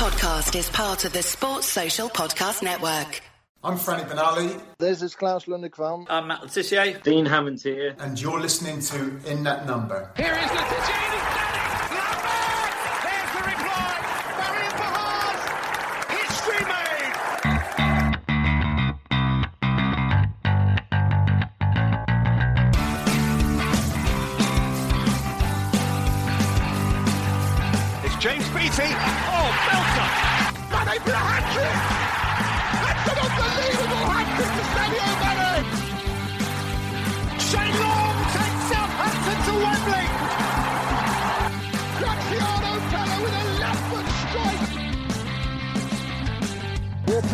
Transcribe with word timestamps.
podcast 0.00 0.58
is 0.58 0.70
part 0.70 1.04
of 1.04 1.12
the 1.12 1.22
Sports 1.22 1.66
Social 1.66 2.08
Podcast 2.08 2.62
Network. 2.62 3.20
I'm 3.62 3.76
Franny 3.76 4.08
Benali. 4.08 4.58
This 4.78 5.02
is 5.02 5.14
Klaus 5.14 5.44
Lundekvam. 5.44 6.06
I'm 6.08 6.28
Matt 6.28 6.40
Le 6.40 6.48
Tissier. 6.48 7.02
Dean 7.02 7.26
Hammond 7.26 7.60
here. 7.60 7.94
And 7.98 8.18
you're 8.18 8.40
listening 8.40 8.80
to 8.80 9.20
In 9.30 9.42
That 9.42 9.66
Number. 9.66 10.10
Here 10.16 10.32
is 10.32 10.50
Le 10.52 10.56
Tissier 10.56 11.49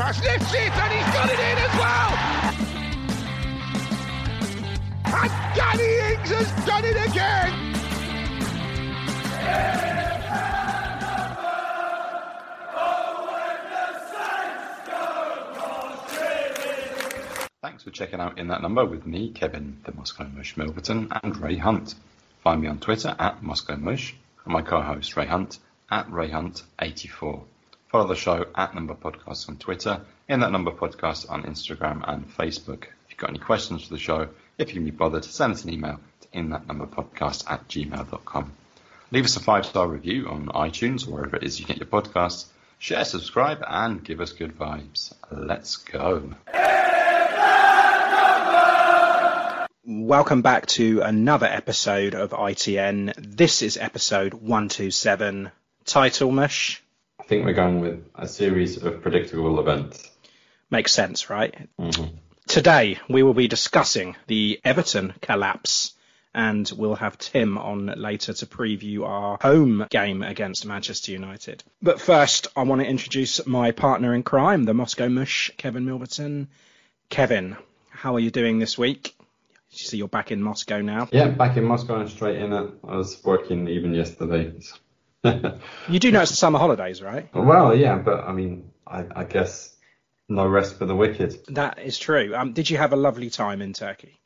pass 0.06 0.20
it 0.20 0.24
and 0.24 0.92
he's 0.92 1.14
got 1.14 1.28
it 1.28 1.40
in 1.40 1.58
as 1.58 1.74
well! 1.82 2.10
And 5.04 5.32
Danny 5.56 5.90
Ings 6.14 6.30
has 6.30 6.48
done 6.64 6.84
it 6.84 6.96
again! 7.08 7.52
Thanks 17.62 17.82
for 17.82 17.90
checking 17.90 18.20
out 18.20 18.38
In 18.38 18.46
That 18.48 18.62
Number 18.62 18.84
with 18.84 19.06
me, 19.06 19.30
Kevin, 19.30 19.80
the 19.82 19.92
Moscow 19.92 20.28
Mush 20.36 20.54
Milverton, 20.54 21.08
and 21.20 21.36
Ray 21.36 21.56
Hunt. 21.56 21.96
Find 22.44 22.62
me 22.62 22.68
on 22.68 22.78
Twitter 22.78 23.16
at 23.18 23.42
Moscow 23.42 23.74
Mush, 23.74 24.14
and 24.44 24.52
my 24.52 24.62
co-host 24.62 25.16
Ray 25.16 25.26
Hunt 25.26 25.58
at 25.90 26.08
Ray 26.12 26.30
Hunt84. 26.30 27.42
Follow 27.96 28.08
the 28.08 28.14
show 28.14 28.44
at 28.54 28.74
Number 28.74 28.92
Podcast 28.92 29.48
on 29.48 29.56
Twitter, 29.56 30.02
In 30.28 30.40
That 30.40 30.52
Number 30.52 30.70
Podcast 30.70 31.30
on 31.30 31.44
Instagram 31.44 32.06
and 32.06 32.28
Facebook. 32.28 32.82
If 32.82 33.08
you've 33.08 33.16
got 33.16 33.30
any 33.30 33.38
questions 33.38 33.84
for 33.84 33.94
the 33.94 33.98
show, 33.98 34.28
if 34.58 34.68
you 34.68 34.74
can 34.74 34.84
be 34.84 34.90
bothered, 34.90 35.24
send 35.24 35.54
us 35.54 35.64
an 35.64 35.72
email 35.72 35.98
to 36.20 36.28
inthatnumberpodcast 36.28 37.50
at 37.50 37.66
gmail.com. 37.68 38.52
Leave 39.12 39.24
us 39.24 39.36
a 39.38 39.40
five-star 39.40 39.88
review 39.88 40.28
on 40.28 40.48
iTunes 40.48 41.08
or 41.08 41.12
wherever 41.12 41.36
it 41.36 41.44
is 41.44 41.58
you 41.58 41.64
get 41.64 41.78
your 41.78 41.86
podcasts. 41.86 42.44
Share, 42.78 43.06
subscribe, 43.06 43.64
and 43.66 44.04
give 44.04 44.20
us 44.20 44.32
good 44.32 44.58
vibes. 44.58 45.14
Let's 45.30 45.78
go. 45.78 46.34
Welcome 49.86 50.42
back 50.42 50.66
to 50.66 51.00
another 51.00 51.46
episode 51.46 52.14
of 52.14 52.32
ITN. 52.32 53.14
This 53.16 53.62
is 53.62 53.78
episode 53.78 54.34
127. 54.34 55.50
Title 55.86 56.30
Mush. 56.30 56.82
I 57.26 57.28
think 57.28 57.44
we're 57.44 57.54
going 57.54 57.80
with 57.80 58.08
a 58.14 58.28
series 58.28 58.80
of 58.84 59.02
predictable 59.02 59.58
events. 59.58 60.08
Makes 60.70 60.92
sense, 60.92 61.28
right? 61.28 61.52
Mm-hmm. 61.76 62.14
Today 62.46 63.00
we 63.08 63.24
will 63.24 63.34
be 63.34 63.48
discussing 63.48 64.14
the 64.28 64.60
Everton 64.64 65.12
collapse 65.20 65.94
and 66.32 66.70
we'll 66.76 66.94
have 66.94 67.18
Tim 67.18 67.58
on 67.58 67.86
later 67.96 68.32
to 68.32 68.46
preview 68.46 69.04
our 69.04 69.38
home 69.42 69.88
game 69.90 70.22
against 70.22 70.66
Manchester 70.66 71.10
United. 71.10 71.64
But 71.82 72.00
first, 72.00 72.46
I 72.54 72.62
want 72.62 72.80
to 72.82 72.86
introduce 72.86 73.44
my 73.44 73.72
partner 73.72 74.14
in 74.14 74.22
crime, 74.22 74.62
the 74.62 74.74
Moscow 74.74 75.08
Mush, 75.08 75.50
Kevin 75.56 75.84
Milverton. 75.84 76.46
Kevin, 77.08 77.56
how 77.90 78.14
are 78.14 78.20
you 78.20 78.30
doing 78.30 78.60
this 78.60 78.78
week? 78.78 79.16
You 79.70 79.78
see 79.78 79.96
you're 79.96 80.06
back 80.06 80.30
in 80.30 80.40
Moscow 80.40 80.80
now. 80.80 81.08
Yeah, 81.10 81.26
back 81.26 81.56
in 81.56 81.64
Moscow 81.64 81.98
and 81.98 82.08
straight 82.08 82.40
in 82.40 82.52
it. 82.52 82.70
I 82.86 82.94
was 82.94 83.20
working 83.24 83.66
even 83.66 83.94
yesterday. 83.94 84.52
you 85.88 85.98
do 85.98 86.10
know 86.10 86.22
it's 86.22 86.30
the 86.30 86.36
summer 86.36 86.58
holidays, 86.58 87.02
right? 87.02 87.28
Well, 87.34 87.74
yeah, 87.74 87.96
but 87.96 88.24
I 88.24 88.32
mean, 88.32 88.70
I, 88.86 89.04
I 89.14 89.24
guess 89.24 89.74
no 90.28 90.46
rest 90.46 90.78
for 90.78 90.86
the 90.86 90.96
wicked. 90.96 91.38
That 91.48 91.78
is 91.78 91.98
true. 91.98 92.34
Um, 92.34 92.52
did 92.52 92.68
you 92.68 92.78
have 92.78 92.92
a 92.92 92.96
lovely 92.96 93.30
time 93.30 93.62
in 93.62 93.72
Turkey? 93.72 94.20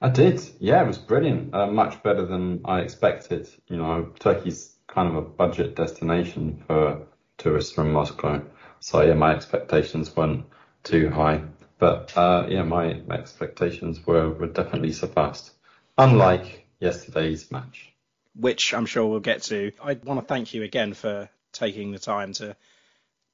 I 0.00 0.08
did. 0.08 0.40
Yeah, 0.58 0.82
it 0.82 0.86
was 0.86 0.98
brilliant. 0.98 1.54
Uh, 1.54 1.66
much 1.66 2.02
better 2.02 2.26
than 2.26 2.60
I 2.64 2.80
expected. 2.80 3.48
You 3.68 3.76
know, 3.76 4.12
Turkey's 4.18 4.76
kind 4.86 5.08
of 5.08 5.16
a 5.16 5.22
budget 5.22 5.76
destination 5.76 6.62
for 6.66 7.06
tourists 7.38 7.72
from 7.72 7.92
Moscow. 7.92 8.42
So 8.80 9.00
yeah, 9.02 9.14
my 9.14 9.34
expectations 9.34 10.14
weren't 10.14 10.44
too 10.82 11.10
high. 11.10 11.42
But 11.78 12.16
uh, 12.16 12.46
yeah, 12.48 12.62
my 12.62 13.00
expectations 13.10 14.06
were, 14.06 14.30
were 14.30 14.46
definitely 14.46 14.92
surpassed. 14.92 15.52
Unlike 15.96 16.66
yesterday's 16.80 17.50
match. 17.50 17.93
Which 18.36 18.74
I'm 18.74 18.86
sure 18.86 19.06
we'll 19.06 19.20
get 19.20 19.42
to. 19.44 19.72
I 19.82 19.94
want 19.94 20.20
to 20.20 20.26
thank 20.26 20.54
you 20.54 20.62
again 20.62 20.94
for 20.94 21.28
taking 21.52 21.92
the 21.92 21.98
time 21.98 22.32
to 22.34 22.56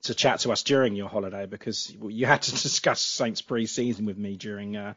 to 0.02 0.14
chat 0.14 0.40
to 0.40 0.52
us 0.52 0.62
during 0.62 0.96
your 0.96 1.08
holiday 1.08 1.46
because 1.46 1.94
you 2.02 2.26
had 2.26 2.42
to 2.42 2.50
discuss 2.62 3.00
Saints 3.00 3.42
pre-season 3.42 4.06
with 4.06 4.18
me 4.18 4.36
during 4.36 4.76
uh, 4.76 4.94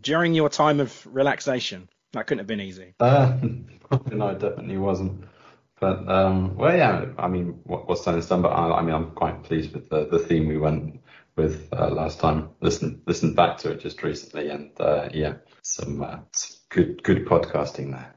during 0.00 0.34
your 0.34 0.48
time 0.48 0.80
of 0.80 1.06
relaxation. 1.06 1.88
That 2.12 2.26
couldn't 2.26 2.40
have 2.40 2.46
been 2.46 2.60
easy. 2.60 2.94
Uh, 3.00 3.36
no, 4.12 4.28
it 4.28 4.38
definitely 4.38 4.76
wasn't. 4.76 5.24
But 5.80 6.08
um, 6.08 6.56
well, 6.56 6.76
yeah. 6.76 7.06
I 7.18 7.28
mean, 7.28 7.60
what, 7.64 7.88
what's 7.88 8.04
done 8.04 8.18
is 8.18 8.28
done. 8.28 8.42
But 8.42 8.50
I, 8.50 8.78
I 8.78 8.82
mean, 8.82 8.94
I'm 8.94 9.10
quite 9.10 9.42
pleased 9.42 9.74
with 9.74 9.88
the, 9.90 10.06
the 10.06 10.20
theme 10.20 10.46
we 10.46 10.56
went 10.56 11.00
with 11.36 11.68
uh, 11.72 11.88
last 11.90 12.20
time. 12.20 12.50
Listen, 12.60 13.02
listened 13.06 13.34
back 13.36 13.58
to 13.58 13.72
it 13.72 13.80
just 13.80 14.02
recently, 14.02 14.48
and 14.50 14.70
uh, 14.80 15.08
yeah, 15.12 15.34
some, 15.62 16.02
uh, 16.02 16.18
some 16.32 16.56
good 16.68 17.02
good 17.02 17.26
podcasting 17.26 17.90
there. 17.90 18.14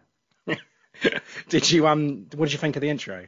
did 1.49 1.69
you 1.71 1.87
um? 1.87 2.27
What 2.35 2.47
did 2.47 2.53
you 2.53 2.59
think 2.59 2.75
of 2.75 2.81
the 2.81 2.89
intro? 2.89 3.27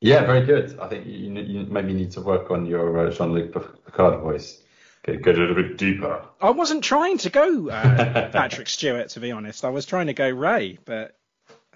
Yeah, 0.00 0.24
very 0.26 0.44
good. 0.44 0.78
I 0.80 0.88
think 0.88 1.06
you, 1.06 1.32
you 1.32 1.66
maybe 1.66 1.92
need 1.92 2.10
to 2.12 2.20
work 2.20 2.50
on 2.50 2.66
your 2.66 3.06
uh, 3.06 3.10
Jean-Luc 3.12 3.52
Picard 3.84 4.20
voice. 4.20 4.60
Get, 5.04 5.22
get 5.22 5.36
a 5.36 5.40
little 5.40 5.54
bit 5.54 5.78
deeper. 5.78 6.24
I 6.40 6.50
wasn't 6.50 6.82
trying 6.82 7.18
to 7.18 7.30
go 7.30 7.68
uh, 7.70 8.30
Patrick 8.32 8.68
Stewart, 8.68 9.10
to 9.10 9.20
be 9.20 9.30
honest. 9.30 9.64
I 9.64 9.68
was 9.68 9.86
trying 9.86 10.08
to 10.08 10.12
go 10.12 10.28
Ray, 10.28 10.78
but 10.84 11.16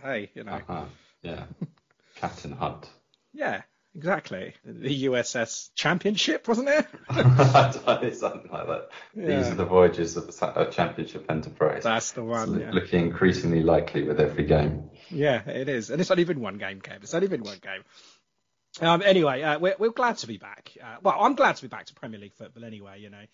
hey, 0.03 0.31
you 0.35 0.43
know. 0.43 0.55
Uh-huh. 0.55 0.85
Yeah, 1.23 1.45
Captain 2.17 2.51
Hunt. 2.51 2.89
Yeah, 3.33 3.63
exactly. 3.97 4.55
The 4.65 5.05
USS 5.05 5.71
Championship, 5.75 6.47
wasn't 6.47 6.69
it? 6.69 6.87
Something 8.17 8.51
like 8.53 8.67
that. 8.67 8.89
Yeah. 9.15 9.27
These 9.27 9.49
are 9.49 9.55
the 9.55 9.65
voyages 9.65 10.17
of 10.17 10.27
the 10.27 10.69
Championship 10.71 11.27
Enterprise. 11.31 11.83
That's 11.83 12.13
the 12.13 12.23
one. 12.23 12.61
Yeah. 12.61 12.71
looking 12.73 13.07
increasingly 13.07 13.63
likely 13.63 14.03
with 14.05 14.21
every 14.21 14.45
game. 14.45 14.91
Yeah, 15.11 15.49
it 15.49 15.69
is, 15.69 15.91
and 15.91 16.01
it's 16.01 16.11
only 16.11 16.25
been 16.25 16.41
one 16.41 16.59
game, 16.59 16.81
Kev. 16.81 17.03
It's 17.03 17.15
only 17.15 17.29
been 17.29 17.43
one 17.43 17.59
game. 17.61 17.83
Um, 18.81 19.03
anyway, 19.03 19.43
uh, 19.43 19.59
we're, 19.59 19.77
we're 19.79 19.91
glad 19.91 20.19
to 20.19 20.27
be 20.27 20.37
back. 20.37 20.73
Uh, 20.83 20.97
well, 21.03 21.17
I'm 21.19 21.35
glad 21.35 21.57
to 21.57 21.63
be 21.63 21.69
back 21.69 21.87
to 21.87 21.95
Premier 21.95 22.21
League 22.21 22.35
football 22.35 22.65
anyway. 22.65 23.01
You 23.01 23.11
know, 23.11 23.25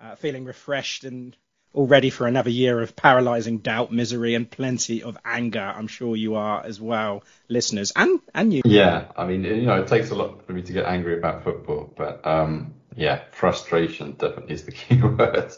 uh, 0.00 0.14
feeling 0.16 0.44
refreshed 0.44 1.04
and 1.04 1.36
all 1.72 1.86
ready 1.86 2.10
for 2.10 2.26
another 2.26 2.50
year 2.50 2.80
of 2.80 2.96
paralysing 2.96 3.58
doubt, 3.58 3.92
misery, 3.92 4.34
and 4.34 4.50
plenty 4.50 5.02
of 5.02 5.16
anger. 5.24 5.60
I'm 5.60 5.86
sure 5.86 6.16
you 6.16 6.34
are 6.36 6.64
as 6.64 6.80
well, 6.80 7.24
listeners, 7.48 7.92
and 7.94 8.20
and 8.34 8.52
you. 8.52 8.62
Yeah, 8.64 9.06
I 9.16 9.26
mean, 9.26 9.44
you 9.44 9.62
know, 9.62 9.80
it 9.80 9.88
takes 9.88 10.10
a 10.10 10.14
lot 10.14 10.46
for 10.46 10.52
me 10.52 10.62
to 10.62 10.72
get 10.72 10.86
angry 10.86 11.18
about 11.18 11.44
football, 11.44 11.92
but 11.96 12.26
um, 12.26 12.74
yeah, 12.96 13.22
frustration 13.32 14.12
definitely 14.12 14.54
is 14.54 14.64
the 14.64 14.72
key 14.72 15.00
word. 15.02 15.52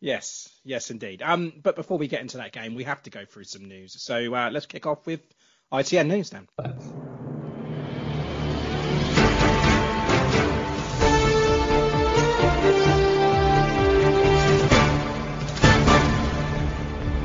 Yes, 0.00 0.48
yes, 0.64 0.90
indeed. 0.90 1.22
Um, 1.22 1.52
but 1.60 1.74
before 1.74 1.98
we 1.98 2.06
get 2.06 2.20
into 2.20 2.36
that 2.36 2.52
game, 2.52 2.74
we 2.74 2.84
have 2.84 3.02
to 3.04 3.10
go 3.10 3.24
through 3.24 3.44
some 3.44 3.64
news. 3.64 4.00
So 4.00 4.32
uh, 4.34 4.50
let's 4.52 4.66
kick 4.66 4.86
off 4.86 5.06
with 5.06 5.20
ITN 5.72 6.06
news 6.06 6.30
then. 6.30 6.48
Thanks. 6.60 7.17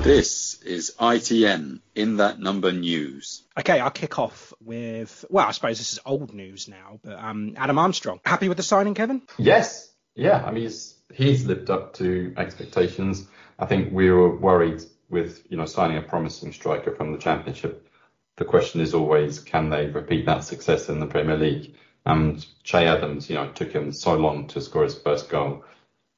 This 0.04 0.62
is 0.64 0.96
ITN 1.00 1.80
in 1.96 2.18
that 2.18 2.38
number 2.38 2.74
news. 2.74 3.44
Okay, 3.58 3.80
I'll 3.80 3.90
kick 3.90 4.20
off 4.20 4.52
with 4.60 5.24
well, 5.30 5.48
I 5.48 5.52
suppose 5.52 5.78
this 5.78 5.94
is 5.94 6.00
old 6.06 6.34
news 6.34 6.68
now, 6.68 7.00
but 7.02 7.18
um, 7.18 7.54
Adam 7.56 7.80
Armstrong. 7.80 8.20
Happy 8.26 8.50
with 8.50 8.58
the 8.58 8.64
signing, 8.64 8.96
Kevin? 8.96 9.22
Yes. 9.38 9.90
Yeah, 10.14 10.44
I 10.44 10.52
mean 10.52 10.64
he's 10.64 10.96
he's 11.14 11.46
lived 11.46 11.70
up 11.70 11.94
to 11.96 12.34
expectations. 12.36 13.26
I 13.58 13.66
think 13.66 13.94
we 13.94 14.12
were 14.12 14.36
worried 14.36 14.84
with 15.10 15.42
you 15.50 15.56
know 15.56 15.66
signing 15.66 15.96
a 15.96 16.02
promising 16.02 16.52
striker 16.52 16.94
from 16.94 17.14
the 17.14 17.18
Championship. 17.18 17.88
The 18.36 18.44
question 18.44 18.82
is 18.82 18.94
always, 18.94 19.40
can 19.40 19.70
they 19.70 19.86
repeat 19.86 20.26
that 20.26 20.44
success 20.44 20.90
in 20.90 21.00
the 21.00 21.08
Premier 21.08 21.38
League? 21.38 21.76
And 22.06 22.46
Che 22.64 22.88
Adams, 22.88 23.30
you 23.30 23.36
know, 23.36 23.44
it 23.44 23.56
took 23.56 23.72
him 23.72 23.94
so 23.94 24.18
long 24.18 24.50
to 24.50 24.60
score 24.60 24.84
his 24.84 24.98
first 24.98 25.30
goal. 25.30 25.64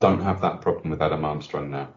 Don't 0.02 0.24
have 0.24 0.42
that 0.42 0.62
problem 0.62 0.90
with 0.90 1.04
Adam 1.04 1.24
Armstrong 1.24 1.70
now. 1.70 1.90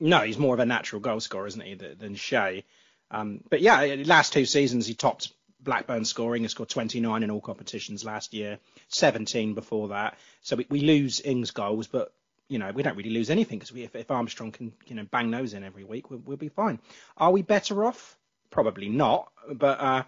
No, 0.00 0.20
he's 0.20 0.38
more 0.38 0.54
of 0.54 0.60
a 0.60 0.66
natural 0.66 1.00
goal 1.00 1.20
scorer, 1.20 1.46
isn't 1.46 1.60
he, 1.60 1.74
than 1.74 2.14
Che? 2.14 2.64
Um, 3.10 3.42
but 3.48 3.60
yeah, 3.60 3.96
last 4.04 4.32
two 4.32 4.44
seasons 4.44 4.86
he 4.86 4.94
topped 4.94 5.32
Blackburn 5.60 6.04
scoring. 6.04 6.42
He 6.42 6.48
scored 6.48 6.68
29 6.68 7.22
in 7.22 7.30
all 7.30 7.40
competitions 7.40 8.04
last 8.04 8.34
year, 8.34 8.58
17 8.88 9.54
before 9.54 9.88
that. 9.88 10.18
So 10.42 10.56
we, 10.56 10.66
we 10.68 10.80
lose 10.80 11.20
Ings 11.20 11.50
goals, 11.50 11.86
but 11.86 12.12
you 12.48 12.58
know 12.58 12.70
we 12.70 12.82
don't 12.82 12.96
really 12.96 13.10
lose 13.10 13.28
anything 13.28 13.58
because 13.58 13.76
if, 13.76 13.94
if 13.94 14.10
Armstrong 14.10 14.52
can 14.52 14.72
you 14.86 14.94
know 14.94 15.04
bang 15.10 15.30
those 15.30 15.54
in 15.54 15.64
every 15.64 15.84
week, 15.84 16.10
we'll, 16.10 16.20
we'll 16.20 16.36
be 16.36 16.48
fine. 16.48 16.78
Are 17.16 17.30
we 17.30 17.42
better 17.42 17.84
off? 17.84 18.16
Probably 18.50 18.88
not. 18.88 19.30
But 19.52 19.80
uh, 19.80 20.02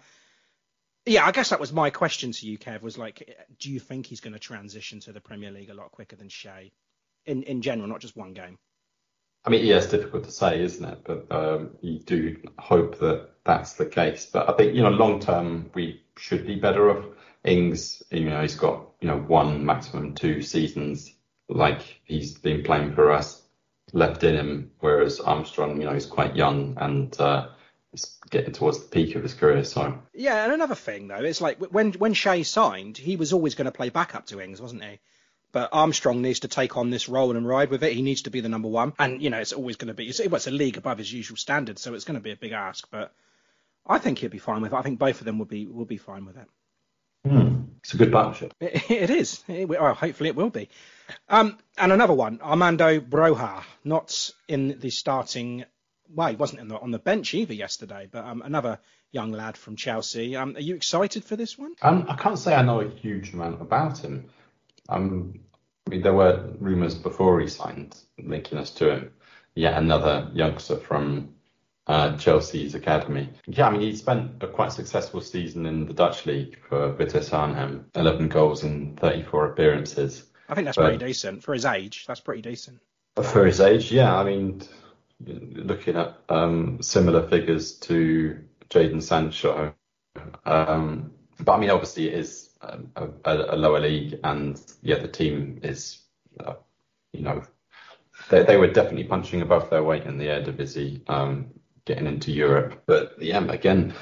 yeah, 1.05 1.25
I 1.25 1.31
guess 1.31 1.49
that 1.49 1.59
was 1.59 1.73
my 1.73 1.89
question 1.89 2.31
to 2.31 2.47
you, 2.47 2.57
Kev. 2.57 2.81
Was 2.81 2.97
like, 2.97 3.37
do 3.59 3.71
you 3.71 3.79
think 3.79 4.05
he's 4.05 4.21
going 4.21 4.33
to 4.33 4.39
transition 4.39 4.99
to 5.01 5.11
the 5.11 5.21
Premier 5.21 5.51
League 5.51 5.69
a 5.69 5.73
lot 5.73 5.91
quicker 5.91 6.15
than 6.15 6.29
Che, 6.29 6.71
in 7.25 7.43
in 7.43 7.61
general, 7.61 7.87
not 7.87 7.99
just 7.99 8.15
one 8.15 8.33
game? 8.33 8.57
I 9.43 9.49
mean, 9.49 9.65
yeah, 9.65 9.77
it's 9.77 9.87
difficult 9.87 10.23
to 10.25 10.31
say, 10.31 10.61
isn't 10.61 10.85
it? 10.85 10.99
But 11.03 11.31
um, 11.31 11.71
you 11.81 11.99
do 11.99 12.37
hope 12.59 12.99
that 12.99 13.29
that's 13.43 13.73
the 13.73 13.85
case. 13.85 14.27
But 14.31 14.49
I 14.49 14.53
think 14.53 14.75
you 14.75 14.83
know, 14.83 14.89
long 14.89 15.19
term, 15.19 15.71
we 15.73 16.03
should 16.17 16.45
be 16.45 16.55
better 16.55 16.89
off. 16.91 17.05
Ings, 17.43 18.03
you 18.11 18.29
know, 18.29 18.41
he's 18.41 18.55
got 18.55 18.87
you 19.01 19.07
know 19.07 19.17
one 19.17 19.65
maximum 19.65 20.13
two 20.13 20.41
seasons 20.41 21.13
like 21.49 21.81
he's 22.05 22.37
been 22.37 22.63
playing 22.63 22.93
for 22.93 23.11
us 23.11 23.41
left 23.93 24.23
in 24.23 24.35
him, 24.35 24.71
whereas 24.79 25.19
Armstrong, 25.19 25.79
you 25.79 25.85
know, 25.85 25.93
he's 25.93 26.05
quite 26.05 26.35
young 26.35 26.77
and 26.79 27.19
uh, 27.19 27.49
is 27.93 28.17
getting 28.29 28.53
towards 28.53 28.79
the 28.79 28.87
peak 28.87 29.15
of 29.15 29.23
his 29.23 29.33
career. 29.33 29.63
So 29.63 29.99
Yeah, 30.13 30.43
and 30.43 30.53
another 30.53 30.75
thing 30.75 31.07
though, 31.07 31.23
it's 31.23 31.41
like 31.41 31.59
when 31.59 31.93
when 31.93 32.13
Che 32.13 32.43
signed, 32.43 32.97
he 32.97 33.15
was 33.15 33.33
always 33.33 33.55
going 33.55 33.65
to 33.65 33.71
play 33.71 33.89
backup 33.89 34.27
to 34.27 34.39
Ings, 34.39 34.61
wasn't 34.61 34.83
he? 34.83 34.99
But 35.51 35.69
Armstrong 35.73 36.21
needs 36.21 36.41
to 36.41 36.47
take 36.47 36.77
on 36.77 36.89
this 36.89 37.09
role 37.09 37.35
and 37.35 37.47
ride 37.47 37.69
with 37.69 37.83
it. 37.83 37.93
He 37.93 38.01
needs 38.01 38.23
to 38.23 38.29
be 38.29 38.41
the 38.41 38.49
number 38.49 38.69
one, 38.69 38.93
and 38.99 39.21
you 39.21 39.29
know 39.29 39.39
it's 39.39 39.53
always 39.53 39.75
going 39.75 39.89
to 39.89 39.93
be 39.93 40.07
it's, 40.07 40.19
it's 40.19 40.47
a 40.47 40.51
league 40.51 40.77
above 40.77 40.97
his 40.97 41.11
usual 41.11 41.37
standards, 41.37 41.81
so 41.81 41.93
it's 41.93 42.05
going 42.05 42.19
to 42.19 42.23
be 42.23 42.31
a 42.31 42.35
big 42.35 42.51
ask. 42.51 42.87
But 42.89 43.13
I 43.85 43.97
think 43.97 44.19
he'll 44.19 44.29
be 44.29 44.37
fine 44.37 44.61
with 44.61 44.73
it. 44.73 44.75
I 44.75 44.81
think 44.81 44.99
both 44.99 45.19
of 45.19 45.25
them 45.25 45.37
will 45.39 45.45
be 45.45 45.65
will 45.65 45.85
be 45.85 45.97
fine 45.97 46.25
with 46.25 46.37
it. 46.37 46.47
hmm, 47.25 47.63
it's 47.79 47.93
a 47.93 47.97
good 47.97 48.11
partnership. 48.11 48.53
It, 48.59 48.91
it 48.91 49.09
is. 49.09 49.43
It, 49.47 49.67
well, 49.67 49.93
hopefully 49.93 50.29
it 50.29 50.35
will 50.35 50.49
be. 50.49 50.69
Um, 51.27 51.57
and 51.77 51.91
another 51.91 52.13
one, 52.13 52.39
Armando 52.41 52.99
Broja, 52.99 53.63
not 53.83 54.31
in 54.47 54.79
the 54.79 54.89
starting. 54.89 55.65
Well, 56.13 56.29
he 56.29 56.35
wasn't 56.35 56.67
the, 56.67 56.77
on 56.77 56.91
the 56.91 56.99
bench 56.99 57.33
either 57.33 57.53
yesterday, 57.53 58.07
but 58.11 58.25
um, 58.25 58.41
another 58.41 58.79
young 59.11 59.31
lad 59.31 59.57
from 59.57 59.75
Chelsea. 59.75 60.35
Um, 60.35 60.55
are 60.55 60.61
you 60.61 60.75
excited 60.75 61.23
for 61.23 61.35
this 61.35 61.57
one? 61.57 61.73
Um, 61.81 62.05
I 62.09 62.15
can't 62.15 62.39
say 62.39 62.53
I 62.53 62.61
know 62.61 62.81
a 62.81 62.89
huge 62.89 63.33
amount 63.33 63.61
about 63.61 63.99
him. 63.99 64.29
Um, 64.91 65.39
I 65.87 65.89
mean, 65.89 66.01
there 66.01 66.13
were 66.13 66.53
rumours 66.59 66.95
before 66.95 67.39
he 67.39 67.47
signed 67.47 67.97
linking 68.21 68.57
us 68.57 68.71
to 68.71 68.91
him. 68.91 69.11
Yet 69.55 69.77
another 69.77 70.29
youngster 70.33 70.77
from 70.77 71.33
uh, 71.87 72.15
Chelsea's 72.17 72.75
academy. 72.75 73.29
Yeah, 73.47 73.67
I 73.67 73.71
mean, 73.71 73.81
he 73.81 73.95
spent 73.95 74.41
a 74.41 74.47
quite 74.47 74.71
successful 74.71 75.19
season 75.21 75.65
in 75.65 75.85
the 75.85 75.93
Dutch 75.93 76.25
league 76.25 76.57
for 76.69 76.93
Vitesse 76.93 77.33
Arnhem, 77.33 77.85
11 77.95 78.29
goals 78.29 78.63
in 78.63 78.95
34 78.95 79.47
appearances. 79.47 80.23
I 80.47 80.55
think 80.55 80.65
that's 80.65 80.77
But- 80.77 80.89
pretty 80.89 81.05
decent 81.05 81.43
for 81.43 81.53
his 81.53 81.65
age. 81.65 82.05
That's 82.07 82.19
pretty 82.19 82.41
decent. 82.41 82.79
For 83.21 83.45
his 83.45 83.59
age, 83.59 83.91
yeah, 83.91 84.17
I 84.17 84.23
mean, 84.23 84.61
looking 85.19 85.97
at 85.97 86.17
um, 86.29 86.81
similar 86.81 87.27
figures 87.27 87.73
to 87.79 88.39
Jaden 88.69 89.03
Sancho. 89.03 89.73
Um, 90.45 91.11
but 91.39 91.53
I 91.53 91.59
mean, 91.59 91.71
obviously, 91.71 92.07
it 92.07 92.13
is 92.13 92.40
a, 92.61 93.09
a, 93.25 93.55
lower 93.55 93.79
league, 93.79 94.19
and 94.23 94.59
yeah, 94.81 94.99
the 94.99 95.07
team 95.07 95.59
is, 95.63 95.99
uh, 96.39 96.53
you 97.13 97.23
know, 97.23 97.43
they, 98.29 98.43
they 98.43 98.57
were 98.57 98.67
definitely 98.67 99.05
punching 99.05 99.41
above 99.41 99.69
their 99.69 99.83
weight 99.83 100.03
in 100.03 100.17
the 100.17 100.27
Eredivisie, 100.27 101.09
um, 101.09 101.51
getting 101.85 102.07
into 102.07 102.31
Europe. 102.31 102.83
But 102.85 103.21
yeah, 103.21 103.43
again, 103.45 103.93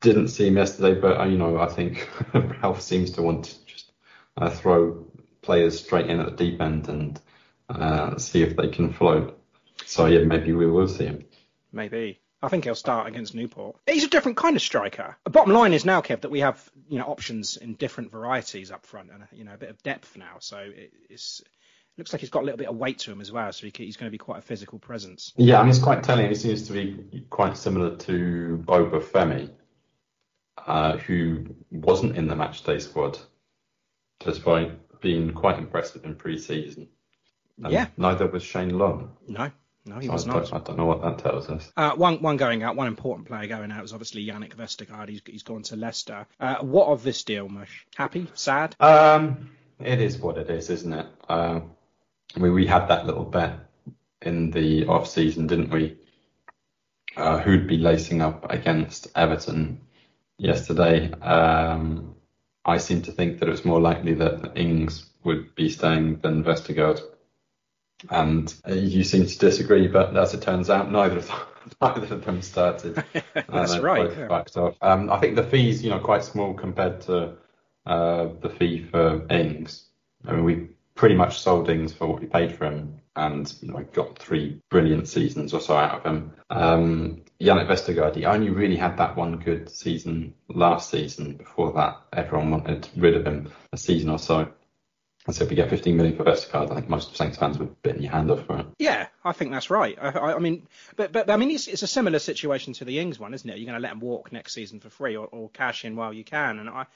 didn't 0.00 0.28
see 0.28 0.48
him 0.48 0.56
yesterday, 0.56 0.98
but 0.98 1.20
uh, 1.20 1.24
you 1.24 1.38
know, 1.38 1.58
I 1.58 1.66
think 1.66 2.08
Ralph 2.34 2.80
seems 2.80 3.10
to 3.12 3.22
want 3.22 3.44
to 3.44 3.66
just 3.66 3.92
uh, 4.36 4.50
throw 4.50 5.06
players 5.42 5.80
straight 5.80 6.08
in 6.08 6.20
at 6.20 6.26
the 6.26 6.44
deep 6.44 6.60
end 6.60 6.88
and 6.88 7.20
uh, 7.68 8.16
see 8.16 8.42
if 8.42 8.56
they 8.56 8.68
can 8.68 8.92
float. 8.92 9.38
So 9.84 10.06
yeah, 10.06 10.24
maybe 10.24 10.52
we 10.52 10.66
will 10.66 10.88
see 10.88 11.04
him. 11.04 11.24
Maybe. 11.72 12.21
I 12.42 12.48
think 12.48 12.64
he'll 12.64 12.74
start 12.74 13.06
against 13.06 13.34
Newport. 13.34 13.76
He's 13.86 14.04
a 14.04 14.08
different 14.08 14.36
kind 14.36 14.56
of 14.56 14.62
striker. 14.62 15.16
The 15.24 15.30
bottom 15.30 15.52
line 15.52 15.72
is 15.72 15.84
now, 15.84 16.00
Kev, 16.00 16.22
that 16.22 16.30
we 16.30 16.40
have 16.40 16.70
you 16.88 16.98
know 16.98 17.04
options 17.04 17.56
in 17.56 17.74
different 17.74 18.10
varieties 18.10 18.70
up 18.70 18.84
front 18.84 19.10
and 19.12 19.24
you 19.32 19.44
know 19.44 19.54
a 19.54 19.58
bit 19.58 19.70
of 19.70 19.82
depth 19.82 20.16
now. 20.16 20.36
So 20.40 20.58
it, 20.58 20.92
it's 21.08 21.40
it 21.40 21.98
looks 21.98 22.12
like 22.12 22.20
he's 22.20 22.30
got 22.30 22.42
a 22.42 22.46
little 22.46 22.58
bit 22.58 22.68
of 22.68 22.76
weight 22.76 22.98
to 23.00 23.12
him 23.12 23.20
as 23.20 23.30
well. 23.30 23.52
So 23.52 23.66
he, 23.66 23.72
he's 23.76 23.96
going 23.96 24.08
to 24.08 24.12
be 24.12 24.18
quite 24.18 24.38
a 24.38 24.42
physical 24.42 24.78
presence. 24.78 25.32
Yeah, 25.36 25.58
I 25.58 25.62
mean, 25.62 25.70
it's 25.70 25.78
quite 25.78 26.02
telling. 26.02 26.28
He 26.28 26.34
seems 26.34 26.66
to 26.66 26.72
be 26.72 27.24
quite 27.30 27.56
similar 27.56 27.96
to 27.96 28.64
Obafemi, 28.66 29.50
uh, 30.66 30.96
who 30.96 31.46
wasn't 31.70 32.16
in 32.16 32.26
the 32.26 32.34
matchday 32.34 32.80
squad, 32.80 33.18
despite 34.20 35.00
being 35.00 35.32
quite 35.32 35.58
impressive 35.58 36.04
in 36.04 36.14
pre-season. 36.14 36.88
And 37.62 37.72
Yeah. 37.72 37.86
Neither 37.96 38.26
was 38.26 38.42
Shane 38.42 38.78
Long. 38.78 39.16
No, 39.28 39.50
no, 39.84 39.98
he 39.98 40.06
So 40.06 40.12
was 40.12 40.28
I, 40.28 40.32
not. 40.32 40.52
I 40.52 40.58
don't 40.58 40.78
know 40.78 40.86
what 40.86 41.02
that 41.02 41.18
tells 41.18 41.48
us. 41.48 41.72
Uh, 41.76 41.92
one 41.92 42.22
one 42.22 42.36
going 42.36 42.62
out, 42.62 42.76
one 42.76 42.86
important 42.88 43.28
player 43.28 43.46
going 43.46 43.72
out 43.72 43.84
is 43.84 43.92
obviously 43.92 44.24
Yannick 44.24 44.54
Vestergaard. 44.54 45.08
He's, 45.08 45.22
he's 45.26 45.42
gone 45.42 45.62
to 45.64 45.76
Leicester. 45.76 46.26
Uh, 46.38 46.56
what 46.56 46.86
of 46.88 47.02
this 47.02 47.24
deal, 47.24 47.48
Mush? 47.48 47.86
Happy? 47.96 48.28
Sad? 48.34 48.76
Um, 48.80 49.50
it 49.80 50.00
is 50.00 50.18
what 50.18 50.38
it 50.38 50.50
is, 50.50 50.70
isn't 50.70 50.92
it? 50.92 51.06
Uh, 51.28 51.60
mean, 52.38 52.52
we 52.52 52.66
had 52.66 52.88
that 52.88 53.06
little 53.06 53.24
bet 53.24 53.58
in 54.20 54.50
the 54.50 54.86
off 54.86 55.08
season, 55.08 55.46
didn't 55.46 55.70
we? 55.70 55.96
Uh, 57.16 57.38
who'd 57.38 57.66
be 57.66 57.76
lacing 57.76 58.22
up 58.22 58.50
against 58.50 59.08
Everton 59.14 59.82
yesterday? 60.38 61.10
Um, 61.12 62.14
I 62.64 62.78
seem 62.78 63.02
to 63.02 63.12
think 63.12 63.40
that 63.40 63.48
it 63.48 63.50
was 63.50 63.64
more 63.64 63.80
likely 63.80 64.14
that 64.14 64.56
Ings 64.56 65.10
would 65.24 65.54
be 65.54 65.68
staying 65.68 66.20
than 66.20 66.44
Vestergaard. 66.44 67.00
And 68.10 68.52
uh, 68.68 68.74
you 68.74 69.04
seem 69.04 69.26
to 69.26 69.38
disagree, 69.38 69.88
but 69.88 70.16
as 70.16 70.34
it 70.34 70.42
turns 70.42 70.70
out, 70.70 70.90
neither 70.90 71.18
of 71.18 71.28
them, 71.28 71.36
neither 71.80 72.14
of 72.14 72.24
them 72.24 72.42
started. 72.42 73.02
Uh, 73.34 73.42
That's 73.48 73.78
right, 73.78 74.10
yeah. 74.16 74.28
backed 74.28 74.56
off. 74.56 74.76
Um, 74.82 75.10
I 75.10 75.18
think 75.18 75.36
the 75.36 75.42
fees, 75.42 75.82
you 75.82 75.90
know, 75.90 75.98
quite 75.98 76.22
small 76.22 76.54
compared 76.54 77.00
to 77.02 77.34
uh, 77.86 78.28
the 78.40 78.50
fee 78.50 78.84
for 78.84 79.26
Ings. 79.30 79.88
I 80.26 80.32
mean, 80.32 80.44
we 80.44 80.68
pretty 80.94 81.14
much 81.14 81.40
sold 81.40 81.68
Ings 81.68 81.92
for 81.92 82.06
what 82.06 82.20
we 82.20 82.26
paid 82.26 82.56
for 82.56 82.66
him, 82.66 83.00
and 83.16 83.52
you 83.60 83.72
know, 83.72 83.84
got 83.92 84.18
three 84.18 84.60
brilliant 84.70 85.08
seasons 85.08 85.54
or 85.54 85.60
so 85.60 85.76
out 85.76 85.98
of 85.98 86.04
him. 86.04 86.32
Um, 86.50 87.22
Yannick 87.40 87.68
Vestergaard, 87.68 88.14
he 88.14 88.24
only 88.24 88.50
really 88.50 88.76
had 88.76 88.98
that 88.98 89.16
one 89.16 89.38
good 89.38 89.68
season 89.68 90.34
last 90.48 90.90
season. 90.90 91.34
Before 91.36 91.72
that, 91.72 92.00
everyone 92.12 92.50
wanted 92.50 92.88
rid 92.96 93.16
of 93.16 93.26
him 93.26 93.50
a 93.72 93.76
season 93.76 94.10
or 94.10 94.18
so. 94.18 94.52
And 95.26 95.34
so 95.36 95.44
if 95.44 95.50
you 95.50 95.56
get 95.56 95.70
15 95.70 95.96
million 95.96 96.16
for 96.16 96.24
Vestergaard, 96.24 96.72
I 96.72 96.74
think 96.74 96.88
most 96.88 97.16
Saints 97.16 97.38
fans 97.38 97.56
would 97.58 97.80
bit 97.82 98.00
your 98.00 98.10
hand 98.10 98.30
off 98.30 98.44
for 98.44 98.58
it. 98.58 98.66
Yeah, 98.80 99.06
I 99.24 99.32
think 99.32 99.52
that's 99.52 99.70
right. 99.70 99.96
I, 100.00 100.08
I, 100.10 100.34
I 100.34 100.38
mean, 100.40 100.66
but, 100.96 101.12
but 101.12 101.30
I 101.30 101.36
mean, 101.36 101.52
it's, 101.52 101.68
it's 101.68 101.82
a 101.82 101.86
similar 101.86 102.18
situation 102.18 102.72
to 102.74 102.84
the 102.84 102.98
Ings 102.98 103.20
one, 103.20 103.32
isn't 103.32 103.48
it? 103.48 103.56
You're 103.58 103.66
going 103.66 103.78
to 103.78 103.82
let 103.82 103.92
him 103.92 104.00
walk 104.00 104.32
next 104.32 104.52
season 104.52 104.80
for 104.80 104.90
free 104.90 105.16
or, 105.16 105.26
or 105.28 105.48
cash 105.50 105.84
in 105.84 105.94
while 105.94 106.12
you 106.12 106.24
can. 106.24 106.58
And 106.58 106.68
I, 106.68 106.86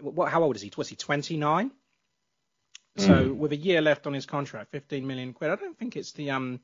what, 0.00 0.30
how 0.30 0.42
old 0.42 0.56
is 0.56 0.62
he? 0.62 0.70
Was 0.76 0.88
he 0.88 0.96
29? 0.96 1.70
So 2.98 3.32
with 3.32 3.52
a 3.52 3.56
year 3.56 3.80
left 3.80 4.06
on 4.06 4.12
his 4.12 4.26
contract, 4.26 4.70
15 4.72 5.06
million 5.06 5.32
quid. 5.32 5.50
I 5.50 5.56
don't 5.56 5.78
think 5.78 5.96
it's 5.96 6.12
the 6.12 6.30
um. 6.32 6.60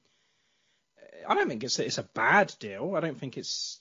I 1.26 1.34
don't 1.34 1.48
think 1.48 1.64
it's 1.64 1.78
it's 1.78 1.96
a 1.96 2.02
bad 2.02 2.54
deal. 2.60 2.94
I 2.94 3.00
don't 3.00 3.18
think 3.18 3.38
it's. 3.38 3.80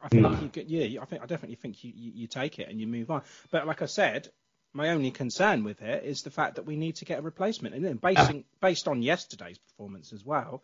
I 0.00 0.08
think 0.08 0.22
No. 0.22 0.30
you 0.40 0.48
could, 0.48 0.70
yeah, 0.70 1.02
I 1.02 1.04
think 1.04 1.20
I 1.20 1.26
definitely 1.26 1.56
think 1.56 1.82
you, 1.82 1.92
you, 1.94 2.12
you 2.14 2.26
take 2.28 2.60
it 2.60 2.68
and 2.68 2.80
you 2.80 2.86
move 2.86 3.10
on. 3.10 3.22
But 3.50 3.66
like 3.66 3.82
I 3.82 3.86
said, 3.86 4.28
my 4.72 4.90
only 4.90 5.10
concern 5.10 5.64
with 5.64 5.82
it 5.82 6.04
is 6.04 6.22
the 6.22 6.30
fact 6.30 6.56
that 6.56 6.66
we 6.66 6.76
need 6.76 6.96
to 6.96 7.04
get 7.04 7.18
a 7.18 7.22
replacement, 7.22 7.74
and 7.74 7.84
then 7.84 7.96
basing 7.96 8.44
based 8.60 8.88
on 8.88 9.02
yesterday's 9.02 9.58
performance 9.58 10.12
as 10.12 10.24
well. 10.24 10.62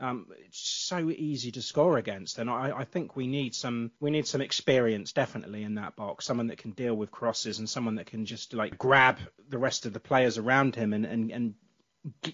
Um, 0.00 0.26
it's 0.46 0.58
so 0.58 1.10
easy 1.10 1.52
to 1.52 1.62
score 1.62 1.98
against, 1.98 2.38
and 2.38 2.48
I, 2.50 2.72
I 2.78 2.84
think 2.84 3.14
we 3.14 3.26
need 3.26 3.54
some 3.54 3.92
we 4.00 4.10
need 4.10 4.26
some 4.26 4.40
experience 4.40 5.12
definitely 5.12 5.62
in 5.62 5.76
that 5.76 5.96
box. 5.96 6.24
Someone 6.24 6.48
that 6.48 6.58
can 6.58 6.72
deal 6.72 6.94
with 6.94 7.10
crosses 7.10 7.58
and 7.58 7.68
someone 7.68 7.96
that 7.96 8.06
can 8.06 8.24
just 8.26 8.54
like 8.54 8.78
grab 8.78 9.18
the 9.48 9.58
rest 9.58 9.86
of 9.86 9.92
the 9.92 10.00
players 10.00 10.38
around 10.38 10.74
him 10.74 10.92
and 10.92 11.04
and, 11.04 11.30
and 11.30 11.54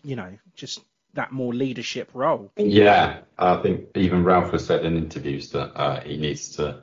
you 0.03 0.17
know 0.17 0.39
just 0.55 0.81
that 1.15 1.33
more 1.33 1.53
leadership 1.55 2.11
role. 2.15 2.53
Yeah, 2.57 3.21
I 3.39 3.57
think 3.57 3.89
even 3.97 4.25
Ralph 4.25 4.53
has 4.53 4.65
said 4.65 4.85
in 4.85 4.97
interviews 4.97 5.51
that 5.51 5.75
uh, 5.75 6.01
he 6.01 6.17
needs 6.17 6.57
to 6.57 6.83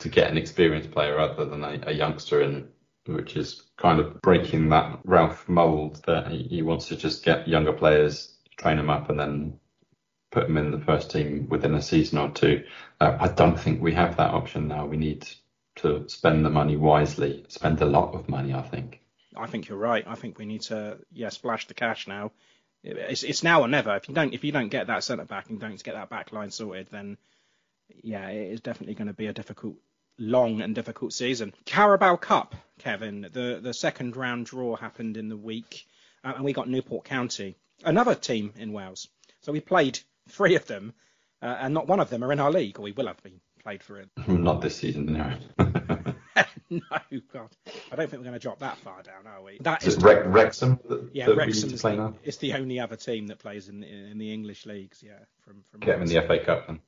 to 0.00 0.08
get 0.08 0.30
an 0.30 0.36
experienced 0.36 0.90
player 0.90 1.16
rather 1.16 1.44
than 1.46 1.64
a, 1.64 1.80
a 1.86 1.92
youngster 1.92 2.42
in, 2.42 2.68
which 3.06 3.36
is 3.36 3.62
kind 3.76 4.00
of 4.00 4.20
breaking 4.20 4.68
that 4.70 5.00
Ralph 5.04 5.48
mould 5.48 6.02
that 6.06 6.30
he, 6.30 6.42
he 6.44 6.62
wants 6.62 6.88
to 6.88 6.96
just 6.96 7.24
get 7.24 7.48
younger 7.48 7.72
players, 7.72 8.34
train 8.56 8.76
them 8.76 8.90
up, 8.90 9.10
and 9.10 9.18
then 9.18 9.60
put 10.30 10.46
them 10.46 10.56
in 10.56 10.70
the 10.70 10.80
first 10.80 11.10
team 11.10 11.48
within 11.48 11.74
a 11.74 11.82
season 11.82 12.18
or 12.18 12.30
two. 12.30 12.64
Uh, 13.00 13.16
I 13.18 13.28
don't 13.28 13.58
think 13.58 13.80
we 13.80 13.94
have 13.94 14.16
that 14.16 14.32
option 14.34 14.68
now. 14.68 14.86
We 14.86 14.96
need 14.96 15.26
to 15.76 16.08
spend 16.08 16.44
the 16.44 16.50
money 16.50 16.76
wisely, 16.76 17.44
spend 17.48 17.80
a 17.80 17.86
lot 17.86 18.14
of 18.14 18.28
money, 18.28 18.52
I 18.54 18.62
think. 18.62 19.00
I 19.36 19.46
think 19.46 19.68
you're 19.68 19.78
right. 19.78 20.04
I 20.06 20.14
think 20.14 20.38
we 20.38 20.46
need 20.46 20.62
to 20.62 20.98
yeah 21.12 21.28
splash 21.28 21.66
the 21.68 21.74
cash 21.74 22.08
now. 22.08 22.32
It's 22.82 23.22
it's 23.22 23.42
now 23.42 23.62
or 23.62 23.68
never. 23.68 23.94
If 23.96 24.08
you 24.08 24.14
don't 24.14 24.32
if 24.32 24.44
you 24.44 24.52
don't 24.52 24.68
get 24.68 24.86
that 24.86 25.04
centre 25.04 25.24
back 25.24 25.50
and 25.50 25.60
don't 25.60 25.82
get 25.82 25.94
that 25.94 26.08
back 26.08 26.32
line 26.32 26.50
sorted, 26.50 26.88
then 26.90 27.18
yeah, 28.02 28.28
it 28.28 28.52
is 28.52 28.60
definitely 28.60 28.94
going 28.94 29.08
to 29.08 29.14
be 29.14 29.26
a 29.26 29.32
difficult 29.32 29.76
long 30.18 30.60
and 30.60 30.74
difficult 30.74 31.12
season. 31.12 31.54
Carabao 31.64 32.16
Cup, 32.16 32.54
Kevin. 32.78 33.28
The 33.32 33.60
the 33.62 33.74
second 33.74 34.16
round 34.16 34.46
draw 34.46 34.76
happened 34.76 35.16
in 35.16 35.28
the 35.28 35.36
week, 35.36 35.86
uh, 36.24 36.32
and 36.36 36.44
we 36.44 36.52
got 36.52 36.68
Newport 36.68 37.04
County, 37.04 37.56
another 37.84 38.14
team 38.14 38.52
in 38.56 38.72
Wales. 38.72 39.08
So 39.42 39.52
we 39.52 39.60
played 39.60 39.98
three 40.28 40.56
of 40.56 40.66
them, 40.66 40.92
uh, 41.42 41.56
and 41.60 41.74
not 41.74 41.86
one 41.86 42.00
of 42.00 42.10
them 42.10 42.24
are 42.24 42.32
in 42.32 42.40
our 42.40 42.50
league, 42.50 42.78
or 42.78 42.82
we 42.82 42.92
will 42.92 43.06
have 43.06 43.22
been 43.22 43.40
played 43.62 43.82
for 43.82 43.98
it. 44.00 44.08
Not 44.28 44.60
this 44.60 44.76
season, 44.76 45.06
no. 45.06 45.32
no, 46.70 46.80
God, 47.32 47.48
I 47.90 47.96
don't 47.96 48.08
think 48.08 48.20
we're 48.20 48.28
going 48.28 48.32
to 48.32 48.38
drop 48.38 48.60
that 48.60 48.78
far 48.78 49.02
down, 49.02 49.26
are 49.26 49.42
we? 49.42 49.58
That 49.60 49.84
Is 49.86 49.96
it 49.96 50.02
Wre- 50.02 50.28
Wrexham 50.28 50.78
that, 50.88 51.10
yeah, 51.12 51.26
that 51.26 51.36
Wrexham 51.36 51.70
is 51.70 51.82
the, 51.82 52.14
it's 52.22 52.36
the 52.38 52.54
only 52.54 52.78
other 52.78 52.96
team 52.96 53.26
that 53.28 53.38
plays 53.40 53.68
in 53.68 53.82
in 53.82 54.18
the 54.18 54.32
English 54.32 54.66
leagues. 54.66 55.02
Yeah, 55.02 55.18
from 55.44 55.62
from 55.70 55.80
Get 55.80 55.98
them 55.98 56.02
in 56.02 56.08
the 56.08 56.22
FA 56.22 56.38
Cup 56.44 56.66
then. 56.68 56.80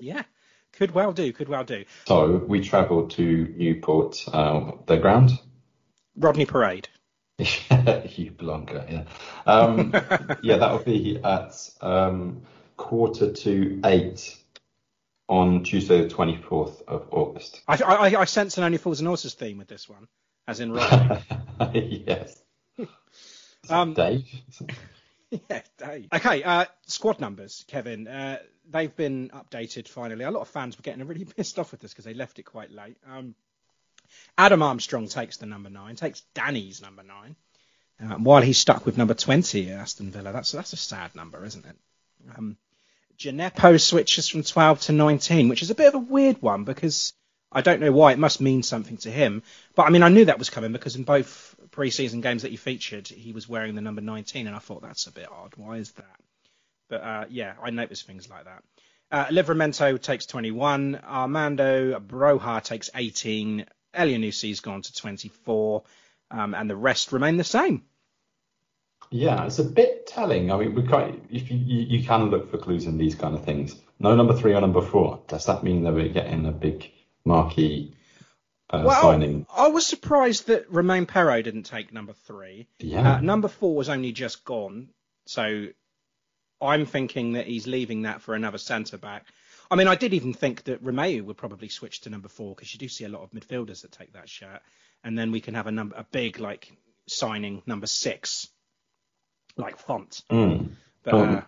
yeah, 0.00 0.22
could 0.72 0.92
well 0.92 1.12
do, 1.12 1.32
could 1.32 1.48
well 1.48 1.64
do. 1.64 1.84
So 2.06 2.36
we 2.36 2.62
travelled 2.62 3.12
to 3.12 3.54
Newport, 3.56 4.24
uh, 4.32 4.72
the 4.86 4.96
ground. 4.96 5.32
Rodney 6.16 6.46
Parade. 6.46 6.88
you 7.38 8.30
blonker, 8.32 8.90
yeah. 8.90 9.04
Um, 9.46 9.92
yeah, 10.42 10.58
that 10.58 10.72
will 10.72 10.84
be 10.84 11.18
at 11.22 11.70
um, 11.80 12.42
quarter 12.76 13.32
to 13.32 13.80
eight 13.84 14.36
on 15.28 15.64
Tuesday, 15.64 16.02
the 16.02 16.14
24th 16.14 16.82
of 16.86 17.08
August. 17.10 17.62
I, 17.66 17.76
I, 17.82 18.20
I 18.20 18.24
sense 18.26 18.58
an 18.58 18.64
Only 18.64 18.78
Fools 18.78 19.00
and 19.00 19.08
Horses 19.08 19.34
theme 19.34 19.58
with 19.58 19.68
this 19.68 19.88
one, 19.88 20.06
as 20.46 20.60
in 20.60 20.72
Rodney. 20.72 21.18
yes. 22.06 22.42
Um, 23.70 23.94
Dave? 23.94 24.26
yeah. 25.50 25.62
Okay, 26.12 26.42
uh, 26.42 26.66
squad 26.86 27.20
numbers, 27.20 27.64
Kevin. 27.68 28.06
Uh, 28.06 28.38
they've 28.70 28.94
been 28.94 29.30
updated 29.30 29.88
finally. 29.88 30.24
A 30.24 30.30
lot 30.30 30.42
of 30.42 30.48
fans 30.48 30.76
were 30.76 30.82
getting 30.82 31.06
really 31.06 31.24
pissed 31.24 31.58
off 31.58 31.70
with 31.70 31.80
this 31.80 31.92
because 31.92 32.04
they 32.04 32.14
left 32.14 32.38
it 32.38 32.44
quite 32.44 32.70
late. 32.70 32.96
Um, 33.10 33.34
Adam 34.36 34.62
Armstrong 34.62 35.08
takes 35.08 35.38
the 35.38 35.46
number 35.46 35.70
nine, 35.70 35.96
takes 35.96 36.20
Danny's 36.34 36.82
number 36.82 37.02
nine, 37.02 37.34
uh, 38.02 38.16
while 38.16 38.42
he's 38.42 38.58
stuck 38.58 38.84
with 38.84 38.98
number 38.98 39.14
20 39.14 39.70
at 39.70 39.80
Aston 39.80 40.10
Villa. 40.10 40.32
That's 40.32 40.52
that's 40.52 40.74
a 40.74 40.76
sad 40.76 41.14
number, 41.14 41.44
isn't 41.44 41.64
it? 41.64 41.76
Um, 42.36 42.58
Djenepo 43.18 43.80
switches 43.80 44.28
from 44.28 44.42
12 44.42 44.80
to 44.82 44.92
19, 44.92 45.48
which 45.48 45.62
is 45.62 45.70
a 45.70 45.74
bit 45.74 45.88
of 45.88 45.94
a 45.94 45.98
weird 45.98 46.42
one 46.42 46.64
because 46.64 47.14
I 47.52 47.60
don't 47.60 47.80
know 47.80 47.92
why. 47.92 48.12
It 48.12 48.18
must 48.18 48.40
mean 48.40 48.62
something 48.62 48.96
to 48.98 49.10
him. 49.10 49.42
But 49.74 49.86
I 49.86 49.90
mean, 49.90 50.02
I 50.02 50.08
knew 50.08 50.24
that 50.24 50.38
was 50.38 50.50
coming 50.50 50.72
because 50.72 50.96
in 50.96 51.04
both 51.04 51.54
pre-season 51.70 52.20
games 52.20 52.42
that 52.42 52.50
he 52.50 52.56
featured, 52.56 53.08
he 53.08 53.32
was 53.32 53.48
wearing 53.48 53.74
the 53.74 53.80
number 53.80 54.00
19, 54.00 54.46
and 54.46 54.56
I 54.56 54.58
thought 54.58 54.82
that's 54.82 55.06
a 55.06 55.12
bit 55.12 55.28
odd. 55.30 55.54
Why 55.56 55.76
is 55.76 55.92
that? 55.92 56.20
But 56.88 57.02
uh, 57.02 57.24
yeah, 57.30 57.54
I 57.62 57.70
notice 57.70 58.02
things 58.02 58.28
like 58.28 58.44
that. 58.44 58.62
Uh, 59.10 59.26
Livramento 59.26 60.00
takes 60.00 60.26
21. 60.26 61.00
Armando 61.06 62.00
Broja 62.00 62.62
takes 62.62 62.90
18. 62.94 63.66
Elyounoussi's 63.94 64.60
gone 64.60 64.82
to 64.82 64.94
24. 64.94 65.82
Um, 66.30 66.54
and 66.54 66.68
the 66.68 66.76
rest 66.76 67.12
remain 67.12 67.36
the 67.36 67.44
same. 67.44 67.84
Yeah, 69.10 69.44
it's 69.44 69.58
a 69.58 69.64
bit 69.64 70.06
telling. 70.06 70.50
I 70.50 70.56
mean, 70.56 70.74
we 70.74 70.86
can't, 70.86 71.22
if 71.30 71.50
you, 71.50 71.58
you, 71.58 71.98
you 71.98 72.06
can 72.06 72.30
look 72.30 72.50
for 72.50 72.56
clues 72.56 72.86
in 72.86 72.96
these 72.96 73.14
kind 73.14 73.34
of 73.34 73.44
things. 73.44 73.76
No 73.98 74.16
number 74.16 74.34
three 74.34 74.54
or 74.54 74.60
number 74.62 74.80
four. 74.80 75.22
Does 75.28 75.44
that 75.46 75.62
mean 75.62 75.84
that 75.84 75.92
we're 75.92 76.08
getting 76.08 76.46
a 76.46 76.52
big 76.52 76.90
marquee 77.24 77.94
uh, 78.70 78.82
Well, 78.86 79.02
signing? 79.02 79.46
I 79.54 79.68
was 79.68 79.86
surprised 79.86 80.46
that 80.46 80.70
Romain 80.70 81.06
Perraud 81.06 81.44
didn't 81.44 81.64
take 81.64 81.92
number 81.92 82.12
three. 82.12 82.66
Yeah. 82.78 83.14
Uh, 83.14 83.20
number 83.20 83.48
four 83.48 83.74
was 83.74 83.88
only 83.88 84.12
just 84.12 84.44
gone, 84.44 84.88
so 85.26 85.68
I'm 86.60 86.86
thinking 86.86 87.32
that 87.32 87.46
he's 87.46 87.66
leaving 87.66 88.02
that 88.02 88.22
for 88.22 88.34
another 88.34 88.58
centre 88.58 88.98
back. 88.98 89.26
I 89.70 89.76
mean, 89.76 89.88
I 89.88 89.94
did 89.94 90.14
even 90.14 90.34
think 90.34 90.64
that 90.64 90.84
Romeu 90.84 91.22
would 91.24 91.36
probably 91.36 91.68
switch 91.68 92.02
to 92.02 92.10
number 92.10 92.28
four 92.28 92.54
because 92.54 92.72
you 92.72 92.78
do 92.78 92.88
see 92.88 93.04
a 93.04 93.08
lot 93.08 93.22
of 93.22 93.30
midfielders 93.30 93.82
that 93.82 93.92
take 93.92 94.12
that 94.12 94.28
shirt, 94.28 94.60
and 95.02 95.18
then 95.18 95.32
we 95.32 95.40
can 95.40 95.54
have 95.54 95.66
a 95.66 95.72
number, 95.72 95.96
a 95.96 96.04
big 96.04 96.38
like 96.38 96.70
signing 97.08 97.62
number 97.66 97.86
six, 97.86 98.48
like 99.56 99.78
font. 99.78 100.22
Mm. 100.30 100.70
But 101.02 101.14
Um, 101.14 101.36
uh, 101.36 101.42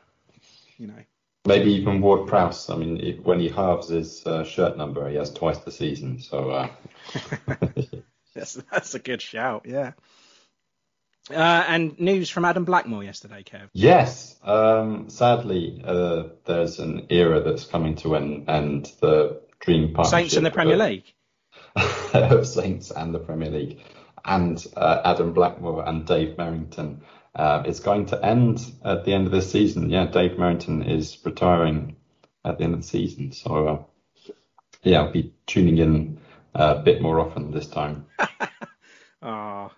you 0.78 0.86
know, 0.88 1.04
Maybe 1.46 1.72
even 1.74 2.00
Ward 2.00 2.26
Prowse. 2.26 2.70
I 2.70 2.76
mean, 2.76 2.98
if, 3.00 3.20
when 3.20 3.38
he 3.38 3.48
halves 3.48 3.88
his 3.88 4.26
uh, 4.26 4.44
shirt 4.44 4.78
number, 4.78 5.08
he 5.10 5.16
has 5.16 5.30
twice 5.30 5.58
the 5.58 5.70
season. 5.70 6.20
So 6.20 6.50
uh, 6.50 6.68
that's 8.34 8.54
that's 8.54 8.94
a 8.94 8.98
good 8.98 9.20
shout. 9.20 9.66
Yeah. 9.66 9.92
Uh, 11.30 11.64
and 11.68 11.98
news 11.98 12.28
from 12.28 12.44
Adam 12.44 12.64
Blackmore 12.64 13.02
yesterday, 13.02 13.42
Kev. 13.42 13.68
yes, 13.72 14.36
um, 14.42 15.08
sadly, 15.08 15.82
uh, 15.82 16.24
there's 16.44 16.80
an 16.80 17.06
era 17.08 17.40
that's 17.40 17.64
coming 17.64 17.96
to 17.96 18.14
an 18.14 18.44
end. 18.48 18.92
The 19.00 19.40
dream 19.58 19.94
partnership 19.94 20.18
Saints 20.20 20.36
in 20.36 20.44
the 20.44 20.50
Premier 20.50 20.74
of- 20.74 20.80
League. 20.80 21.14
of 22.12 22.46
Saints 22.46 22.90
and 22.90 23.14
the 23.14 23.18
Premier 23.18 23.50
League, 23.50 23.80
and 24.22 24.62
uh, 24.76 25.00
Adam 25.02 25.32
Blackmore 25.32 25.88
and 25.88 26.06
Dave 26.06 26.36
Merrington. 26.36 26.98
Uh, 27.34 27.62
it's 27.66 27.80
going 27.80 28.06
to 28.06 28.24
end 28.24 28.60
at 28.84 29.04
the 29.04 29.12
end 29.12 29.26
of 29.26 29.32
this 29.32 29.50
season. 29.50 29.90
Yeah, 29.90 30.06
Dave 30.06 30.32
Merrington 30.32 30.88
is 30.88 31.18
retiring 31.24 31.96
at 32.44 32.58
the 32.58 32.64
end 32.64 32.74
of 32.74 32.82
the 32.82 32.86
season. 32.86 33.32
So, 33.32 33.68
uh, 33.68 34.32
yeah, 34.82 35.00
I'll 35.00 35.12
be 35.12 35.32
tuning 35.46 35.78
in 35.78 36.20
a 36.54 36.76
bit 36.76 37.02
more 37.02 37.18
often 37.18 37.50
this 37.50 37.66
time. 37.66 38.06
Oh, 39.24 39.70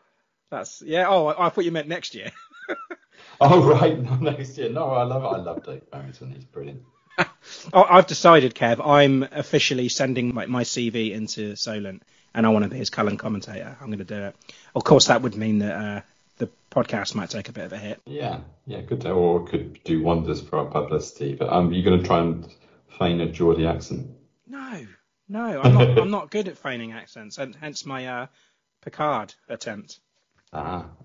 that's 0.50 0.82
yeah. 0.84 1.06
Oh, 1.08 1.26
I, 1.26 1.46
I 1.46 1.48
thought 1.50 1.64
you 1.64 1.70
meant 1.70 1.86
next 1.86 2.16
year. 2.16 2.32
oh, 3.40 3.62
right, 3.62 4.02
no, 4.02 4.16
next 4.16 4.58
year. 4.58 4.68
No, 4.68 4.90
I 4.90 5.04
love 5.04 5.22
it. 5.22 5.26
I 5.26 5.40
love 5.40 5.64
Dave 5.64 5.82
Merrington. 5.92 6.34
He's 6.34 6.44
brilliant. 6.44 6.82
Oh, 7.72 7.86
I've 7.88 8.08
decided, 8.08 8.54
Kev. 8.54 8.84
I'm 8.84 9.22
officially 9.22 9.88
sending 9.88 10.34
my, 10.34 10.46
my 10.46 10.64
CV 10.64 11.12
into 11.12 11.54
Solent, 11.56 12.02
and 12.34 12.44
I 12.44 12.50
want 12.50 12.64
to 12.64 12.68
be 12.68 12.76
his 12.76 12.90
Cullen 12.90 13.16
commentator. 13.16 13.76
I'm 13.80 13.86
going 13.86 13.98
to 13.98 14.04
do 14.04 14.24
it. 14.24 14.36
Of 14.74 14.84
course, 14.84 15.06
that 15.06 15.22
would 15.22 15.36
mean 15.36 15.60
that 15.60 15.74
uh, 15.74 16.00
the 16.38 16.48
podcast 16.70 17.14
might 17.14 17.30
take 17.30 17.48
a 17.48 17.52
bit 17.52 17.64
of 17.64 17.72
a 17.72 17.78
hit. 17.78 18.00
Yeah, 18.06 18.40
yeah, 18.66 18.80
good. 18.82 19.00
To, 19.02 19.10
or 19.10 19.46
could 19.46 19.82
do 19.84 20.02
wonders 20.02 20.40
for 20.40 20.58
our 20.58 20.66
publicity. 20.66 21.34
But 21.34 21.50
um, 21.52 21.72
you're 21.72 21.84
going 21.84 22.00
to 22.00 22.06
try 22.06 22.20
and 22.20 22.46
feign 22.98 23.20
a 23.20 23.26
Geordie 23.26 23.66
accent. 23.66 24.08
No, 24.46 24.86
no, 25.28 25.60
I'm 25.62 25.74
not. 25.74 25.98
I'm 25.98 26.10
not 26.10 26.30
good 26.30 26.48
at 26.48 26.58
feigning 26.58 26.92
accents, 26.92 27.38
and 27.38 27.54
hence 27.54 27.84
my 27.86 28.06
uh, 28.06 28.26
Picard 28.82 29.34
attempt. 29.48 29.98
Ah. 30.52 30.86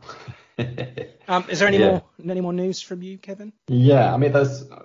Um, 1.27 1.45
is 1.49 1.59
there 1.59 1.67
any 1.69 1.77
Yeah. 1.79 1.89
more 1.91 2.03
any 2.29 2.41
more 2.41 2.53
news 2.53 2.81
from 2.81 3.01
you, 3.01 3.17
Kevin? 3.17 3.51
Yeah, 3.67 4.13
I 4.13 4.17
mean, 4.17 4.31
there's 4.31 4.69
uh, 4.69 4.83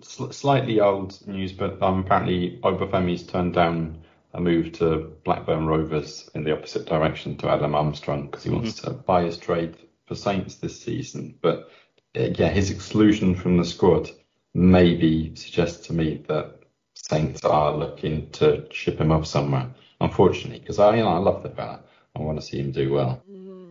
sl- 0.00 0.30
slightly 0.30 0.80
old 0.80 1.18
news, 1.26 1.52
but 1.52 1.82
um, 1.82 2.00
apparently 2.00 2.58
Obafemi's 2.62 3.24
turned 3.26 3.52
down 3.52 3.98
a 4.32 4.40
move 4.40 4.72
to 4.74 5.12
Blackburn 5.24 5.66
Rovers 5.66 6.30
in 6.34 6.44
the 6.44 6.52
opposite 6.56 6.86
direction 6.86 7.36
to 7.38 7.48
Adam 7.50 7.74
Armstrong 7.74 8.26
because 8.26 8.44
he 8.44 8.50
wants 8.50 8.80
to 8.82 8.90
buy 8.90 9.24
his 9.24 9.36
trade 9.36 9.76
for 10.08 10.14
Saints 10.14 10.56
this 10.56 10.80
season. 10.80 11.34
But 11.40 11.70
uh, 12.16 12.30
yeah, 12.34 12.48
his 12.48 12.70
exclusion 12.70 13.34
from 13.34 13.58
the 13.58 13.64
squad 13.64 14.10
maybe 14.54 15.36
suggests 15.36 15.86
to 15.86 15.92
me 15.92 16.24
that 16.28 16.60
Saints 16.94 17.44
are 17.44 17.76
looking 17.76 18.30
to 18.32 18.66
ship 18.72 18.98
him 18.98 19.12
off 19.12 19.26
somewhere. 19.26 19.70
Unfortunately, 20.00 20.60
because 20.60 20.78
I, 20.78 20.96
you 20.96 21.02
know, 21.02 21.08
I 21.08 21.18
love 21.18 21.42
the 21.42 21.50
fella. 21.50 21.80
I 22.16 22.20
want 22.20 22.40
to 22.40 22.46
see 22.46 22.58
him 22.58 22.72
do 22.72 22.92
well. 22.92 23.22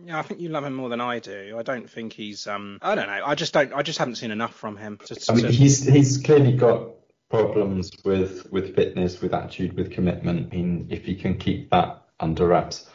Yeah, 0.06 0.18
I 0.18 0.22
think 0.22 0.40
you 0.40 0.48
love 0.48 0.64
him 0.64 0.74
more 0.74 0.88
than 0.88 1.00
I 1.00 1.18
do. 1.18 1.56
I 1.58 1.62
don't 1.62 1.88
think 1.88 2.14
he's. 2.14 2.46
Um, 2.46 2.78
I 2.80 2.94
don't 2.94 3.06
know. 3.06 3.22
I 3.24 3.34
just 3.34 3.52
don't. 3.52 3.74
I 3.74 3.82
just 3.82 3.98
haven't 3.98 4.14
seen 4.16 4.30
enough 4.30 4.54
from 4.54 4.76
him. 4.76 4.98
To, 5.04 5.14
to, 5.14 5.32
I 5.32 5.34
mean, 5.34 5.44
to- 5.46 5.52
he's 5.52 5.86
he's 5.86 6.18
clearly 6.18 6.52
got 6.52 6.92
problems 7.28 7.90
with 8.04 8.50
with 8.50 8.74
fitness, 8.74 9.20
with 9.20 9.34
attitude, 9.34 9.74
with 9.74 9.90
commitment. 9.90 10.52
I 10.52 10.56
mean, 10.56 10.86
if 10.90 11.04
he 11.04 11.14
can 11.14 11.36
keep 11.36 11.70
that 11.70 12.04
under 12.18 12.46
wraps, 12.46 12.88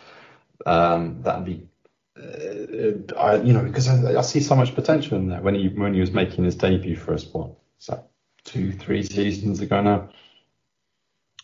um, 0.65 1.21
that'd 1.21 1.45
be, 1.45 1.67
uh, 2.17 3.15
I, 3.17 3.35
you 3.37 3.53
know, 3.53 3.63
because 3.63 3.87
I, 3.87 4.17
I 4.17 4.21
see 4.21 4.39
so 4.39 4.55
much 4.55 4.75
potential 4.75 5.17
in 5.17 5.29
that 5.29 5.43
when 5.43 5.55
he 5.55 5.69
when 5.69 5.93
he 5.93 5.99
was 5.99 6.11
making 6.11 6.43
his 6.43 6.55
debut 6.55 6.95
for 6.95 7.13
us. 7.13 7.25
What 7.25 7.51
is 7.79 7.87
that? 7.87 8.09
Two, 8.43 8.71
three 8.71 9.03
seasons 9.03 9.61
ago 9.61 9.81
now. 9.81 10.09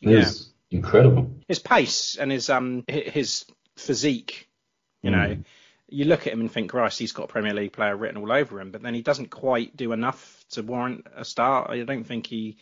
It 0.02 0.10
Yeah. 0.12 0.32
incredible. 0.72 1.32
his 1.48 1.60
pace 1.60 2.16
and 2.18 2.32
his 2.32 2.50
um 2.50 2.84
his 2.88 3.46
physique. 3.76 4.48
You 5.02 5.12
know, 5.12 5.18
Mm. 5.30 5.46
you 5.88 6.06
look 6.06 6.28
at 6.28 6.34
him 6.34 6.42
and 6.42 6.52
think, 6.52 6.72
Christ, 6.72 7.00
he's 7.00 7.14
got 7.14 7.24
a 7.24 7.28
Premier 7.32 7.54
League 7.54 7.72
player 7.74 7.96
written 7.96 8.22
all 8.22 8.32
over 8.32 8.60
him, 8.60 8.72
but 8.72 8.82
then 8.82 8.94
he 8.94 9.02
doesn't 9.02 9.30
quite 9.30 9.76
do 9.78 9.94
enough 9.94 10.46
to 10.52 10.62
warrant 10.62 11.08
a 11.16 11.24
start. 11.24 11.70
I 11.72 11.82
don't 11.84 12.04
think 12.04 12.28
he, 12.28 12.58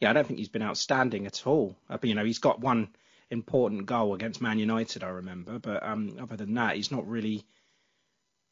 yeah, 0.00 0.10
I 0.10 0.12
don't 0.12 0.26
think 0.26 0.40
he's 0.40 0.48
been 0.48 0.62
outstanding 0.62 1.26
at 1.26 1.46
all. 1.46 1.78
But 1.88 2.04
you 2.04 2.14
know, 2.14 2.24
he's 2.24 2.40
got 2.40 2.60
one 2.60 2.88
important 3.30 3.86
goal 3.86 4.14
against 4.14 4.40
Man 4.40 4.58
United, 4.58 5.02
I 5.04 5.08
remember, 5.08 5.58
but 5.58 5.82
um, 5.82 6.16
other 6.20 6.36
than 6.36 6.54
that, 6.54 6.76
he's 6.76 6.90
not 6.90 7.08
really. 7.08 7.44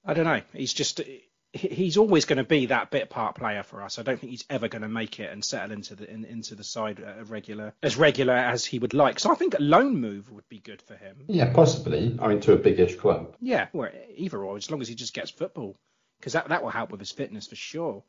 I 0.04 0.14
don't 0.14 0.24
know. 0.24 0.40
He's 0.52 0.72
just 0.72 1.00
he's 1.52 1.96
always 1.96 2.24
going 2.24 2.36
to 2.36 2.44
be 2.44 2.66
that 2.66 2.90
bit 2.90 3.08
part 3.08 3.34
player 3.36 3.62
for 3.62 3.82
us. 3.82 3.98
I 3.98 4.02
don't 4.02 4.20
think 4.20 4.30
he's 4.30 4.44
ever 4.50 4.68
going 4.68 4.82
to 4.82 4.88
make 4.88 5.18
it 5.18 5.32
and 5.32 5.44
settle 5.44 5.72
into 5.72 5.96
the 5.96 6.08
in, 6.08 6.24
into 6.24 6.54
the 6.54 6.64
side 6.64 7.02
uh, 7.02 7.24
regular 7.24 7.72
as 7.82 7.96
regular 7.96 8.34
as 8.34 8.64
he 8.64 8.78
would 8.78 8.94
like. 8.94 9.18
So 9.18 9.32
I 9.32 9.34
think 9.34 9.54
a 9.54 9.62
loan 9.62 10.00
move 10.00 10.30
would 10.30 10.48
be 10.48 10.60
good 10.60 10.82
for 10.82 10.94
him. 10.94 11.24
Yeah, 11.26 11.52
possibly. 11.52 12.16
I 12.20 12.28
mean, 12.28 12.40
to 12.40 12.52
a 12.52 12.56
biggish 12.56 12.96
club. 12.96 13.34
Yeah, 13.40 13.68
well, 13.72 13.90
either 14.14 14.42
or, 14.42 14.56
as 14.56 14.70
long 14.70 14.80
as 14.80 14.88
he 14.88 14.94
just 14.94 15.14
gets 15.14 15.30
football, 15.30 15.76
because 16.20 16.34
that 16.34 16.48
that 16.48 16.62
will 16.62 16.70
help 16.70 16.90
with 16.90 17.00
his 17.00 17.12
fitness 17.12 17.46
for 17.46 17.56
sure. 17.56 18.04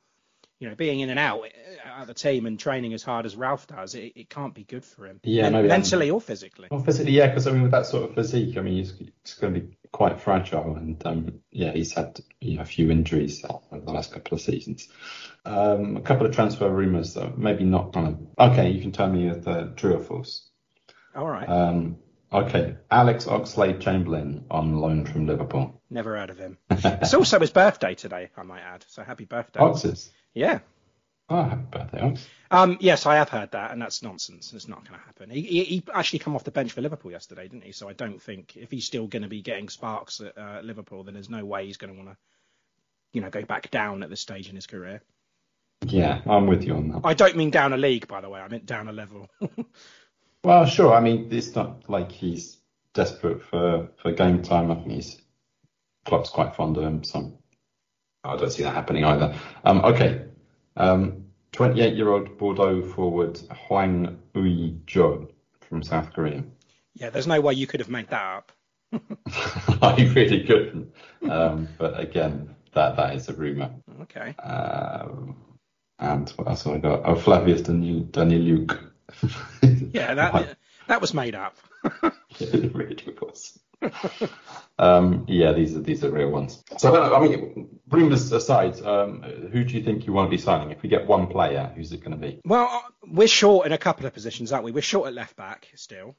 You 0.59 0.67
know, 0.67 0.75
being 0.75 0.99
in 0.99 1.09
and 1.09 1.17
out 1.17 1.45
at 1.85 2.07
the 2.07 2.13
team 2.13 2.45
and 2.45 2.59
training 2.59 2.93
as 2.93 3.01
hard 3.01 3.25
as 3.25 3.35
Ralph 3.35 3.65
does, 3.67 3.95
it, 3.95 4.13
it 4.15 4.29
can't 4.29 4.53
be 4.53 4.63
good 4.65 4.83
for 4.83 5.05
him. 5.05 5.21
Yeah, 5.23 5.47
I'm- 5.47 5.67
mentally 5.67 6.09
or 6.09 6.19
physically. 6.19 6.67
Well, 6.69 6.83
physically, 6.83 7.13
yeah, 7.13 7.27
because 7.27 7.47
I 7.47 7.51
mean, 7.51 7.61
with 7.63 7.71
that 7.71 7.85
sort 7.85 8.09
of 8.09 8.15
physique, 8.15 8.57
I 8.57 8.61
mean, 8.61 8.75
he's, 8.75 8.93
he's 8.97 9.33
going 9.35 9.53
to 9.53 9.59
be 9.61 9.77
quite 9.91 10.19
fragile, 10.19 10.75
and 10.75 11.01
um, 11.05 11.39
yeah, 11.51 11.71
he's 11.71 11.93
had 11.93 12.19
you 12.41 12.57
know, 12.57 12.61
a 12.61 12.65
few 12.65 12.91
injuries 12.91 13.43
over 13.71 13.83
the 13.85 13.91
last 13.91 14.11
couple 14.11 14.35
of 14.35 14.41
seasons. 14.41 14.89
Um, 15.45 15.95
a 15.95 16.01
couple 16.01 16.25
of 16.25 16.35
transfer 16.35 16.69
rumours, 16.69 17.13
though, 17.13 17.33
maybe 17.37 17.63
not 17.63 17.93
kind 17.93 18.07
of. 18.37 18.51
Okay, 18.51 18.69
you 18.71 18.81
can 18.81 18.91
tell 18.91 19.09
me 19.09 19.29
if 19.29 19.45
they're 19.45 19.67
true 19.67 19.95
or 19.95 20.03
false. 20.03 20.49
All 21.15 21.27
right. 21.27 21.47
Um, 21.47 21.97
okay, 22.31 22.75
Alex 22.91 23.25
Oxlade 23.25 23.79
Chamberlain 23.79 24.45
on 24.51 24.77
loan 24.77 25.05
from 25.05 25.25
Liverpool. 25.25 25.81
Never 25.89 26.17
heard 26.17 26.29
of 26.29 26.37
him. 26.37 26.57
it's 26.69 27.13
also 27.13 27.39
his 27.39 27.51
birthday 27.51 27.95
today, 27.95 28.29
I 28.35 28.43
might 28.43 28.61
add. 28.61 28.83
So 28.89 29.03
happy 29.03 29.25
birthday. 29.25 29.61
Oxes. 29.61 30.11
Yeah. 30.33 30.59
Oh, 31.29 31.43
happy 31.43 31.61
birthday, 31.69 32.01
Ox. 32.01 32.27
Um, 32.49 32.77
yes, 32.79 33.05
I 33.05 33.15
have 33.17 33.29
heard 33.29 33.51
that, 33.51 33.71
and 33.71 33.81
that's 33.81 34.01
nonsense. 34.01 34.51
It's 34.53 34.67
not 34.67 34.83
going 34.87 34.99
to 34.99 35.05
happen. 35.05 35.29
He, 35.29 35.41
he, 35.41 35.63
he 35.63 35.83
actually 35.93 36.19
come 36.19 36.35
off 36.35 36.43
the 36.43 36.51
bench 36.51 36.71
for 36.71 36.81
Liverpool 36.81 37.11
yesterday, 37.11 37.43
didn't 37.43 37.63
he? 37.63 37.71
So 37.71 37.87
I 37.87 37.93
don't 37.93 38.19
think 38.21 38.57
if 38.57 38.71
he's 38.71 38.85
still 38.85 39.05
going 39.05 39.21
to 39.21 39.27
be 39.27 39.41
getting 39.41 39.69
sparks 39.69 40.21
at 40.21 40.35
uh, 40.37 40.61
Liverpool, 40.63 41.03
then 41.03 41.13
there's 41.13 41.29
no 41.29 41.45
way 41.45 41.67
he's 41.67 41.77
going 41.77 41.93
to 41.93 41.97
want 41.97 42.09
to, 42.09 42.17
you 43.13 43.21
know, 43.21 43.29
go 43.29 43.43
back 43.43 43.69
down 43.69 44.01
at 44.01 44.09
this 44.09 44.21
stage 44.21 44.49
in 44.49 44.55
his 44.55 44.65
career. 44.65 45.03
Yeah, 45.85 46.21
I'm 46.25 46.47
with 46.47 46.63
you 46.63 46.73
on 46.75 46.89
that. 46.89 47.01
I 47.03 47.13
don't 47.13 47.37
mean 47.37 47.51
down 47.51 47.73
a 47.73 47.77
league, 47.77 48.07
by 48.07 48.21
the 48.21 48.29
way. 48.29 48.39
I 48.39 48.47
meant 48.47 48.65
down 48.65 48.87
a 48.87 48.93
level. 48.93 49.29
Well, 50.43 50.65
sure. 50.65 50.93
I 50.93 51.01
mean, 51.01 51.27
it's 51.31 51.55
not 51.55 51.89
like 51.89 52.11
he's 52.11 52.57
desperate 52.93 53.43
for, 53.43 53.89
for 53.97 54.11
game 54.11 54.41
time. 54.41 54.71
I 54.71 54.75
think 54.75 54.91
he's 54.91 55.21
club's 56.05 56.29
quite 56.29 56.55
fond 56.55 56.77
of 56.77 56.83
him, 56.83 57.03
so 57.03 57.38
I 58.23 58.35
don't 58.35 58.51
see 58.51 58.63
that 58.63 58.73
happening 58.73 59.05
either. 59.05 59.35
Um, 59.63 59.79
okay. 59.85 60.25
Um, 60.75 61.25
28 61.53 61.95
year 61.95 62.09
old 62.09 62.37
Bordeaux 62.37 62.81
forward 62.81 63.39
Hwang 63.67 64.19
Ui 64.35 64.75
Jo 64.85 65.29
from 65.61 65.83
South 65.83 66.13
Korea. 66.13 66.43
yeah, 66.95 67.09
there's 67.09 67.27
no 67.27 67.41
way 67.41 67.53
you 67.53 67.67
could 67.67 67.79
have 67.79 67.89
made 67.89 68.09
that 68.09 68.21
up. 68.21 68.51
I 69.81 70.11
really 70.15 70.43
couldn't. 70.45 70.93
Um, 71.29 71.69
but 71.77 71.99
again, 71.99 72.55
that 72.73 72.95
that 72.97 73.15
is 73.15 73.29
a 73.29 73.33
rumour. 73.33 73.71
Okay. 74.01 74.35
Um, 74.37 75.35
and 75.99 76.29
what 76.31 76.47
else 76.47 76.63
have 76.63 76.73
I 76.73 76.77
got? 76.79 77.01
Oh, 77.05 77.15
Flavius 77.15 77.61
Daniel 77.61 78.03
Danieluk. 78.03 78.79
Yeah, 79.93 80.13
that 80.15 80.57
that 80.87 81.01
was 81.01 81.13
made 81.13 81.35
up. 81.35 81.57
it 82.39 82.73
really 82.73 83.15
was. 83.21 83.59
um, 84.79 85.25
yeah, 85.27 85.53
these 85.53 85.75
are 85.75 85.81
these 85.81 86.03
are 86.03 86.11
real 86.11 86.29
ones. 86.29 86.63
So 86.77 86.89
I 86.89 86.95
don't 86.95 87.09
know. 87.09 87.15
I 87.15 87.27
mean, 87.27 87.79
rumours 87.89 88.31
aside, 88.31 88.81
um, 88.81 89.21
who 89.51 89.63
do 89.63 89.77
you 89.77 89.83
think 89.83 90.05
you 90.05 90.13
want 90.13 90.29
to 90.29 90.35
be 90.35 90.41
signing? 90.41 90.71
If 90.71 90.81
we 90.83 90.89
get 90.89 91.07
one 91.07 91.27
player, 91.27 91.71
who's 91.75 91.91
it 91.91 91.99
going 91.99 92.11
to 92.11 92.17
be? 92.17 92.41
Well, 92.45 92.67
uh, 92.69 92.89
we're 93.07 93.27
short 93.27 93.65
in 93.65 93.71
a 93.71 93.77
couple 93.77 94.05
of 94.05 94.13
positions, 94.13 94.51
aren't 94.51 94.65
we? 94.65 94.71
We're 94.71 94.81
short 94.81 95.07
at 95.07 95.13
left 95.13 95.35
back 95.35 95.69
still. 95.75 96.15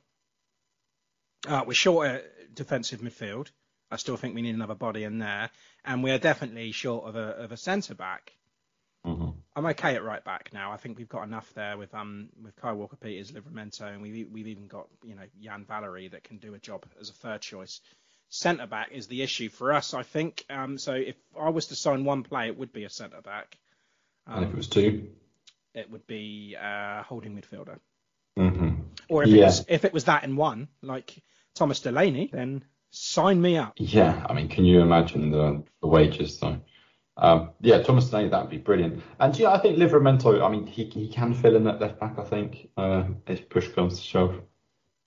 Uh, 1.46 1.64
we're 1.66 1.74
short 1.74 2.08
at 2.08 2.54
defensive 2.54 3.00
midfield. 3.00 3.50
I 3.90 3.96
still 3.96 4.16
think 4.16 4.34
we 4.34 4.42
need 4.42 4.54
another 4.54 4.74
body 4.74 5.04
in 5.04 5.18
there, 5.18 5.50
and 5.84 6.02
we're 6.02 6.18
definitely 6.18 6.72
short 6.72 7.08
of 7.08 7.16
a 7.16 7.42
of 7.42 7.52
a 7.52 7.56
centre 7.56 7.94
back. 7.94 8.32
Mhm. 9.06 9.34
I'm 9.56 9.66
okay 9.66 9.96
at 9.96 10.04
right 10.04 10.24
back 10.24 10.50
now. 10.52 10.72
I 10.72 10.76
think 10.76 10.96
we've 10.98 11.08
got 11.08 11.24
enough 11.24 11.52
there 11.54 11.76
with 11.76 11.92
um 11.94 12.28
with 12.42 12.54
Kyle 12.56 12.76
Walker 12.76 12.96
Peters, 12.96 13.32
Livramento, 13.32 13.82
and 13.92 14.00
we've 14.02 14.28
we've 14.30 14.46
even 14.46 14.68
got 14.68 14.88
you 15.04 15.14
know 15.16 15.24
Jan 15.42 15.64
Valery 15.66 16.08
that 16.08 16.24
can 16.24 16.38
do 16.38 16.54
a 16.54 16.58
job 16.58 16.84
as 17.00 17.10
a 17.10 17.14
third 17.14 17.40
choice. 17.40 17.80
Centre 18.28 18.66
back 18.68 18.90
is 18.92 19.08
the 19.08 19.22
issue 19.22 19.48
for 19.48 19.72
us, 19.72 19.92
I 19.92 20.04
think. 20.04 20.44
Um, 20.48 20.78
so 20.78 20.92
if 20.94 21.16
I 21.38 21.48
was 21.50 21.66
to 21.66 21.74
sign 21.74 22.04
one 22.04 22.22
player, 22.22 22.46
it 22.46 22.56
would 22.58 22.72
be 22.72 22.84
a 22.84 22.90
centre 22.90 23.20
back. 23.22 23.58
and 24.26 24.44
if 24.44 24.50
it 24.50 24.56
was 24.56 24.68
two, 24.68 25.08
It 25.74 25.90
would 25.90 26.06
be 26.06 26.54
a 26.60 27.02
holding 27.08 27.36
midfielder. 27.36 27.78
hmm 28.36 28.70
Or 29.08 29.24
if 29.24 29.30
it 29.30 29.40
was 29.44 29.64
if 29.68 29.84
it 29.84 29.92
was 29.92 30.04
that 30.04 30.22
in 30.22 30.36
one, 30.36 30.68
like 30.80 31.20
Thomas 31.56 31.80
Delaney, 31.80 32.30
then 32.32 32.62
sign 32.90 33.40
me 33.42 33.56
up. 33.56 33.72
yeah. 33.78 34.24
I 34.28 34.32
mean, 34.32 34.48
can 34.48 34.64
you 34.64 34.80
imagine 34.80 35.32
the, 35.32 35.64
the 35.80 35.88
wages 35.88 36.38
though? 36.38 36.60
Um, 37.20 37.50
yeah, 37.60 37.82
Thomas 37.82 38.08
Delaney, 38.08 38.30
that 38.30 38.40
would 38.40 38.50
be 38.50 38.56
brilliant. 38.56 39.02
And 39.18 39.38
yeah, 39.38 39.52
I 39.52 39.58
think 39.58 39.76
Livramento. 39.76 40.42
I 40.42 40.50
mean, 40.50 40.66
he 40.66 40.84
he 40.84 41.08
can 41.08 41.34
fill 41.34 41.54
in 41.54 41.64
that 41.64 41.80
left 41.80 42.00
back. 42.00 42.18
I 42.18 42.24
think 42.24 42.70
uh, 42.76 43.04
if 43.26 43.48
push 43.48 43.68
comes 43.68 43.98
to 43.98 44.02
shove. 44.02 44.40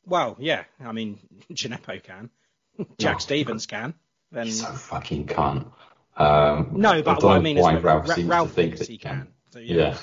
Well, 0.05 0.35
yeah, 0.39 0.63
I 0.79 0.91
mean 0.91 1.19
Djenepo 1.51 2.01
can, 2.03 2.29
Jack 2.99 3.15
No. 3.15 3.19
Stevens 3.19 3.65
can. 3.65 3.95
Then 4.31 4.45
He's 4.45 4.61
so 4.61 4.71
fucking 4.71 5.25
cunt. 5.27 5.71
Um, 6.15 6.69
no, 6.73 7.01
but 7.01 7.19
don't 7.19 7.23
what 7.23 7.37
I 7.37 7.39
mean 7.39 7.57
is 7.57 7.63
why 7.63 7.75
Ralph 7.75 8.07
Ralph 8.07 8.51
think 8.51 8.75
thinks 8.75 8.79
that 8.79 8.89
he 8.89 8.97
can. 8.99 9.27
So, 9.51 9.59
Yeah. 9.59 9.97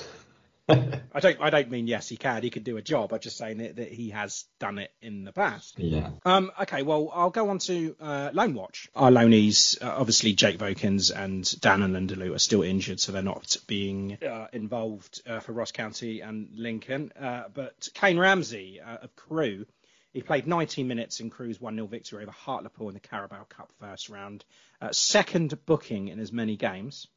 I 0.69 1.19
don't 1.19 1.41
I 1.41 1.49
don't 1.49 1.69
mean 1.69 1.87
yes 1.87 2.07
he 2.07 2.17
can. 2.17 2.43
He 2.43 2.49
could 2.49 2.63
do 2.63 2.77
a 2.77 2.81
job. 2.81 3.13
I'm 3.13 3.19
just 3.19 3.37
saying 3.37 3.57
that, 3.57 3.75
that 3.77 3.91
he 3.91 4.11
has 4.11 4.45
done 4.59 4.77
it 4.77 4.91
in 5.01 5.23
the 5.23 5.31
past. 5.31 5.77
yeah. 5.77 6.11
Um, 6.25 6.51
okay, 6.61 6.83
well, 6.83 7.11
I'll 7.13 7.29
go 7.29 7.49
on 7.49 7.59
to 7.59 7.95
uh, 7.99 8.29
Loan 8.33 8.53
Watch. 8.53 8.89
Our 8.95 9.11
loanees, 9.11 9.81
uh, 9.83 9.95
obviously 9.97 10.33
Jake 10.33 10.57
Vokins 10.57 11.11
and 11.15 11.59
Dan 11.59 11.81
N'Lundulu 11.81 12.35
are 12.35 12.39
still 12.39 12.61
injured, 12.61 12.99
so 12.99 13.11
they're 13.11 13.21
not 13.21 13.57
being 13.67 14.17
uh, 14.23 14.47
involved 14.53 15.21
uh, 15.27 15.39
for 15.39 15.51
Ross 15.51 15.71
County 15.71 16.21
and 16.21 16.49
Lincoln. 16.55 17.11
Uh, 17.19 17.43
but 17.53 17.89
Kane 17.93 18.17
Ramsey 18.17 18.79
uh, 18.79 18.97
of 19.03 19.15
Crewe, 19.15 19.65
he 20.13 20.21
played 20.21 20.47
19 20.47 20.87
minutes 20.87 21.19
in 21.19 21.29
Crewe's 21.29 21.57
1-0 21.57 21.89
victory 21.89 22.23
over 22.23 22.31
Hartlepool 22.31 22.89
in 22.89 22.93
the 22.93 22.99
Carabao 22.99 23.45
Cup 23.49 23.71
first 23.79 24.09
round. 24.09 24.45
Uh, 24.81 24.91
second 24.91 25.57
booking 25.65 26.09
in 26.09 26.19
as 26.19 26.31
many 26.31 26.55
games. 26.55 27.07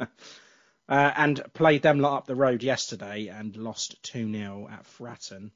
Uh, 0.88 1.12
and 1.16 1.42
played 1.54 1.80
them 1.82 1.98
lot 1.98 2.18
up 2.18 2.26
the 2.26 2.34
road 2.34 2.62
yesterday 2.62 3.28
and 3.28 3.56
lost 3.56 4.02
2-0 4.02 4.70
at 4.70 4.84
Fratton. 4.84 5.50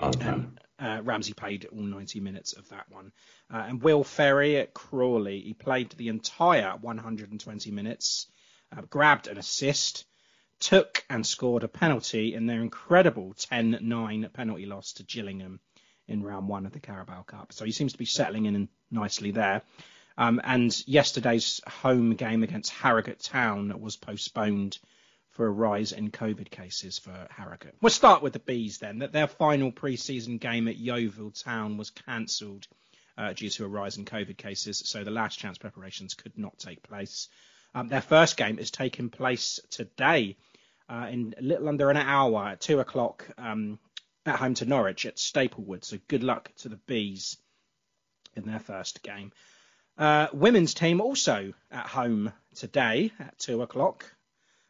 Okay. 0.00 0.28
And 0.28 0.60
uh, 0.78 1.00
Ramsey 1.02 1.32
played 1.32 1.66
all 1.72 1.82
90 1.82 2.20
minutes 2.20 2.52
of 2.52 2.68
that 2.68 2.88
one. 2.88 3.12
Uh, 3.52 3.64
and 3.68 3.82
Will 3.82 4.04
Ferry 4.04 4.58
at 4.58 4.74
Crawley, 4.74 5.40
he 5.40 5.54
played 5.54 5.90
the 5.90 6.08
entire 6.08 6.76
120 6.76 7.70
minutes, 7.70 8.26
uh, 8.76 8.82
grabbed 8.82 9.26
an 9.26 9.38
assist, 9.38 10.04
took 10.60 11.04
and 11.10 11.26
scored 11.26 11.64
a 11.64 11.68
penalty 11.68 12.34
in 12.34 12.46
their 12.46 12.62
incredible 12.62 13.34
10-9 13.34 14.32
penalty 14.32 14.66
loss 14.66 14.94
to 14.94 15.02
Gillingham 15.02 15.60
in 16.08 16.22
round 16.22 16.48
one 16.48 16.66
of 16.66 16.72
the 16.72 16.80
Carabao 16.80 17.22
Cup. 17.22 17.52
So 17.52 17.64
he 17.64 17.72
seems 17.72 17.92
to 17.92 17.98
be 17.98 18.04
settling 18.04 18.46
in 18.46 18.68
nicely 18.90 19.30
there. 19.30 19.62
Um, 20.16 20.40
and 20.44 20.86
yesterday's 20.86 21.60
home 21.66 22.14
game 22.14 22.42
against 22.42 22.70
Harrogate 22.70 23.20
Town 23.20 23.80
was 23.80 23.96
postponed 23.96 24.78
for 25.30 25.46
a 25.46 25.50
rise 25.50 25.90
in 25.90 26.12
COVID 26.12 26.50
cases 26.50 26.98
for 26.98 27.26
Harrogate. 27.30 27.74
We'll 27.80 27.90
start 27.90 28.22
with 28.22 28.32
the 28.32 28.38
Bees 28.38 28.78
then. 28.78 28.98
That 28.98 29.12
their 29.12 29.26
final 29.26 29.72
pre-season 29.72 30.38
game 30.38 30.68
at 30.68 30.76
Yeovil 30.76 31.32
Town 31.32 31.76
was 31.76 31.90
cancelled 31.90 32.68
uh, 33.18 33.32
due 33.32 33.50
to 33.50 33.64
a 33.64 33.68
rise 33.68 33.96
in 33.96 34.04
COVID 34.04 34.36
cases, 34.36 34.82
so 34.86 35.02
the 35.02 35.10
last 35.10 35.38
chance 35.38 35.58
preparations 35.58 36.14
could 36.14 36.38
not 36.38 36.58
take 36.58 36.82
place. 36.84 37.28
Um, 37.74 37.88
their 37.88 38.00
first 38.00 38.36
game 38.36 38.60
is 38.60 38.70
taking 38.70 39.10
place 39.10 39.58
today 39.70 40.36
uh, 40.88 41.08
in 41.10 41.34
a 41.36 41.42
little 41.42 41.68
under 41.68 41.90
an 41.90 41.96
hour 41.96 42.48
at 42.48 42.60
two 42.60 42.78
o'clock 42.78 43.26
um, 43.36 43.80
at 44.26 44.36
home 44.36 44.54
to 44.54 44.64
Norwich 44.64 45.06
at 45.06 45.18
Staplewood. 45.18 45.84
So 45.84 45.98
good 46.06 46.22
luck 46.22 46.52
to 46.58 46.68
the 46.68 46.76
Bees 46.76 47.36
in 48.36 48.44
their 48.44 48.60
first 48.60 49.02
game. 49.02 49.32
Uh, 49.96 50.26
women's 50.32 50.74
team 50.74 51.00
also 51.00 51.52
at 51.70 51.86
home 51.86 52.32
today 52.56 53.12
at 53.20 53.38
two 53.38 53.62
o'clock, 53.62 54.04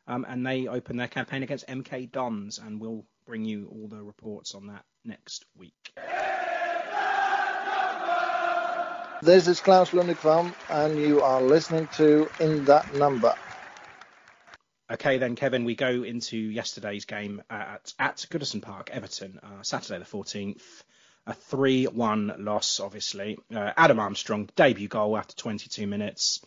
um, 0.06 0.26
and 0.28 0.46
they 0.46 0.66
open 0.66 0.96
their 0.96 1.08
campaign 1.08 1.42
against 1.42 1.66
MK 1.66 2.12
Dons, 2.12 2.58
and 2.58 2.80
we'll 2.80 3.06
bring 3.26 3.44
you 3.44 3.68
all 3.72 3.88
the 3.88 4.02
reports 4.02 4.54
on 4.54 4.66
that 4.66 4.84
next 5.04 5.46
week. 5.56 5.94
This 9.22 9.48
is 9.48 9.60
Klaus 9.60 9.90
Lundekvam, 9.92 10.52
and 10.68 10.98
you 10.98 11.22
are 11.22 11.40
listening 11.40 11.88
to 11.94 12.28
In 12.40 12.66
That 12.66 12.94
Number. 12.94 13.34
Okay, 14.90 15.16
then, 15.16 15.34
Kevin, 15.34 15.64
we 15.64 15.74
go 15.74 16.02
into 16.02 16.37
yesterday's 16.37 17.06
game 17.06 17.42
at, 17.48 17.94
at 17.98 18.26
Goodison 18.30 18.60
Park, 18.60 18.90
Everton, 18.92 19.40
uh, 19.42 19.62
Saturday 19.62 19.98
the 19.98 20.04
14th. 20.04 20.84
A 21.26 21.32
3 21.32 21.87
1 21.87 22.34
loss, 22.38 22.80
obviously. 22.80 23.38
Uh, 23.54 23.72
Adam 23.76 23.98
Armstrong, 23.98 24.48
debut 24.56 24.88
goal 24.88 25.16
after 25.16 25.34
22 25.34 25.87
minutes. 25.87 26.44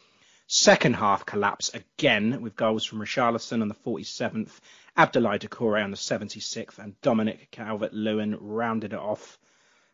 Second 0.47 0.95
half 0.95 1.25
collapse 1.25 1.73
again 1.73 2.41
with 2.41 2.55
goals 2.55 2.85
from 2.85 2.99
Richarlison 2.99 3.61
on 3.61 3.67
the 3.67 3.75
47th, 3.75 4.51
Abdoulaye 4.97 5.39
Doucouré 5.39 5.83
on 5.83 5.91
the 5.91 5.97
76th, 5.97 6.79
and 6.79 6.99
Dominic 7.01 7.49
Calvert 7.51 7.93
Lewin 7.93 8.37
rounded 8.39 8.93
it 8.93 8.99
off. 8.99 9.37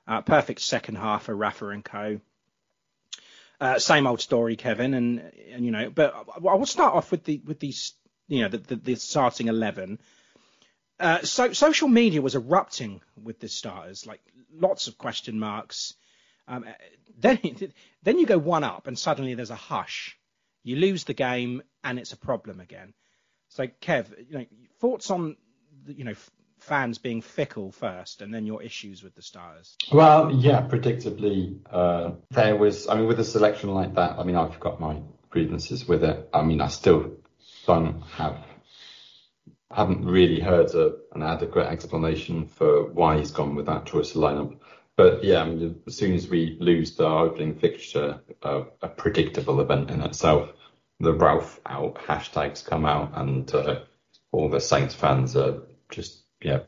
Uh, 0.07 0.21
perfect 0.21 0.61
second 0.61 0.95
half 0.95 1.23
for 1.23 1.35
Rafa 1.35 1.69
and 1.69 1.83
co. 1.83 2.19
Uh, 3.59 3.79
same 3.79 4.05
old 4.05 4.21
story, 4.21 4.55
Kevin, 4.55 4.93
and, 4.93 5.31
and 5.51 5.65
you 5.65 5.71
know, 5.71 5.89
but 5.89 6.13
I, 6.13 6.47
I 6.47 6.55
will 6.55 6.65
start 6.65 6.93
off 6.93 7.09
with 7.09 7.23
the 7.23 7.41
with 7.45 7.59
these, 7.59 7.93
you 8.27 8.41
know, 8.41 8.49
the, 8.49 8.57
the, 8.57 8.75
the 8.75 8.95
starting 8.95 9.47
eleven. 9.47 9.99
Uh, 10.99 11.21
so 11.21 11.53
social 11.53 11.87
media 11.87 12.21
was 12.21 12.35
erupting 12.35 13.01
with 13.21 13.39
the 13.39 13.47
starters, 13.47 14.05
like 14.05 14.21
lots 14.53 14.87
of 14.87 14.97
question 14.97 15.39
marks. 15.39 15.95
Um, 16.47 16.65
then 17.17 17.39
then 18.03 18.19
you 18.19 18.25
go 18.25 18.37
one 18.37 18.63
up, 18.63 18.87
and 18.87 18.97
suddenly 18.97 19.33
there's 19.33 19.49
a 19.49 19.55
hush. 19.55 20.17
You 20.63 20.77
lose 20.77 21.03
the 21.03 21.13
game, 21.13 21.61
and 21.83 21.99
it's 21.99 22.13
a 22.13 22.17
problem 22.17 22.59
again. 22.59 22.93
So, 23.49 23.67
Kev, 23.67 24.07
you 24.29 24.39
know, 24.39 24.45
thoughts 24.79 25.11
on 25.11 25.35
you 25.87 26.03
know 26.03 26.15
fans 26.59 26.97
being 26.97 27.21
fickle 27.21 27.71
first, 27.71 28.21
and 28.21 28.33
then 28.33 28.45
your 28.45 28.61
issues 28.63 29.03
with 29.03 29.15
the 29.15 29.21
starters. 29.21 29.75
Well, 29.91 30.31
yeah, 30.31 30.61
predictably, 30.67 31.59
uh, 31.69 32.11
there 32.31 32.55
was. 32.55 32.87
I 32.87 32.95
mean, 32.95 33.07
with 33.07 33.19
a 33.19 33.25
selection 33.25 33.73
like 33.73 33.95
that, 33.95 34.17
I 34.19 34.23
mean, 34.23 34.35
I've 34.35 34.59
got 34.59 34.79
my 34.79 35.01
grievances 35.29 35.87
with 35.87 36.03
it. 36.03 36.29
I 36.33 36.43
mean, 36.43 36.61
I 36.61 36.67
still 36.67 37.17
don't 37.65 38.01
have 38.15 38.37
haven't 39.75 40.05
really 40.05 40.39
heard 40.39 40.69
a, 40.75 40.93
an 41.13 41.23
adequate 41.23 41.67
explanation 41.67 42.47
for 42.47 42.85
why 42.91 43.17
he's 43.17 43.31
gone 43.31 43.55
with 43.55 43.65
that 43.65 43.85
choice 43.85 44.11
of 44.11 44.21
lineup. 44.21 44.57
But 44.95 45.23
yeah, 45.23 45.41
I 45.41 45.45
mean, 45.45 45.81
as 45.87 45.97
soon 45.97 46.13
as 46.13 46.27
we 46.29 46.57
lose 46.59 46.95
the 46.95 47.05
opening 47.05 47.55
fixture, 47.55 48.21
uh, 48.43 48.63
a 48.81 48.87
predictable 48.87 49.59
event 49.59 49.89
in 49.89 50.01
itself, 50.01 50.53
the 50.99 51.13
Ralph 51.13 51.59
out 51.65 51.95
hashtags 51.95 52.63
come 52.63 52.85
out, 52.85 53.11
and 53.15 53.51
uh, 53.53 53.81
all 54.31 54.49
the 54.49 54.59
Saints 54.59 54.93
fans 54.93 55.35
are 55.35 55.63
just 55.89 56.23
yeah 56.41 56.59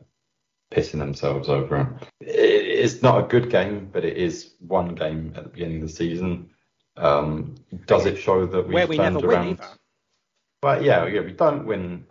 pissing 0.72 0.98
themselves 0.98 1.48
over 1.48 1.98
it. 2.20 2.26
It's 2.28 3.02
not 3.02 3.24
a 3.24 3.28
good 3.28 3.50
game, 3.50 3.90
but 3.92 4.04
it 4.04 4.16
is 4.16 4.54
one 4.58 4.94
game 4.94 5.32
at 5.36 5.44
the 5.44 5.48
beginning 5.50 5.82
of 5.82 5.88
the 5.88 5.94
season. 5.94 6.50
Um, 6.96 7.54
does 7.86 8.06
it 8.06 8.16
show 8.16 8.46
that 8.46 8.62
we've 8.62 8.74
Where 8.74 8.86
we 8.86 8.96
turned 8.96 9.14
never 9.14 9.28
around? 9.28 9.46
win 9.46 9.58
either. 9.60 9.68
But 10.60 10.82
yeah, 10.82 11.06
yeah, 11.06 11.20
we 11.20 11.32
don't 11.32 11.66
win 11.66 12.06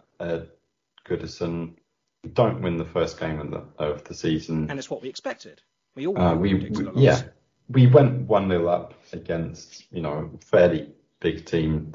Goodison. 1.05 1.75
We 2.23 2.31
don't 2.31 2.61
win 2.61 2.77
the 2.77 2.85
first 2.85 3.19
game 3.19 3.39
of 3.39 3.51
the, 3.51 3.63
of 3.83 4.03
the 4.03 4.13
season. 4.13 4.69
And 4.69 4.79
it's 4.79 4.89
what 4.89 5.01
we 5.01 5.09
expected. 5.09 5.61
We 5.95 6.07
all 6.07 6.17
Uh, 6.17 6.35
we, 6.35 6.55
we- 6.55 6.89
yeah, 6.95 7.21
we 7.69 7.87
went 7.87 8.27
one 8.27 8.49
0 8.49 8.67
up 8.67 8.93
against 9.13 9.85
you 9.91 10.01
know 10.01 10.29
a 10.33 10.45
fairly 10.45 10.91
big 11.19 11.45
team, 11.45 11.93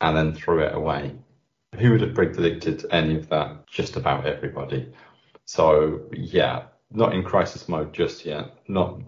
and 0.00 0.16
then 0.16 0.34
threw 0.34 0.60
it 0.62 0.74
away. 0.74 1.16
Who 1.78 1.90
would 1.92 2.00
have 2.02 2.14
predicted 2.14 2.84
any 2.90 3.16
of 3.16 3.28
that? 3.30 3.66
Just 3.66 3.96
about 3.96 4.26
everybody. 4.26 4.92
So 5.44 6.02
yeah, 6.12 6.64
not 6.90 7.14
in 7.14 7.22
crisis 7.22 7.68
mode 7.68 7.92
just 7.92 8.24
yet. 8.24 8.56
Not 8.68 9.00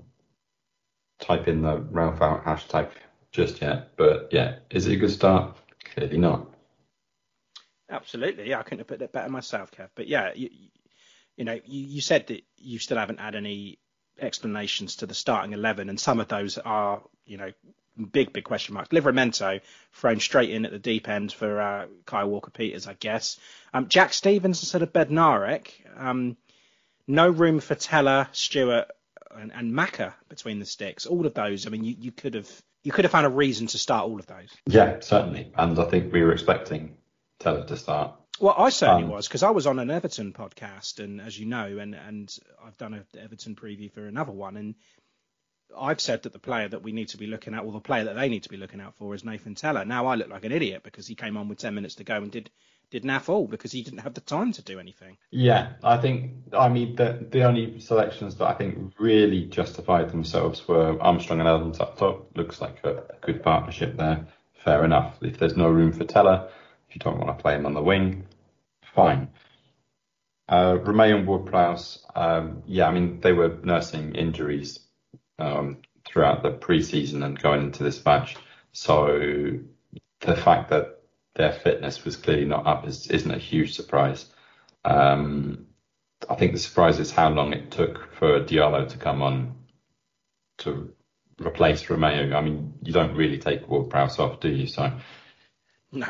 type 1.21 1.49
in 1.49 1.63
the 1.63 1.79
Ralph 1.79 2.21
out 2.21 2.45
hashtag 2.45 2.91
just 3.33 3.61
yet. 3.63 3.97
But 3.97 4.29
yeah, 4.33 4.57
is 4.71 4.87
it 4.87 4.95
a 4.95 4.97
good 4.97 5.11
start? 5.11 5.57
Clearly 5.85 6.19
not. 6.19 6.48
Absolutely, 7.91 8.51
yeah, 8.51 8.59
I 8.59 8.63
couldn't 8.63 8.81
have 8.81 8.87
put 8.87 9.03
it 9.03 9.13
better 9.13 9.31
myself, 9.31 9.71
Kev. 9.71 9.89
But 9.95 10.09
yeah, 10.09 10.33
you, 10.35 10.51
you 11.37 11.45
know, 11.45 11.55
you, 11.65 11.87
you 11.87 12.01
said 12.01 12.27
that 12.27 12.45
you 12.57 12.79
still 12.79 12.99
haven't 12.99 13.21
had 13.21 13.35
any 13.35 13.79
explanations 14.21 14.97
to 14.97 15.07
the 15.07 15.15
starting 15.15 15.53
eleven, 15.53 15.89
and 15.89 15.99
some 15.99 16.21
of 16.21 16.29
those 16.29 16.59
are, 16.59 17.03
you 17.25 17.39
know, 17.39 17.53
big, 18.13 18.33
big 18.33 18.45
question 18.45 18.75
marks. 18.75 18.91
Livramento 18.91 19.61
thrown 19.93 20.21
straight 20.21 20.51
in 20.51 20.67
at 20.67 20.71
the 20.71 20.79
deep 20.79 21.09
end 21.09 21.33
for 21.33 21.61
uh, 21.61 21.87
Kyle 22.05 22.29
Walker 22.29 22.51
Peters, 22.51 22.87
I 22.87 22.95
guess. 22.95 23.39
Um, 23.73 23.89
Jack 23.89 24.13
Stevens 24.13 24.63
instead 24.63 24.83
of 24.83 24.93
Bednarek. 24.93 25.71
Um, 25.97 26.37
no 27.07 27.31
room 27.31 27.61
for 27.61 27.75
Tella, 27.75 28.29
Stewart, 28.33 28.89
and, 29.35 29.53
and 29.53 29.73
Macca 29.73 30.13
between 30.29 30.59
the 30.59 30.67
sticks. 30.67 31.07
All 31.07 31.27
of 31.27 31.35
those. 31.35 31.67
I 31.67 31.71
mean, 31.71 31.85
you, 31.85 31.97
you 31.99 32.13
could 32.13 32.35
have 32.35 32.51
you 32.85 32.93
could 32.93 33.05
have 33.05 33.13
found 33.13 33.27
a 33.27 33.31
reason 33.31 33.67
to 33.69 33.79
start 33.79 34.05
all 34.05 34.21
of 34.21 34.27
those. 34.27 34.51
Yeah, 34.67 35.01
certainly. 35.01 35.53
And 35.57 35.79
I 35.79 35.85
think 35.85 36.13
we 36.13 36.23
were 36.23 36.33
expecting 36.33 36.98
Tella 37.39 37.67
to 37.67 37.77
start. 37.77 38.15
Well, 38.41 38.55
I 38.57 38.69
certainly 38.69 39.05
Um, 39.05 39.11
was 39.11 39.27
because 39.27 39.43
I 39.43 39.51
was 39.51 39.67
on 39.67 39.79
an 39.79 39.91
Everton 39.91 40.33
podcast, 40.33 41.03
and 41.03 41.21
as 41.21 41.39
you 41.39 41.47
know, 41.47 41.79
and 41.79 41.95
and 41.95 42.33
I've 42.65 42.79
done 42.79 42.95
an 42.95 43.05
Everton 43.19 43.57
preview 43.57 43.93
for 43.93 44.07
another 44.07 44.33
one, 44.33 44.57
and 44.57 44.75
I've 45.77 46.01
said 46.01 46.23
that 46.23 46.33
the 46.33 46.39
player 46.39 46.69
that 46.69 46.83
we 46.83 46.93
need 46.93 47.09
to 47.09 47.19
be 47.19 47.27
looking 47.27 47.55
at, 47.55 47.65
or 47.65 47.73
the 47.73 47.81
player 47.81 48.05
that 48.05 48.15
they 48.15 48.29
need 48.29 48.45
to 48.45 48.49
be 48.49 48.57
looking 48.57 48.81
out 48.81 48.95
for, 48.97 49.15
is 49.15 49.25
Nathan 49.25 49.55
Tella. 49.55 49.85
Now 49.85 50.07
I 50.07 50.15
look 50.15 50.29
like 50.29 50.45
an 50.45 50.53
idiot 50.53 50.83
because 50.83 51.07
he 51.07 51.15
came 51.15 51.37
on 51.37 51.49
with 51.49 51.59
ten 51.59 51.75
minutes 51.75 51.97
to 51.97 52.05
go 52.05 52.17
and 52.17 52.31
did 52.31 52.51
did 52.91 53.03
naff 53.03 53.29
all 53.29 53.47
because 53.47 53.71
he 53.71 53.83
didn't 53.83 53.99
have 53.99 54.15
the 54.15 54.23
time 54.23 54.53
to 54.53 54.63
do 54.63 54.79
anything. 54.79 55.19
Yeah, 55.31 55.73
I 55.83 55.99
think 55.99 56.33
I 56.53 56.69
mean 56.69 56.95
the 56.97 57.27
the 57.31 57.43
only 57.45 57.81
selections 57.81 58.37
that 58.37 58.47
I 58.47 58.55
think 58.55 58.95
really 58.99 59.45
justified 59.47 60.11
themselves 60.11 60.67
were 60.67 61.01
Armstrong 61.03 61.41
and 61.41 61.49
Adams 61.49 61.81
up 61.81 61.99
top. 61.99 62.37
Looks 62.37 62.61
like 62.61 62.83
a, 62.85 62.91
a 63.11 63.17
good 63.21 63.43
partnership 63.43 63.97
there. 63.97 64.27
Fair 64.65 64.85
enough. 64.85 65.19
If 65.23 65.39
there's 65.39 65.57
no 65.57 65.69
room 65.69 65.93
for 65.93 66.05
Tella, 66.05 66.49
if 66.89 66.97
you 66.97 67.01
don't 67.01 67.19
want 67.19 67.37
to 67.37 67.43
play 67.43 67.55
him 67.55 67.67
on 67.67 67.75
the 67.75 67.83
wing, 67.83 68.27
fine. 68.95 69.29
Uh, 70.49 70.79
Romeu 70.79 71.15
and 71.17 71.27
Ward-Prowse, 71.27 72.07
um, 72.15 72.63
yeah, 72.67 72.89
I 72.89 72.93
mean 72.93 73.21
they 73.21 73.33
were 73.33 73.59
nursing 73.63 74.15
injuries 74.15 74.81
um, 75.39 75.79
throughout 76.07 76.43
the 76.43 76.51
pre-season 76.51 77.23
and 77.23 77.39
going 77.39 77.63
into 77.63 77.83
this 77.83 78.03
match, 78.05 78.37
so 78.73 79.59
the 80.21 80.37
fact 80.37 80.71
that 80.71 81.01
their 81.35 81.53
fitness 81.53 82.05
was 82.05 82.17
clearly 82.17 82.45
not 82.45 82.67
up 82.67 82.87
is, 82.87 83.07
isn't 83.09 83.31
a 83.31 83.39
huge 83.39 83.75
surprise. 83.75 84.27
Um, 84.85 85.67
I 86.29 86.35
think 86.35 86.53
the 86.53 86.59
surprise 86.59 86.99
is 86.99 87.13
how 87.13 87.31
long 87.31 87.53
it 87.53 87.71
took 87.71 88.13
for 88.15 88.41
Diallo 88.41 88.89
to 88.89 88.99
come 88.99 89.23
on 89.23 89.55
to 90.59 90.93
replace 91.41 91.85
Romeu. 91.85 92.35
I 92.35 92.41
mean, 92.41 92.75
you 92.83 92.93
don't 92.93 93.15
really 93.15 93.39
take 93.39 93.69
Ward 93.69 93.91
Prowse 93.91 94.19
off, 94.19 94.41
do 94.41 94.49
you? 94.49 94.67
So, 94.67 94.93
No, 95.93 96.09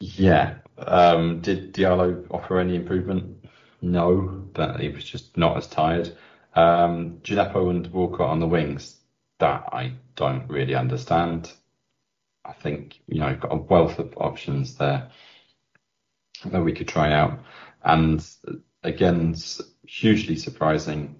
yeah. 0.00 0.56
Um, 0.78 1.40
did 1.40 1.74
Diallo 1.74 2.26
offer 2.30 2.58
any 2.58 2.76
improvement? 2.76 3.46
No, 3.80 4.20
but 4.52 4.80
he 4.80 4.88
was 4.88 5.04
just 5.04 5.36
not 5.36 5.56
as 5.56 5.66
tired. 5.66 6.16
Um, 6.54 7.20
and 7.70 7.86
Walcott 7.88 8.30
on 8.30 8.40
the 8.40 8.46
wings, 8.46 8.96
that 9.38 9.68
I 9.72 9.92
don't 10.14 10.48
really 10.48 10.74
understand. 10.74 11.52
I 12.44 12.52
think, 12.52 13.00
you 13.06 13.20
know, 13.20 13.34
got 13.36 13.52
a 13.52 13.56
wealth 13.56 13.98
of 13.98 14.14
options 14.16 14.76
there 14.76 15.10
that 16.44 16.62
we 16.62 16.72
could 16.72 16.88
try 16.88 17.12
out. 17.12 17.40
And 17.82 18.26
again, 18.82 19.34
hugely 19.86 20.36
surprising 20.36 21.16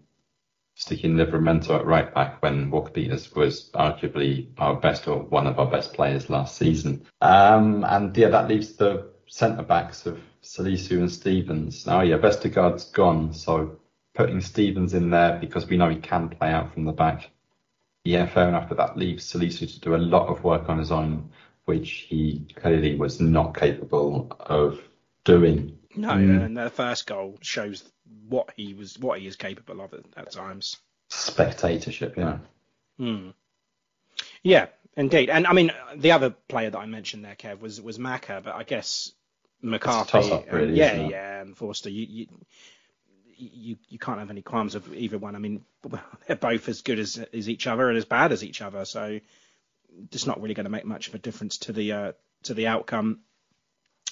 sticking 0.76 1.14
Livramento 1.14 1.70
at 1.70 1.86
right 1.86 2.14
back 2.14 2.42
when 2.42 2.70
Walker 2.70 2.90
Peters 2.90 3.34
was 3.34 3.70
arguably 3.70 4.48
our 4.58 4.76
best 4.76 5.08
or 5.08 5.20
one 5.20 5.46
of 5.46 5.58
our 5.58 5.70
best 5.70 5.94
players 5.94 6.28
last 6.28 6.56
season. 6.56 7.06
Um, 7.22 7.82
and 7.84 8.14
yeah, 8.14 8.28
that 8.28 8.48
leaves 8.48 8.74
the 8.74 9.10
centre 9.26 9.62
backs 9.62 10.04
of 10.04 10.20
Salisu 10.42 10.98
and 10.98 11.10
Stevens. 11.10 11.86
Now, 11.86 12.02
yeah, 12.02 12.18
Vestergaard's 12.18 12.84
gone, 12.84 13.32
so 13.32 13.80
putting 14.14 14.42
Stevens 14.42 14.92
in 14.92 15.08
there 15.08 15.38
because 15.38 15.66
we 15.66 15.78
know 15.78 15.88
he 15.88 15.96
can 15.96 16.28
play 16.28 16.50
out 16.50 16.74
from 16.74 16.84
the 16.84 16.92
back. 16.92 17.30
Yeah, 18.04 18.26
fair 18.26 18.48
enough, 18.48 18.68
but 18.68 18.76
that 18.76 18.98
leaves 18.98 19.32
Salisu 19.32 19.72
to 19.72 19.80
do 19.80 19.94
a 19.94 19.96
lot 19.96 20.28
of 20.28 20.44
work 20.44 20.68
on 20.68 20.78
his 20.78 20.92
own, 20.92 21.30
which 21.64 22.06
he 22.08 22.46
clearly 22.54 22.96
was 22.96 23.18
not 23.18 23.56
capable 23.56 24.30
of 24.40 24.78
doing. 25.24 25.78
no, 25.96 26.10
and 26.10 26.54
their 26.56 26.70
first 26.70 27.06
goal 27.06 27.38
shows 27.40 27.82
what 28.28 28.52
he 28.56 28.74
was, 28.74 28.98
what 28.98 29.18
he 29.20 29.26
is 29.26 29.36
capable 29.36 29.80
of 29.80 29.94
at, 29.94 30.04
at 30.16 30.32
times. 30.32 30.76
Spectatorship, 31.08 32.16
yeah. 32.16 32.38
Hmm. 32.98 33.30
Yeah, 34.42 34.66
indeed. 34.96 35.30
And 35.30 35.46
I 35.46 35.52
mean, 35.52 35.72
the 35.96 36.12
other 36.12 36.30
player 36.30 36.70
that 36.70 36.78
I 36.78 36.86
mentioned 36.86 37.24
there, 37.24 37.36
Kev, 37.36 37.60
was 37.60 37.80
was 37.80 37.98
Macca, 37.98 38.42
but 38.42 38.54
I 38.54 38.62
guess 38.62 39.12
McCarthy. 39.62 40.30
and- 40.30 40.52
really, 40.52 40.74
yeah, 40.74 40.92
isn't 40.92 41.06
it? 41.06 41.10
yeah, 41.10 41.40
and 41.42 41.56
Forster. 41.56 41.90
You, 41.90 42.06
you 42.08 42.26
you 43.38 43.76
you 43.88 43.98
can't 43.98 44.18
have 44.18 44.30
any 44.30 44.42
qualms 44.42 44.74
of 44.74 44.92
either 44.94 45.18
one. 45.18 45.36
I 45.36 45.38
mean, 45.38 45.64
they're 46.26 46.36
both 46.36 46.68
as 46.68 46.82
good 46.82 46.98
as 46.98 47.18
as 47.32 47.48
each 47.48 47.66
other 47.66 47.88
and 47.88 47.98
as 47.98 48.04
bad 48.04 48.32
as 48.32 48.42
each 48.42 48.62
other. 48.62 48.84
So 48.84 49.20
it's 50.12 50.26
not 50.26 50.40
really 50.40 50.54
going 50.54 50.64
to 50.64 50.70
make 50.70 50.84
much 50.84 51.08
of 51.08 51.14
a 51.14 51.18
difference 51.18 51.58
to 51.58 51.72
the 51.72 51.92
uh, 51.92 52.12
to 52.44 52.54
the 52.54 52.68
outcome. 52.68 53.20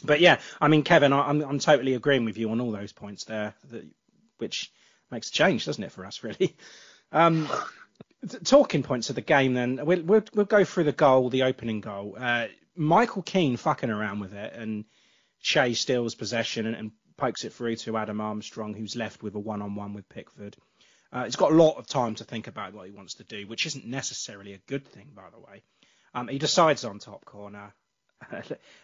But 0.04 0.20
yeah, 0.20 0.40
I 0.60 0.68
mean, 0.68 0.82
Kevin, 0.82 1.12
I, 1.12 1.28
I'm 1.28 1.42
I'm 1.42 1.58
totally 1.58 1.94
agreeing 1.94 2.24
with 2.24 2.38
you 2.38 2.50
on 2.50 2.60
all 2.60 2.70
those 2.70 2.92
points 2.92 3.24
there, 3.24 3.54
that, 3.70 3.86
which 4.38 4.70
makes 5.10 5.30
a 5.30 5.32
change, 5.32 5.64
doesn't 5.64 5.82
it, 5.82 5.92
for 5.92 6.04
us, 6.04 6.22
really? 6.22 6.56
Um, 7.12 7.48
talking 8.44 8.82
points 8.82 9.10
of 9.10 9.16
the 9.16 9.22
game, 9.22 9.54
then 9.54 9.80
we'll, 9.84 10.02
we'll 10.02 10.24
we'll 10.34 10.46
go 10.46 10.64
through 10.64 10.84
the 10.84 10.92
goal, 10.92 11.30
the 11.30 11.44
opening 11.44 11.80
goal. 11.80 12.16
Uh, 12.18 12.46
Michael 12.76 13.22
Keane 13.22 13.56
fucking 13.56 13.90
around 13.90 14.20
with 14.20 14.34
it, 14.34 14.52
and 14.54 14.84
Che 15.40 15.74
steals 15.74 16.14
possession 16.14 16.66
and, 16.66 16.76
and 16.76 16.92
pokes 17.16 17.44
it 17.44 17.52
through 17.52 17.76
to 17.76 17.96
Adam 17.96 18.20
Armstrong, 18.20 18.74
who's 18.74 18.96
left 18.96 19.22
with 19.22 19.34
a 19.34 19.38
one-on-one 19.38 19.94
with 19.94 20.08
Pickford. 20.08 20.56
Uh, 21.12 21.24
he's 21.24 21.36
got 21.36 21.52
a 21.52 21.54
lot 21.54 21.76
of 21.76 21.86
time 21.86 22.16
to 22.16 22.24
think 22.24 22.48
about 22.48 22.74
what 22.74 22.86
he 22.86 22.92
wants 22.92 23.14
to 23.14 23.24
do, 23.24 23.46
which 23.46 23.66
isn't 23.66 23.86
necessarily 23.86 24.52
a 24.54 24.58
good 24.66 24.86
thing, 24.88 25.12
by 25.14 25.30
the 25.30 25.38
way. 25.38 25.62
Um, 26.12 26.28
he 26.28 26.38
decides 26.38 26.84
on 26.84 26.98
top 26.98 27.24
corner. 27.24 27.72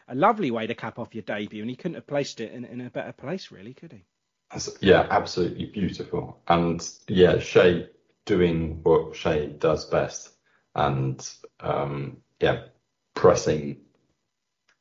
a 0.08 0.14
lovely 0.14 0.50
way 0.50 0.66
to 0.66 0.74
cap 0.74 0.98
off 0.98 1.14
your 1.14 1.22
debut, 1.22 1.62
and 1.62 1.70
he 1.70 1.76
couldn't 1.76 1.94
have 1.94 2.06
placed 2.06 2.40
it 2.40 2.52
in, 2.52 2.64
in 2.64 2.80
a 2.80 2.90
better 2.90 3.12
place, 3.12 3.50
really, 3.50 3.74
could 3.74 3.92
he? 3.92 4.04
That's- 4.50 4.76
Yeah, 4.80 5.06
absolutely 5.10 5.66
beautiful. 5.66 6.40
And 6.48 6.86
yeah, 7.08 7.38
Che 7.38 7.88
doing 8.26 8.80
what 8.82 9.14
Che 9.14 9.54
does 9.58 9.84
best 9.86 10.30
and 10.74 11.28
um, 11.60 12.18
yeah, 12.40 12.64
pressing 13.14 13.80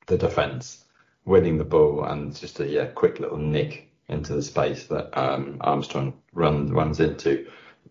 the 0.08 0.18
defence, 0.18 0.84
winning 1.26 1.58
the 1.58 1.64
ball 1.64 2.04
and 2.04 2.36
just 2.36 2.60
a 2.60 2.68
yeah, 2.68 2.86
quick 2.88 3.20
little 3.20 3.38
nick 3.38 3.92
into 4.08 4.34
the 4.34 4.42
space 4.42 4.86
that 4.88 5.18
um, 5.18 5.58
Armstrong 5.62 6.14
run, 6.34 6.72
runs 6.74 7.00
into. 7.00 7.48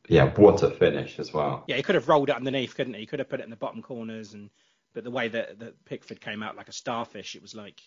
Yeah, 0.09 0.33
what 0.35 0.63
a 0.63 0.71
finish 0.71 1.19
as 1.19 1.33
well. 1.33 1.65
Yeah, 1.69 1.77
he 1.77 1.83
could 1.83 1.95
have 1.95 2.09
rolled 2.09 2.31
it 2.31 2.37
underneath, 2.37 2.75
couldn't 2.75 2.95
he? 2.95 3.01
He 3.01 3.07
could 3.07 3.19
have 3.19 3.29
put 3.29 3.41
it 3.41 3.45
in 3.45 3.51
the 3.51 3.57
bottom 3.57 3.83
corners, 3.83 4.33
and 4.35 4.51
but 4.95 5.05
the 5.05 5.11
way 5.11 5.29
that, 5.29 5.59
that 5.61 5.85
Pickford 5.85 6.21
came 6.21 6.43
out 6.43 6.57
like 6.57 6.69
a 6.69 6.73
starfish, 6.73 7.37
it 7.37 7.43
was 7.43 7.55
like 7.55 7.81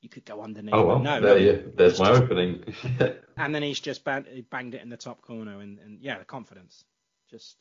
you 0.00 0.08
could 0.08 0.24
go 0.24 0.42
underneath. 0.42 0.74
Oh 0.74 0.86
well, 0.86 0.98
no, 0.98 1.20
there 1.20 1.62
there's 1.74 1.98
my 1.98 2.10
opening. 2.10 2.64
and 3.36 3.54
then 3.54 3.62
he's 3.62 3.80
just 3.80 4.04
banged, 4.04 4.26
banged 4.50 4.74
it 4.74 4.82
in 4.82 4.88
the 4.88 4.96
top 4.96 5.22
corner, 5.22 5.60
and, 5.60 5.78
and 5.78 6.00
yeah, 6.00 6.18
the 6.18 6.24
confidence, 6.24 6.84
just 7.30 7.56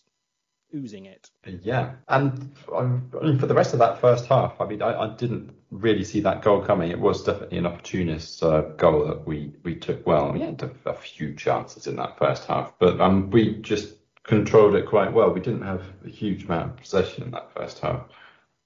oozing 0.74 1.06
it. 1.06 1.30
Yeah, 1.63 1.93
and 2.08 2.56
um, 2.74 3.12
I 3.19 3.26
mean, 3.26 3.39
for 3.39 3.48
the 3.48 3.54
rest 3.54 3.74
of 3.74 3.80
that 3.80 4.02
first 4.02 4.26
half, 4.28 4.60
I 4.60 4.65
mean, 4.65 4.82
I, 4.82 4.95
I 4.95 5.15
didn't 5.15 5.54
really 5.71 6.04
see 6.04 6.21
that 6.21 6.41
goal 6.41 6.62
coming. 6.62 6.91
It 6.91 7.00
was 7.00 7.24
definitely 7.24 7.60
an 7.60 7.65
opportunist 7.65 8.43
uh, 8.43 8.62
goal 8.62 9.08
that 9.08 9.26
we, 9.26 9.54
we 9.63 9.76
took 9.76 10.06
well. 10.06 10.32
We 10.32 10.41
had 10.41 10.62
a, 10.62 10.89
a 10.89 10.93
few 10.93 11.34
chances 11.36 11.88
in 11.88 11.95
that 11.98 12.17
first 12.17 12.45
half, 12.45 12.74
but 12.80 13.00
um, 13.00 13.30
we 13.30 13.56
just 13.56 13.93
controlled 14.24 14.76
it 14.76 14.88
quite 14.88 15.13
well. 15.13 15.32
We 15.32 15.39
didn't 15.39 15.63
have 15.63 15.84
a 16.06 16.10
huge 16.10 16.45
amount 16.45 16.71
of 16.71 16.78
possession 16.78 17.24
in 17.24 17.32
that 17.32 17.54
first 17.54 17.80
half. 17.80 18.06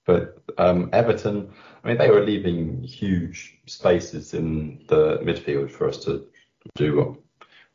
But 0.09 0.41
um, 0.57 0.89
Everton, 0.91 1.53
I 1.83 1.87
mean, 1.87 1.99
they 1.99 2.09
were 2.09 2.25
leaving 2.25 2.81
huge 2.81 3.59
spaces 3.67 4.33
in 4.33 4.83
the 4.87 5.19
midfield 5.19 5.69
for 5.69 5.87
us 5.87 6.03
to 6.05 6.25
do 6.73 6.97
what 6.97 7.15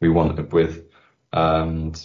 we 0.01 0.09
wanted 0.09 0.53
with. 0.53 0.85
And 1.33 2.05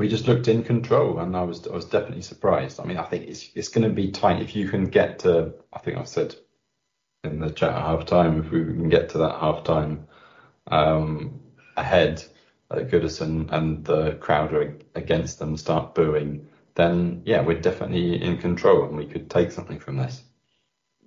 we 0.00 0.08
just 0.08 0.26
looked 0.26 0.48
in 0.48 0.64
control, 0.64 1.20
and 1.20 1.36
I 1.36 1.44
was 1.44 1.64
I 1.68 1.74
was 1.74 1.84
definitely 1.84 2.22
surprised. 2.22 2.80
I 2.80 2.84
mean, 2.84 2.96
I 2.96 3.04
think 3.04 3.28
it's 3.28 3.50
it's 3.54 3.68
going 3.68 3.88
to 3.88 3.94
be 3.94 4.10
tight 4.10 4.42
if 4.42 4.56
you 4.56 4.68
can 4.68 4.86
get 4.86 5.20
to. 5.20 5.54
I 5.72 5.78
think 5.78 5.96
I 5.96 6.02
said 6.02 6.34
in 7.22 7.38
the 7.38 7.50
chat 7.50 7.70
at 7.70 7.82
half 7.82 8.04
time 8.04 8.40
if 8.40 8.50
we 8.50 8.64
can 8.64 8.88
get 8.88 9.10
to 9.10 9.18
that 9.18 9.38
half 9.38 9.62
time 9.62 10.08
um, 10.66 11.40
ahead 11.76 12.24
at 12.72 12.90
Goodison 12.90 13.52
and 13.52 13.84
the 13.84 14.14
crowd 14.14 14.52
are 14.52 14.76
against 14.96 15.38
them 15.38 15.56
start 15.56 15.94
booing, 15.94 16.47
then 16.78 17.22
yeah, 17.24 17.42
we're 17.42 17.60
definitely 17.60 18.22
in 18.22 18.38
control 18.38 18.84
and 18.84 18.96
we 18.96 19.04
could 19.04 19.28
take 19.28 19.50
something 19.50 19.80
from 19.80 19.96
this. 19.96 20.22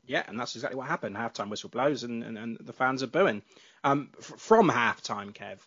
Yeah, 0.06 0.24
and 0.28 0.38
that's 0.38 0.56
exactly 0.56 0.78
what 0.78 0.88
happened. 0.88 1.16
Halftime 1.16 1.50
whistle 1.50 1.70
blows 1.70 2.04
and, 2.04 2.24
and, 2.24 2.38
and 2.38 2.58
the 2.60 2.74
fans 2.74 3.02
are 3.02 3.08
booing. 3.08 3.42
Um, 3.84 4.10
f- 4.20 4.34
from 4.38 4.70
halftime, 4.70 5.32
Kev, 5.32 5.60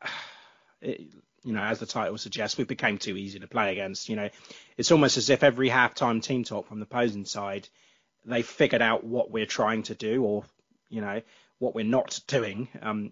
it, 0.80 1.00
you 1.42 1.52
know, 1.52 1.62
as 1.62 1.80
the 1.80 1.86
title 1.86 2.16
suggests, 2.16 2.56
we 2.56 2.64
became 2.64 2.96
too 2.96 3.16
easy 3.16 3.40
to 3.40 3.48
play 3.48 3.72
against. 3.72 4.08
You 4.08 4.14
know, 4.14 4.28
it's 4.76 4.92
almost 4.92 5.16
as 5.16 5.30
if 5.30 5.42
every 5.42 5.68
halftime 5.68 6.22
team 6.22 6.44
talk 6.44 6.68
from 6.68 6.78
the 6.78 6.84
opposing 6.84 7.24
side, 7.24 7.68
they 8.24 8.42
figured 8.42 8.82
out 8.82 9.02
what 9.02 9.32
we're 9.32 9.46
trying 9.46 9.82
to 9.84 9.96
do 9.96 10.22
or, 10.22 10.44
you 10.90 11.00
know, 11.00 11.22
what 11.58 11.74
we're 11.74 11.84
not 11.84 12.20
doing. 12.28 12.68
Um, 12.80 13.10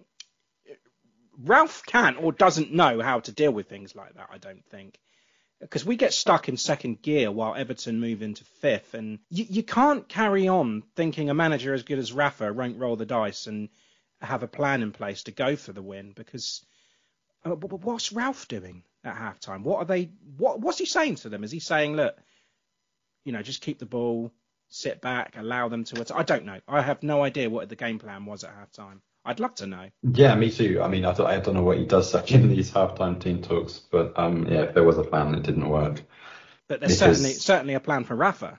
Ralph 1.37 1.83
can't 1.85 2.23
or 2.23 2.31
doesn't 2.31 2.73
know 2.73 3.01
how 3.01 3.19
to 3.21 3.33
deal 3.33 3.51
with 3.51 3.69
things 3.69 3.97
like 3.97 4.15
that, 4.15 4.29
I 4.33 4.39
don't 4.39 4.65
think. 4.67 5.01
Because 5.61 5.85
we 5.85 5.97
get 5.97 6.13
stuck 6.13 6.49
in 6.49 6.57
second 6.57 7.03
gear 7.03 7.33
while 7.33 7.55
Everton 7.55 7.99
move 7.99 8.23
into 8.23 8.45
fifth, 8.45 8.95
and 8.95 9.19
you, 9.29 9.45
you 9.49 9.63
can't 9.65 10.09
carry 10.09 10.47
on 10.47 10.85
thinking 10.95 11.31
a 11.31 11.35
manager 11.35 11.75
as 11.75 11.83
good 11.83 11.99
as 11.99 12.13
Rafa 12.13 12.53
won't 12.53 12.79
roll 12.79 12.95
the 12.95 13.07
dice 13.07 13.49
and 13.49 13.69
have 14.21 14.43
a 14.43 14.49
plan 14.49 14.83
in 14.83 14.93
place 14.93 15.25
to 15.25 15.33
go 15.33 15.57
for 15.57 15.73
the 15.73 15.83
win 15.83 16.13
because 16.15 16.65
uh, 17.45 17.51
what's 17.51 18.13
Ralph 18.13 18.49
doing 18.49 18.85
at 19.05 19.17
halftime? 19.17 19.63
What 19.63 19.79
are 19.79 19.85
they? 19.85 20.11
What 20.37 20.61
what's 20.61 20.79
he 20.79 20.87
saying 20.87 21.17
to 21.17 21.29
them? 21.29 21.45
Is 21.45 21.51
he 21.51 21.61
saying, 21.61 21.97
look, 21.97 22.17
you 23.25 23.33
know, 23.33 23.43
just 23.43 23.63
keep 23.63 23.79
the 23.79 23.87
ball, 23.87 24.33
sit 24.69 25.01
back, 25.01 25.35
allow 25.37 25.69
them 25.69 25.85
to? 25.85 26.07
I 26.15 26.23
don't 26.23 26.45
know. 26.45 26.61
I 26.69 26.83
have 26.83 27.03
no 27.03 27.23
idea 27.23 27.51
what 27.51 27.69
the 27.69 27.77
game 27.77 27.99
plan 27.99 28.27
was 28.27 28.45
at 28.45 28.55
halftime. 28.55 29.01
I'd 29.25 29.41
love 29.41 29.55
to 29.57 29.67
know. 29.67 29.89
Yeah, 30.03 30.35
me 30.35 30.51
too. 30.51 30.81
I 30.83 30.89
mean, 30.89 31.05
I 31.05 31.13
don't, 31.13 31.27
I 31.27 31.39
don't 31.39 31.55
know 31.55 31.63
what 31.63 31.79
he 31.79 31.85
does 31.85 32.11
such 32.11 32.33
in 32.33 32.49
these 32.49 32.71
halftime 32.71 33.21
team 33.21 33.43
talks, 33.43 33.79
but 33.79 34.19
um, 34.19 34.47
yeah, 34.49 34.63
if 34.63 34.75
there 34.75 34.85
was 34.85 34.99
a 34.99 35.05
plan, 35.05 35.35
it 35.35 35.43
didn't 35.43 35.69
work. 35.69 36.03
But 36.69 36.81
there's 36.81 36.99
because... 36.99 37.19
certainly 37.19 37.33
certainly 37.33 37.75
a 37.75 37.81
plan 37.81 38.05
for 38.05 38.15
Rafa. 38.15 38.59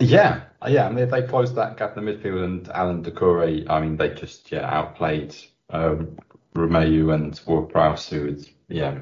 Yeah, 0.00 0.44
yeah. 0.66 0.86
I 0.86 0.90
mean, 0.90 1.08
they 1.08 1.22
closed 1.22 1.56
that 1.56 1.76
gap 1.76 1.96
in 1.96 2.04
the 2.04 2.12
midfield, 2.12 2.44
and 2.44 2.68
Alan 2.68 3.04
Doucouré. 3.04 3.68
I 3.68 3.80
mean, 3.80 3.96
they 3.96 4.10
just 4.10 4.50
yeah 4.50 4.68
outplayed 4.68 5.34
um, 5.70 6.18
Romeu 6.54 7.14
and 7.14 7.38
Ward-Prowse, 7.46 8.08
who 8.08 8.24
was 8.24 8.50
yeah 8.68 9.00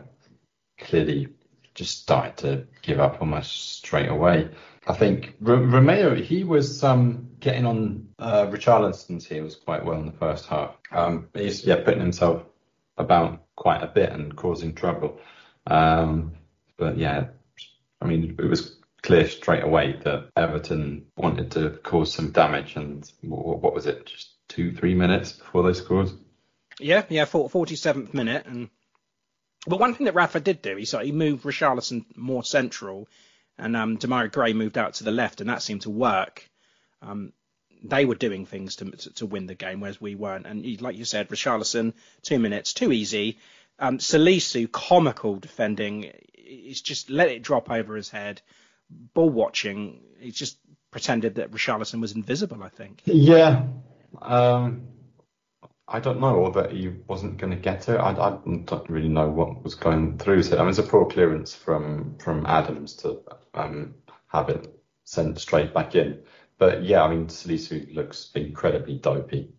clearly 0.79 1.29
just 1.75 2.03
started 2.03 2.37
to 2.39 2.67
give 2.83 3.01
up 3.01 3.21
almost 3.21 3.77
straight 3.79 4.09
away. 4.09 4.51
I 4.87 4.95
think 4.95 5.37
R- 5.47 5.57
Romeu, 5.57 6.21
he 6.21 6.45
was 6.45 6.83
um, 6.83 7.31
getting 7.43 7.67
on 7.67 8.09
uh, 8.19 8.47
Richarlison's 8.47 9.27
heels 9.27 9.57
quite 9.57 9.85
well 9.85 9.99
in 9.99 10.07
the 10.07 10.13
first 10.13 10.47
half. 10.47 10.77
Um, 10.91 11.29
he's 11.35 11.67
yeah 11.67 11.77
putting 11.85 12.01
himself 12.01 12.45
about 12.97 13.45
quite 13.57 13.83
a 13.83 13.89
bit 13.89 14.11
and 14.13 14.35
causing 14.35 14.75
trouble. 14.75 15.21
Um, 15.67 16.33
but 16.79 16.97
yeah, 16.97 17.27
I 18.01 18.07
mean, 18.07 18.37
it 18.39 18.45
was 18.45 18.79
clear 19.03 19.29
straight 19.29 19.65
away 19.65 19.99
that 20.05 20.31
Everton 20.37 21.07
wanted 21.17 21.51
to 21.53 21.71
cause 21.71 22.15
some 22.15 22.31
damage. 22.31 22.77
And 22.77 23.11
what, 23.23 23.75
was 23.75 23.87
it, 23.87 24.07
just 24.07 24.31
two, 24.49 24.73
three 24.73 24.95
minutes 24.95 25.33
before 25.33 25.65
they 25.65 25.75
scored? 25.75 26.11
Yeah, 26.79 27.05
yeah, 27.09 27.27
47th 27.27 28.15
minute. 28.15 28.47
And 28.47 28.71
but 29.67 29.81
one 29.81 29.95
thing 29.95 30.07
that 30.07 30.15
Rafa 30.15 30.41
did 30.41 30.63
do, 30.63 30.77
he 30.77 30.85
sort 30.85 31.05
he 31.05 31.13
moved 31.13 31.45
Richarlison 31.45 32.05
more 32.17 32.45
central 32.45 33.09
and 33.59 33.77
um, 33.77 33.97
Gray 33.97 34.53
moved 34.53 34.79
out 34.79 34.95
to 34.95 35.05
the 35.05 35.11
left, 35.11 35.41
and 35.41 35.51
that 35.51 35.63
seemed 35.63 35.83
to 35.83 35.91
work. 35.91 36.49
Um, 37.03 37.33
they 37.85 38.05
were 38.05 38.15
doing 38.15 38.47
things 38.47 38.77
to, 38.77 38.91
to, 38.91 39.15
to 39.15 39.27
win 39.27 39.47
the 39.47 39.55
game, 39.55 39.81
whereas 39.81 40.01
we 40.01 40.15
weren't. 40.15 40.47
And 40.47 40.81
like 40.81 40.97
you 40.97 41.05
said, 41.05 41.29
Richarlison, 41.29 41.95
two 42.23 42.39
minutes, 42.39 42.73
too 42.73 42.93
easy. 42.93 43.39
Um, 43.79 43.99
Salisu, 43.99 44.71
comical 44.71 45.37
defending. 45.37 46.13
He's 46.35 46.81
just 46.81 47.11
let 47.11 47.29
it 47.29 47.43
drop 47.43 47.71
over 47.71 47.97
his 47.97 48.09
head. 48.09 48.41
Ball 49.15 49.29
watching. 49.29 50.03
He 50.21 50.31
just 50.31 50.59
pretended 50.91 51.37
that 51.37 51.51
Richarlison 51.51 52.01
was 52.01 52.13
invisible. 52.13 52.63
I 52.63 52.69
think. 52.69 53.03
Yeah. 53.05 53.65
Um, 54.21 54.89
I 55.89 56.01
don't 56.01 56.21
know, 56.21 56.37
or 56.37 56.53
that 56.53 56.73
he 56.73 56.89
wasn't 57.07 57.39
going 57.39 57.51
to 57.51 57.57
get 57.57 57.89
it. 57.89 57.97
I, 57.97 58.11
I, 58.13 58.39
don't 58.65 58.89
really 58.89 59.09
know 59.09 59.29
what 59.29 59.65
was 59.65 59.75
going 59.75 60.19
through 60.19 60.39
his 60.39 60.49
head. 60.49 60.59
I 60.59 60.63
mean, 60.63 60.71
it's 60.71 60.79
a 60.79 60.85
poor 60.85 61.07
clearance 61.07 61.55
from 61.55 62.17
from 62.19 62.47
Adams 62.47 62.95
to 62.97 63.23
um, 63.55 63.95
have 64.29 64.49
it 64.49 64.69
sent 65.05 65.41
straight 65.41 65.75
back 65.75 65.95
in. 65.95 66.23
But 66.63 66.85
yeah, 66.85 67.03
I 67.03 67.09
mean, 67.09 67.27
Salisu 67.27 67.93
looks 67.93 68.31
incredibly 68.37 68.97
dopey. 68.97 69.53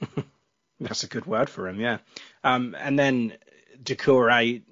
That's 0.80 1.04
a 1.04 1.06
good 1.06 1.26
word 1.26 1.50
for 1.50 1.68
him, 1.68 1.78
yeah. 1.78 1.98
Um, 2.42 2.74
and 2.78 2.98
then 2.98 3.34
Doucouré, 3.82 4.62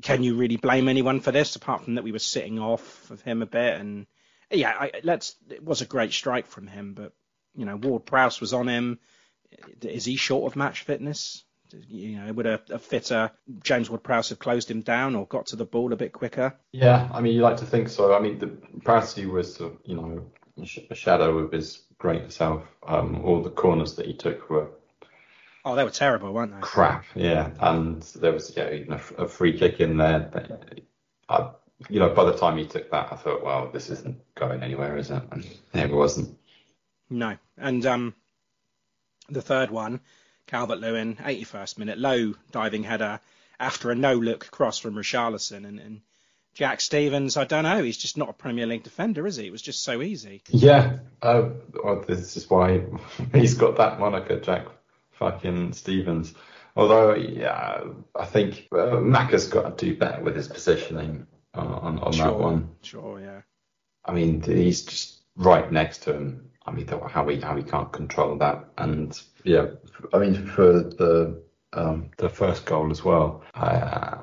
can 0.00 0.22
you 0.22 0.36
really 0.36 0.56
blame 0.56 0.88
anyone 0.88 1.20
for 1.20 1.30
this 1.30 1.56
apart 1.56 1.84
from 1.84 1.96
that 1.96 2.04
we 2.04 2.12
were 2.12 2.18
sitting 2.18 2.58
off 2.58 3.10
of 3.10 3.20
him 3.20 3.42
a 3.42 3.46
bit? 3.46 3.78
And 3.78 4.06
yeah, 4.50 4.70
I, 4.70 4.92
let's. 5.02 5.36
It 5.50 5.62
was 5.62 5.82
a 5.82 5.86
great 5.86 6.14
strike 6.14 6.46
from 6.46 6.68
him, 6.68 6.94
but 6.94 7.12
you 7.54 7.66
know, 7.66 7.76
Ward 7.76 8.06
Prowse 8.06 8.40
was 8.40 8.54
on 8.54 8.66
him 8.66 9.00
is 9.82 10.06
he 10.06 10.16
short 10.16 10.50
of 10.50 10.56
match 10.56 10.84
fitness? 10.84 11.44
You 11.88 12.18
know, 12.18 12.32
would 12.32 12.46
a, 12.46 12.60
a 12.70 12.78
fitter 12.78 13.30
James 13.62 13.90
Ward-Prowse 13.90 14.30
have 14.30 14.38
closed 14.38 14.70
him 14.70 14.82
down 14.82 15.14
or 15.16 15.26
got 15.26 15.46
to 15.46 15.56
the 15.56 15.64
ball 15.64 15.92
a 15.92 15.96
bit 15.96 16.12
quicker? 16.12 16.56
Yeah, 16.72 17.08
I 17.12 17.20
mean, 17.20 17.34
you 17.34 17.42
like 17.42 17.58
to 17.58 17.66
think 17.66 17.88
so. 17.88 18.14
I 18.14 18.20
mean, 18.20 18.38
the 18.38 18.48
Prowse 18.84 19.16
was, 19.16 19.60
you 19.84 19.94
know, 19.94 20.30
a 20.90 20.94
shadow 20.94 21.38
of 21.38 21.52
his 21.52 21.82
great 21.98 22.32
self. 22.32 22.62
Um, 22.86 23.24
all 23.24 23.42
the 23.42 23.50
corners 23.50 23.96
that 23.96 24.06
he 24.06 24.14
took 24.14 24.50
were 24.50 24.70
Oh, 25.64 25.74
they 25.74 25.84
were 25.84 25.90
terrible, 25.90 26.32
weren't 26.32 26.52
they? 26.52 26.60
Crap, 26.60 27.06
yeah. 27.14 27.50
And 27.58 28.02
there 28.02 28.32
was 28.32 28.54
yeah, 28.54 28.70
even 28.70 28.92
a, 28.92 29.22
a 29.22 29.28
free 29.28 29.58
kick 29.58 29.80
in 29.80 29.96
there. 29.96 30.30
I, 31.28 31.50
you 31.88 32.00
know, 32.00 32.10
by 32.10 32.24
the 32.24 32.36
time 32.36 32.58
he 32.58 32.66
took 32.66 32.90
that, 32.90 33.12
I 33.12 33.16
thought, 33.16 33.42
well, 33.42 33.70
this 33.72 33.88
isn't 33.88 34.20
going 34.34 34.62
anywhere, 34.62 34.98
is 34.98 35.10
it? 35.10 35.22
And 35.30 35.44
it 35.72 35.90
wasn't. 35.90 36.38
No, 37.08 37.36
and 37.56 37.84
um, 37.86 38.14
the 39.30 39.40
third 39.40 39.70
one, 39.70 40.00
Calvert 40.46 40.78
Lewin, 40.78 41.16
81st 41.16 41.78
minute, 41.78 41.98
low 41.98 42.34
diving 42.50 42.82
header 42.82 43.20
after 43.58 43.90
a 43.90 43.94
no 43.94 44.14
look 44.14 44.50
cross 44.50 44.78
from 44.78 44.94
Richarlison. 44.94 45.66
And, 45.66 45.78
and 45.78 46.00
Jack 46.54 46.80
Stevens, 46.80 47.36
I 47.36 47.44
don't 47.44 47.64
know, 47.64 47.82
he's 47.82 47.96
just 47.96 48.16
not 48.16 48.28
a 48.28 48.34
Premier 48.34 48.66
League 48.66 48.82
defender, 48.82 49.26
is 49.26 49.36
he? 49.36 49.46
It 49.46 49.52
was 49.52 49.62
just 49.62 49.82
so 49.82 50.02
easy. 50.02 50.42
Yeah, 50.48 50.98
uh, 51.22 51.50
well, 51.82 52.04
this 52.06 52.36
is 52.36 52.48
why 52.48 52.84
he's 53.32 53.54
got 53.54 53.76
that 53.76 53.98
moniker, 53.98 54.40
Jack 54.40 54.66
fucking 55.12 55.72
Stevens. 55.72 56.34
Although, 56.76 57.14
yeah, 57.14 57.82
I 58.14 58.24
think 58.26 58.68
uh, 58.72 58.96
Macca's 58.96 59.46
got 59.46 59.78
to 59.78 59.86
do 59.86 59.96
better 59.96 60.22
with 60.22 60.34
his 60.34 60.48
positioning 60.48 61.26
on, 61.54 62.00
on 62.00 62.12
sure, 62.12 62.24
that 62.26 62.38
one. 62.38 62.70
Sure, 62.82 63.20
yeah. 63.20 63.42
I 64.04 64.12
mean, 64.12 64.42
he's 64.42 64.82
just 64.82 65.22
right 65.36 65.70
next 65.70 66.02
to 66.02 66.14
him 66.14 66.50
I 66.66 66.70
mean, 66.70 66.88
how 66.88 67.28
he 67.28 67.40
how 67.40 67.54
we 67.54 67.62
can't 67.62 67.92
control 67.92 68.38
that, 68.38 68.70
and 68.78 69.18
yeah, 69.44 69.66
I 70.12 70.18
mean 70.18 70.46
for 70.46 70.72
the 70.72 71.42
um, 71.72 72.10
the 72.18 72.28
first 72.28 72.64
goal 72.64 72.90
as 72.90 73.04
well, 73.04 73.42
uh, 73.54 74.18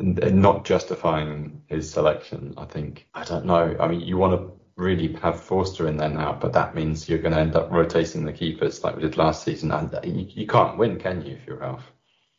not 0.00 0.64
justifying 0.64 1.62
his 1.66 1.90
selection. 1.90 2.54
I 2.56 2.64
think 2.64 3.06
I 3.14 3.24
don't 3.24 3.46
know. 3.46 3.76
I 3.80 3.88
mean, 3.88 4.00
you 4.00 4.16
want 4.16 4.38
to 4.38 4.52
really 4.76 5.12
have 5.14 5.40
Forster 5.40 5.86
in 5.86 5.96
there 5.96 6.08
now, 6.08 6.36
but 6.40 6.52
that 6.54 6.74
means 6.74 7.08
you're 7.08 7.18
going 7.18 7.34
to 7.34 7.40
end 7.40 7.54
up 7.54 7.70
rotating 7.70 8.24
the 8.24 8.32
keepers 8.32 8.82
like 8.82 8.96
we 8.96 9.02
did 9.02 9.16
last 9.16 9.44
season, 9.44 9.70
and 9.70 9.96
you, 10.04 10.26
you 10.28 10.46
can't 10.46 10.76
win, 10.76 10.98
can 10.98 11.24
you, 11.24 11.34
if 11.34 11.46
you're 11.46 11.58
Ralph? 11.58 11.92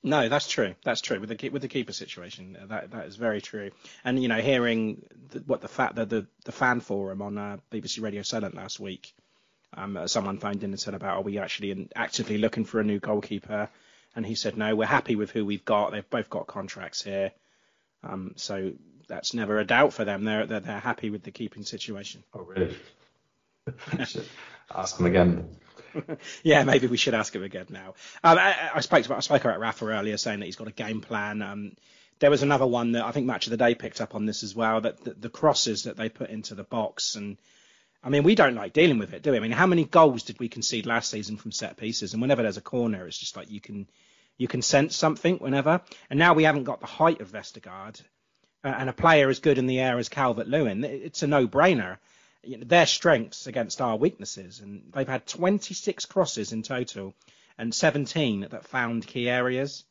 No, 0.04 0.30
that's 0.30 0.48
true. 0.48 0.76
That's 0.84 1.02
true 1.02 1.20
with 1.20 1.30
the 1.30 1.50
with 1.50 1.64
the 1.64 1.68
keeper 1.68 1.94
situation. 1.94 2.56
That 2.68 2.92
that 2.92 3.08
is 3.08 3.16
very 3.16 3.42
true. 3.42 3.72
And 4.04 4.22
you 4.22 4.28
know, 4.28 4.40
hearing 4.40 5.02
the, 5.30 5.40
what 5.40 5.62
the 5.62 5.68
fact 5.68 5.96
that 5.96 6.10
the 6.10 6.28
the 6.44 6.52
fan 6.52 6.80
forum 6.80 7.24
on 7.24 7.38
uh, 7.40 7.58
BBC 7.72 8.04
Radio 8.04 8.22
Solent 8.22 8.54
last 8.54 8.80
week, 8.80 9.16
Um, 9.76 10.08
someone 10.08 10.38
phoned 10.38 10.64
in 10.64 10.72
and 10.72 10.80
said 10.80 10.94
about, 10.94 11.18
are 11.18 11.22
we 11.22 11.38
actually 11.38 11.72
in, 11.72 11.90
actively 11.96 12.38
looking 12.38 12.66
for 12.66 12.80
a 12.80 12.84
new 12.84 13.00
goalkeeper? 13.00 13.70
And 14.16 14.26
he 14.26 14.36
said, 14.36 14.58
no, 14.58 14.76
we're 14.76 14.86
happy 14.86 15.16
with 15.16 15.32
who 15.32 15.46
we've 15.46 15.66
got. 15.66 15.92
They've 15.92 16.10
both 16.10 16.30
got 16.30 16.48
contracts 16.48 17.04
here. 17.04 17.32
Um, 18.04 18.34
so 18.38 18.72
that's 19.08 19.34
never 19.34 19.60
a 19.60 19.66
doubt 19.66 19.94
for 19.94 20.06
them. 20.06 20.24
They're, 20.24 20.46
they're, 20.46 20.60
they're 20.62 20.80
happy 20.80 21.10
with 21.10 21.24
the 21.24 21.32
keeping 21.32 21.64
situation. 21.64 22.24
Oh, 22.34 22.42
really? 22.42 22.78
ask 24.74 24.98
them 24.98 25.06
again. 25.06 25.50
yeah, 26.44 26.64
maybe 26.64 26.88
we 26.88 26.98
should 26.98 27.14
ask 27.14 27.36
him 27.36 27.44
again 27.44 27.68
now. 27.70 27.96
Um, 28.24 28.38
I, 28.38 28.72
I, 28.76 28.82
spoke 28.82 29.06
about 29.06 29.18
I 29.18 29.22
spoke 29.22 29.44
about 29.44 29.60
Rafa 29.60 29.86
earlier, 29.86 30.18
saying 30.18 30.40
that 30.40 30.46
he's 30.46 30.56
got 30.56 30.68
a 30.68 30.72
game 30.72 31.02
plan. 31.02 31.42
Um, 31.42 31.72
there 32.20 32.30
was 32.30 32.44
another 32.44 32.68
one 32.68 32.94
that 32.94 33.06
I 33.06 33.12
think 33.12 33.26
Match 33.26 33.48
of 33.48 33.52
the 33.52 33.58
Day 33.58 33.76
picked 33.76 34.02
up 34.02 34.16
on 34.16 34.26
this 34.26 34.44
as 34.44 34.56
well. 34.56 34.82
That 34.82 35.04
the, 35.04 35.14
the 35.14 35.30
crosses 35.30 35.84
that 35.84 35.98
they 35.98 36.10
put 36.10 36.30
into 36.30 36.56
the 36.56 36.64
box, 36.64 37.16
and 37.16 37.38
I 38.06 38.10
mean, 38.10 38.24
we 38.24 38.36
don't 38.36 38.56
like 38.56 38.72
dealing 38.72 39.00
with 39.00 39.14
it, 39.14 39.24
do 39.24 39.32
we? 39.32 39.38
I 39.38 39.40
mean, 39.40 39.52
how 39.52 39.66
many 39.66 39.84
goals 39.84 40.24
did 40.24 40.40
we 40.40 40.48
concede 40.48 40.86
last 40.86 41.10
season 41.10 41.38
from 41.38 41.52
set 41.52 41.76
pieces? 41.76 42.14
And 42.14 42.22
whenever 42.22 42.44
there's 42.44 42.58
a 42.58 42.62
corner, 42.62 43.08
it's 43.08 43.18
just 43.18 43.36
like 43.36 43.50
you 43.50 43.60
can 43.60 43.88
you 44.38 44.48
can 44.48 44.62
sense 44.62 44.96
something 44.96 45.38
whenever. 45.38 45.82
And 46.10 46.20
now 46.20 46.34
we 46.34 46.44
haven't 46.44 46.66
got 46.66 46.82
the 46.82 46.86
height 46.86 47.20
of 47.22 47.32
Vestergaard, 47.32 48.00
uh, 48.64 48.68
and 48.78 48.90
a 48.90 48.94
player 48.94 49.30
as 49.30 49.40
good 49.40 49.58
in 49.58 49.66
the 49.66 49.80
air 49.80 49.98
as 49.98 50.08
Calvert 50.08 50.48
Lewin. 50.48 50.84
It's 50.84 51.24
a 51.24 51.28
no-brainer 51.28 51.98
you 52.46 52.58
know, 52.58 52.66
their 52.66 52.86
strengths 52.86 53.48
against 53.48 53.82
our 53.82 53.98
weaknesses. 53.98 54.60
And 54.60 54.92
they've 54.94 55.08
had 55.08 55.26
26 55.26 56.06
crosses 56.06 56.52
in 56.52 56.64
total 56.64 57.14
and 57.58 57.74
17 57.74 58.48
that 58.52 58.68
found 58.68 59.08
key 59.08 59.30
areas. 59.30 59.84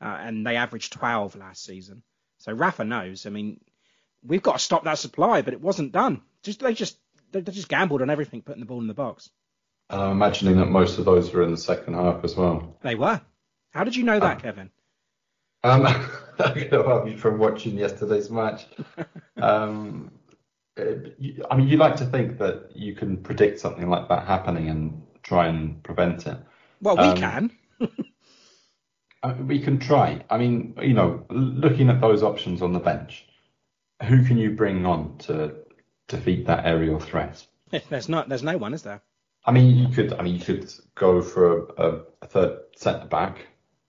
Uh, 0.00 0.16
and 0.20 0.46
they 0.46 0.56
averaged 0.56 0.92
12 0.92 1.36
last 1.36 1.64
season. 1.64 2.02
So 2.38 2.52
Rafa 2.52 2.84
knows. 2.84 3.24
I 3.24 3.30
mean, 3.30 3.60
we've 4.24 4.42
got 4.42 4.54
to 4.54 4.58
stop 4.58 4.84
that 4.84 4.98
supply, 4.98 5.42
but 5.42 5.54
it 5.54 5.60
wasn't 5.60 5.92
done. 5.92 6.22
Just 6.42 6.60
they 6.60 6.74
just 6.74 6.96
they, 7.32 7.40
they 7.40 7.52
just 7.52 7.68
gambled 7.68 8.02
on 8.02 8.10
everything, 8.10 8.42
putting 8.42 8.60
the 8.60 8.66
ball 8.66 8.80
in 8.80 8.86
the 8.86 8.94
box. 8.94 9.30
I'm 9.90 10.12
imagining 10.12 10.56
that 10.56 10.66
most 10.66 10.98
of 10.98 11.04
those 11.04 11.32
were 11.32 11.42
in 11.42 11.50
the 11.50 11.56
second 11.56 11.94
half 11.94 12.24
as 12.24 12.36
well. 12.36 12.76
They 12.82 12.94
were. 12.94 13.20
How 13.72 13.84
did 13.84 13.96
you 13.96 14.04
know 14.04 14.20
that, 14.20 14.38
uh, 14.38 14.40
Kevin? 14.40 14.70
Um, 15.64 15.86
from 17.18 17.38
watching 17.38 17.76
yesterday's 17.76 18.30
match. 18.30 18.66
um, 19.36 20.10
uh, 20.78 20.84
I 21.50 21.56
mean, 21.56 21.68
you 21.68 21.76
like 21.76 21.96
to 21.96 22.06
think 22.06 22.38
that 22.38 22.70
you 22.74 22.94
can 22.94 23.18
predict 23.18 23.60
something 23.60 23.88
like 23.88 24.08
that 24.08 24.26
happening 24.26 24.68
and 24.68 25.02
try 25.22 25.46
and 25.46 25.82
prevent 25.82 26.26
it. 26.26 26.38
Well, 26.80 26.96
we 26.96 27.04
um, 27.04 27.16
can. 27.16 27.50
We 29.38 29.60
can 29.60 29.78
try. 29.78 30.24
I 30.30 30.36
mean, 30.36 30.74
you 30.82 30.94
know, 30.94 31.24
looking 31.30 31.90
at 31.90 32.00
those 32.00 32.24
options 32.24 32.60
on 32.60 32.72
the 32.72 32.80
bench, 32.80 33.24
who 34.02 34.24
can 34.24 34.36
you 34.36 34.50
bring 34.50 34.84
on 34.84 35.16
to 35.18 35.61
defeat 36.16 36.46
that 36.46 36.64
aerial 36.64 37.00
threat? 37.00 37.44
There's 37.88 38.08
not. 38.08 38.28
There's 38.28 38.42
no 38.42 38.56
one, 38.56 38.74
is 38.74 38.82
there? 38.82 39.00
I 39.44 39.52
mean, 39.52 39.76
you 39.76 39.88
could. 39.88 40.12
I 40.12 40.22
mean, 40.22 40.36
you 40.36 40.44
could 40.44 40.72
go 40.94 41.22
for 41.22 41.66
a, 41.76 42.00
a 42.22 42.26
third 42.26 42.58
centre 42.76 43.06
back, 43.06 43.38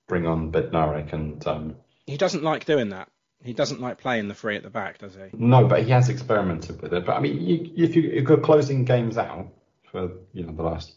bring 0.08 0.26
on 0.26 0.52
Bednarek, 0.52 1.14
and 1.14 1.46
um, 1.48 1.76
he 2.06 2.18
doesn't 2.18 2.44
like 2.44 2.66
doing 2.66 2.90
that. 2.90 3.10
He 3.44 3.54
doesn't 3.54 3.82
like 3.82 3.98
playing 3.98 4.30
the 4.30 4.34
three 4.34 4.56
at 4.56 4.64
the 4.64 4.70
back, 4.70 5.00
does 5.00 5.16
he? 5.16 5.38
No, 5.38 5.68
but 5.68 5.84
he 5.84 5.92
has 5.92 6.08
experimented 6.08 6.82
with 6.82 6.94
it. 6.94 7.06
But 7.06 7.18
I 7.18 7.20
mean, 7.20 7.42
you, 7.42 7.72
if 7.76 7.96
you, 7.96 8.04
you're 8.04 8.38
closing 8.38 8.86
games 8.86 9.18
out 9.18 9.50
for 9.92 10.12
you 10.32 10.44
know 10.44 10.54
the 10.54 10.64
last 10.64 10.94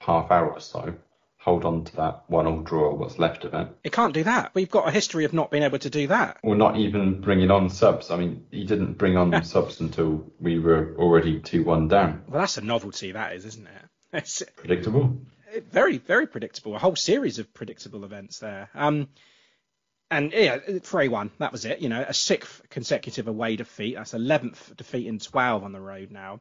half 0.00 0.30
hour 0.30 0.50
or 0.50 0.60
so, 0.60 0.94
hold 1.48 1.64
on 1.64 1.82
to 1.82 1.96
that 1.96 2.24
one 2.26 2.46
all 2.46 2.60
draw, 2.60 2.94
what's 2.94 3.18
left 3.18 3.44
of 3.44 3.54
it. 3.54 3.68
It 3.82 3.92
can't 3.92 4.12
do 4.12 4.24
that. 4.24 4.50
We've 4.54 4.70
got 4.70 4.86
a 4.86 4.90
history 4.90 5.24
of 5.24 5.32
not 5.32 5.50
being 5.50 5.62
able 5.62 5.78
to 5.78 5.88
do 5.88 6.06
that. 6.08 6.36
Or 6.42 6.54
not 6.54 6.76
even 6.76 7.22
bringing 7.22 7.50
on 7.50 7.70
subs. 7.70 8.10
I 8.10 8.16
mean, 8.18 8.44
he 8.50 8.64
didn't 8.64 8.98
bring 8.98 9.16
on 9.16 9.42
subs 9.44 9.80
until 9.80 10.30
we 10.38 10.58
were 10.58 10.94
already 10.98 11.40
2 11.40 11.64
1 11.64 11.88
down. 11.88 12.24
Well, 12.28 12.42
that's 12.42 12.58
a 12.58 12.60
novelty, 12.60 13.12
that 13.12 13.34
is, 13.34 13.44
isn't 13.46 13.66
it? 13.66 13.82
It's 14.12 14.42
predictable. 14.56 15.18
Very, 15.70 15.98
very 15.98 16.26
predictable. 16.26 16.74
A 16.74 16.78
whole 16.78 16.96
series 16.96 17.38
of 17.38 17.52
predictable 17.52 18.04
events 18.04 18.38
there. 18.38 18.70
Um, 18.74 19.08
and 20.10 20.32
yeah, 20.32 20.58
3 20.82 21.08
1, 21.08 21.30
that 21.38 21.52
was 21.52 21.64
it. 21.64 21.80
You 21.80 21.88
know, 21.88 22.04
a 22.06 22.14
sixth 22.14 22.62
consecutive 22.70 23.28
away 23.28 23.56
defeat. 23.56 23.96
That's 23.96 24.12
11th 24.12 24.76
defeat 24.76 25.06
in 25.06 25.18
12 25.18 25.64
on 25.64 25.72
the 25.72 25.80
road 25.80 26.10
now. 26.10 26.40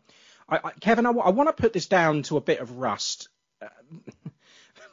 I, 0.50 0.60
I, 0.64 0.72
Kevin, 0.80 1.06
I, 1.06 1.12
I 1.12 1.30
want 1.30 1.48
to 1.48 1.62
put 1.62 1.74
this 1.74 1.88
down 1.88 2.24
to 2.24 2.38
a 2.38 2.42
bit 2.42 2.60
of 2.60 2.78
rust. 2.78 3.30
Uh, 3.62 3.68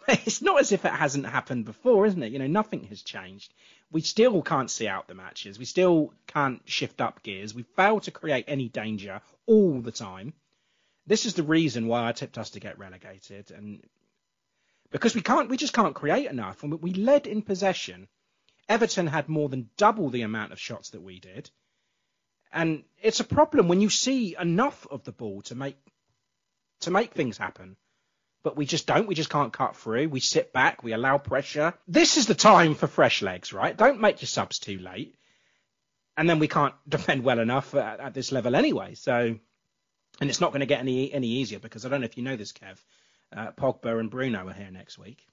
it's 0.27 0.43
not 0.43 0.61
as 0.61 0.73
if 0.73 0.85
it 0.85 0.93
hasn't 0.93 1.27
happened 1.27 1.65
before, 1.65 2.07
isn't 2.07 2.23
it? 2.23 2.33
You 2.33 2.39
know, 2.39 2.47
nothing 2.47 2.85
has 2.85 3.03
changed. 3.03 3.53
We 3.91 4.01
still 4.01 4.43
can't 4.43 4.71
see 4.71 4.89
out 4.89 5.09
the 5.09 5.15
matches. 5.15 5.59
We 5.59 5.65
still 5.65 6.13
can't 6.27 6.61
shift 6.65 7.01
up 7.01 7.23
gears. 7.23 7.55
We 7.55 7.63
fail 7.63 8.01
to 8.01 8.11
create 8.11 8.45
any 8.49 8.69
danger 8.69 9.21
all 9.47 9.81
the 9.81 9.93
time. 9.93 10.35
This 11.07 11.27
is 11.27 11.35
the 11.35 11.43
reason 11.43 11.87
why 11.87 12.09
I 12.09 12.13
tipped 12.13 12.39
us 12.39 12.51
to 12.51 12.61
get 12.61 12.79
relegated, 12.79 13.51
and 13.51 13.83
because 14.91 15.15
we 15.15 15.21
can't, 15.21 15.51
we 15.51 15.59
just 15.59 15.75
can't 15.75 15.95
create 15.95 16.31
enough. 16.31 16.63
And 16.63 16.81
we 16.81 16.95
led 16.95 17.27
in 17.27 17.43
possession 17.43 18.09
Everton 18.69 19.07
had 19.07 19.29
more 19.29 19.49
than 19.49 19.71
double 19.77 20.11
the 20.11 20.23
amount 20.23 20.53
of 20.53 20.61
shots 20.61 20.91
that 20.91 21.03
we 21.03 21.21
did. 21.21 21.51
And 22.53 22.85
it's 23.03 23.21
a 23.21 23.25
problem 23.25 23.69
when 23.69 23.81
you 23.81 23.91
see 23.91 24.37
enough 24.39 24.87
of 24.91 25.05
the 25.05 25.13
ball 25.13 25.43
to 25.43 25.55
make 25.55 25.77
to 26.81 26.91
make 26.91 27.13
things 27.13 27.37
happen. 27.39 27.77
But 28.45 28.57
we 28.57 28.67
just 28.67 28.87
don't. 28.87 29.09
We 29.09 29.17
just 29.17 29.31
can't 29.31 29.53
cut 29.53 29.75
through. 29.75 30.09
We 30.09 30.21
sit 30.21 30.53
back. 30.53 30.85
We 30.85 30.93
allow 30.93 31.19
pressure. 31.19 31.75
This 31.89 32.17
is 32.17 32.27
the 32.27 32.35
time 32.35 32.75
for 32.75 32.87
fresh 32.87 33.23
legs, 33.23 33.53
right? 33.53 33.77
Don't 33.77 34.01
make 34.01 34.21
your 34.21 34.29
subs 34.29 34.61
too 34.61 34.79
late. 34.79 35.17
And 36.17 36.31
then 36.31 36.39
we 36.39 36.47
can't 36.47 36.75
defend 36.89 37.25
well 37.25 37.41
enough 37.41 37.75
at, 37.75 37.99
at 37.99 38.15
this 38.15 38.31
level 38.31 38.55
anyway. 38.55 38.95
So, 38.95 39.37
and 40.21 40.31
it's 40.31 40.41
not 40.41 40.53
going 40.53 40.61
to 40.61 40.67
get 40.67 40.81
any 40.81 41.13
any 41.13 41.27
easier 41.27 41.59
because 41.59 41.85
I 41.85 41.89
don't 41.89 42.03
know 42.03 42.07
if 42.07 42.17
you 42.17 42.23
know 42.23 42.37
this, 42.37 42.53
Kev. 42.53 42.79
Uh, 43.35 43.51
Pogba 43.51 43.99
and 43.99 44.11
Bruno 44.11 44.47
are 44.47 44.53
here 44.53 44.71
next 44.71 44.99
week. 44.99 45.27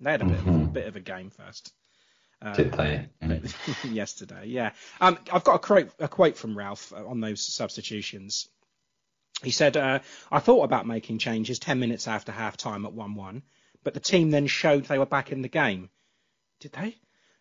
They 0.00 0.10
had 0.10 0.22
a 0.22 0.26
bit, 0.26 0.38
mm-hmm. 0.38 0.48
of, 0.50 0.62
a 0.62 0.66
bit 0.66 0.86
of 0.86 0.96
a 0.96 1.00
game 1.00 1.30
first. 1.30 1.72
Uh, 2.42 2.52
Did 2.52 2.72
they? 2.72 3.08
yesterday, 3.88 4.46
yeah. 4.46 4.72
Um, 5.00 5.18
I've 5.32 5.44
got 5.44 5.54
a 5.54 5.58
quote, 5.58 5.90
a 5.98 6.08
quote 6.08 6.36
from 6.36 6.58
Ralph 6.58 6.92
uh, 6.92 7.06
on 7.06 7.20
those 7.20 7.40
substitutions. 7.40 8.48
He 9.42 9.50
said, 9.50 9.76
uh, 9.76 10.00
I 10.30 10.38
thought 10.38 10.64
about 10.64 10.86
making 10.86 11.18
changes 11.18 11.58
10 11.58 11.78
minutes 11.78 12.08
after 12.08 12.32
half 12.32 12.56
time 12.56 12.86
at 12.86 12.92
1 12.92 13.14
1, 13.14 13.42
but 13.82 13.94
the 13.94 14.00
team 14.00 14.30
then 14.30 14.46
showed 14.46 14.84
they 14.84 14.98
were 14.98 15.06
back 15.06 15.32
in 15.32 15.42
the 15.42 15.48
game. 15.48 15.90
Did 16.60 16.72
they? 16.72 16.96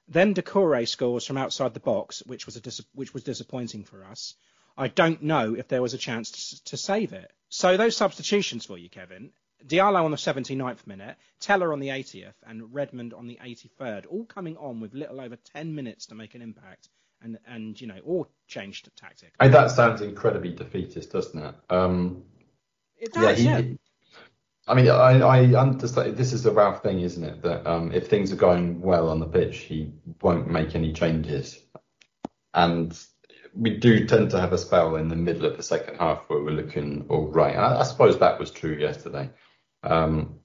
Then 0.07 0.33
Doucouré 0.33 0.87
scores 0.87 1.25
from 1.25 1.37
outside 1.37 1.73
the 1.73 1.79
box, 1.79 2.21
which 2.25 2.45
was, 2.45 2.55
dis- 2.59 2.81
which 2.93 3.13
was 3.13 3.23
disappointing 3.23 3.85
for 3.85 4.03
us. 4.03 4.35
I 4.77 4.87
don't 4.87 5.21
know 5.21 5.55
if 5.55 5.67
there 5.67 5.81
was 5.81 5.93
a 5.93 5.99
chance 5.99 6.31
to, 6.31 6.63
to 6.65 6.77
save 6.77 7.13
it. 7.13 7.31
So 7.49 7.77
those 7.77 7.95
substitutions 7.95 8.65
for 8.65 8.77
you, 8.77 8.89
Kevin, 8.89 9.31
Diallo 9.65 10.03
on 10.03 10.11
the 10.11 10.17
79th 10.17 10.85
minute, 10.87 11.15
Tella 11.39 11.71
on 11.71 11.79
the 11.79 11.89
80th, 11.89 12.33
and 12.45 12.73
Redmond 12.73 13.13
on 13.13 13.27
the 13.27 13.39
83rd, 13.41 14.05
all 14.09 14.25
coming 14.25 14.57
on 14.57 14.81
with 14.81 14.93
little 14.93 15.21
over 15.21 15.37
10 15.37 15.73
minutes 15.73 16.07
to 16.07 16.15
make 16.15 16.35
an 16.35 16.41
impact, 16.41 16.89
and 17.23 17.37
and 17.47 17.79
you 17.79 17.87
know, 17.87 17.99
all 18.05 18.27
changed 18.47 18.89
tactic. 18.95 19.33
I 19.39 19.45
mean, 19.45 19.53
that 19.53 19.71
sounds 19.71 20.01
incredibly 20.01 20.53
defeatist, 20.53 21.11
doesn't 21.11 21.41
it? 21.41 21.55
Um, 21.69 22.23
it 22.97 23.13
does, 23.13 23.43
yeah. 23.43 23.61
He, 23.61 23.67
yeah. 23.69 23.75
I 24.65 24.75
mean, 24.75 24.89
I, 24.89 25.19
I 25.19 25.43
understand. 25.55 26.15
This 26.15 26.31
is 26.31 26.43
the 26.43 26.51
Ralph 26.51 26.83
thing, 26.83 27.01
isn't 27.01 27.23
it? 27.23 27.41
That 27.41 27.67
um, 27.67 27.91
if 27.91 28.07
things 28.07 28.31
are 28.31 28.37
going 28.37 28.81
well 28.81 29.09
on 29.09 29.19
the 29.19 29.25
pitch, 29.25 29.57
he 29.59 29.91
won't 30.21 30.49
make 30.49 30.75
any 30.75 30.93
changes, 30.93 31.59
and 32.53 32.97
we 33.55 33.77
do 33.77 34.05
tend 34.05 34.31
to 34.31 34.39
have 34.39 34.53
a 34.53 34.57
spell 34.57 34.95
in 34.95 35.09
the 35.09 35.15
middle 35.15 35.45
of 35.45 35.57
the 35.57 35.63
second 35.63 35.97
half 35.97 36.23
where 36.27 36.41
we're 36.41 36.51
looking 36.51 37.05
all 37.09 37.27
right. 37.27 37.55
I, 37.55 37.81
I 37.81 37.83
suppose 37.83 38.19
that 38.19 38.39
was 38.39 38.51
true 38.51 38.75
yesterday. 38.75 39.29
Um, 39.83 40.39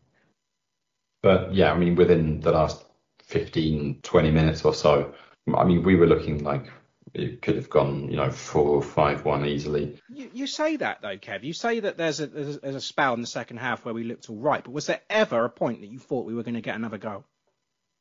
but 1.22 1.54
yeah, 1.54 1.72
I 1.72 1.78
mean, 1.78 1.94
within 1.94 2.40
the 2.40 2.52
last 2.52 2.84
15, 3.24 4.00
20 4.02 4.30
minutes 4.30 4.64
or 4.64 4.74
so, 4.74 5.14
I 5.56 5.64
mean, 5.64 5.82
we 5.82 5.96
were 5.96 6.06
looking 6.06 6.44
like 6.44 6.66
it 7.14 7.42
could 7.42 7.56
have 7.56 7.70
gone, 7.70 8.10
you 8.10 8.16
know, 8.16 8.30
four, 8.30 8.82
five, 8.82 9.24
one 9.24 9.46
easily. 9.46 10.00
You, 10.08 10.30
you 10.32 10.46
say 10.46 10.76
that 10.76 11.02
though, 11.02 11.16
Kev. 11.16 11.42
You 11.42 11.52
say 11.52 11.80
that 11.80 11.96
there's 11.96 12.20
a, 12.20 12.26
there's 12.26 12.58
there's 12.58 12.74
a 12.74 12.80
spell 12.80 13.14
in 13.14 13.20
the 13.20 13.26
second 13.26 13.58
half 13.58 13.84
where 13.84 13.94
we 13.94 14.04
looked 14.04 14.28
all 14.30 14.36
right, 14.36 14.62
but 14.62 14.72
was 14.72 14.86
there 14.86 15.00
ever 15.08 15.44
a 15.44 15.50
point 15.50 15.80
that 15.80 15.90
you 15.90 15.98
thought 15.98 16.26
we 16.26 16.34
were 16.34 16.42
going 16.42 16.54
to 16.54 16.60
get 16.60 16.76
another 16.76 16.98
goal? 16.98 17.24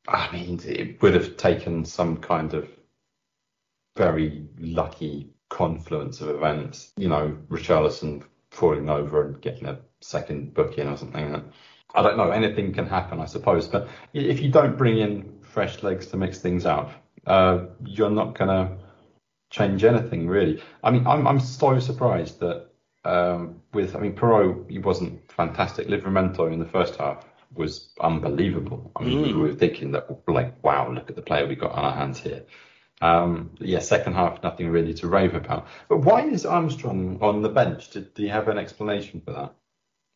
I 0.07 0.32
mean, 0.32 0.59
it 0.65 1.01
would 1.01 1.13
have 1.15 1.38
taken 1.38 1.86
some 1.86 2.17
kind 2.17 2.53
of 2.53 2.69
very 3.95 4.47
lucky 4.59 5.32
confluence 5.49 6.21
of 6.21 6.30
events. 6.30 6.93
You 6.95 7.09
know, 7.09 7.38
Richarlison 7.49 8.24
falling 8.51 8.89
over 8.89 9.26
and 9.26 9.41
getting 9.41 9.67
a 9.67 9.80
second 10.01 10.53
booking 10.53 10.88
or 10.88 10.97
something. 10.97 11.51
I 11.93 12.01
don't 12.01 12.17
know. 12.17 12.32
Anything 12.32 12.74
can 12.74 12.86
happen, 12.86 13.19
I 13.19 13.26
suppose. 13.26 13.67
But 13.67 13.89
if 14.13 14.39
you 14.39 14.49
don't 14.49 14.78
bring 14.78 14.99
in 14.99 15.39
fresh 15.41 15.84
legs 15.84 16.07
to 16.07 16.17
mix 16.17 16.39
things 16.39 16.65
up, 16.65 16.91
uh, 17.28 17.65
you're 17.86 18.09
not 18.09 18.38
going 18.38 18.49
to 18.49 18.78
change 19.49 19.84
anything 19.84 20.28
really. 20.28 20.63
I 20.84 20.91
mean, 20.91 21.05
I'm 21.05 21.28
I'm 21.28 21.39
so 21.39 21.80
surprised 21.80 22.39
that 22.39 22.69
um, 23.05 23.61
with 23.73 23.95
I 23.95 23.99
mean, 23.99 24.15
Perraud 24.15 24.69
he 24.69 24.80
wasn't 24.80 25.32
fantastic. 25.32 25.88
Livramento 25.88 26.51
in 26.51 26.59
the 26.59 26.65
first 26.65 26.95
half 26.95 27.25
was 27.53 27.89
unbelievable. 27.99 28.91
I 28.95 29.03
mean, 29.03 29.23
mm. 29.23 29.25
we 29.28 29.34
were 29.34 29.53
thinking 29.53 29.91
that 29.91 30.07
like, 30.28 30.63
wow, 30.63 30.91
look 30.91 31.09
at 31.09 31.15
the 31.15 31.21
player 31.21 31.47
we 31.47 31.55
got 31.55 31.73
on 31.73 31.86
our 31.86 31.93
hands 31.93 32.19
here. 32.19 32.45
Um, 32.99 33.51
yeah, 33.59 33.80
second 33.80 34.13
half, 34.13 34.41
nothing 34.41 34.69
really 34.69 34.93
to 34.95 35.07
rave 35.07 35.36
about. 35.36 35.67
But 35.88 35.99
why 35.99 36.23
is 36.23 36.45
Armstrong 36.45 37.19
on 37.21 37.41
the 37.43 37.49
bench? 37.49 37.91
Did, 37.91 38.13
do 38.13 38.23
you 38.23 38.30
have 38.30 38.47
an 38.47 38.57
explanation 38.57 39.21
for 39.21 39.34
that? 39.34 39.53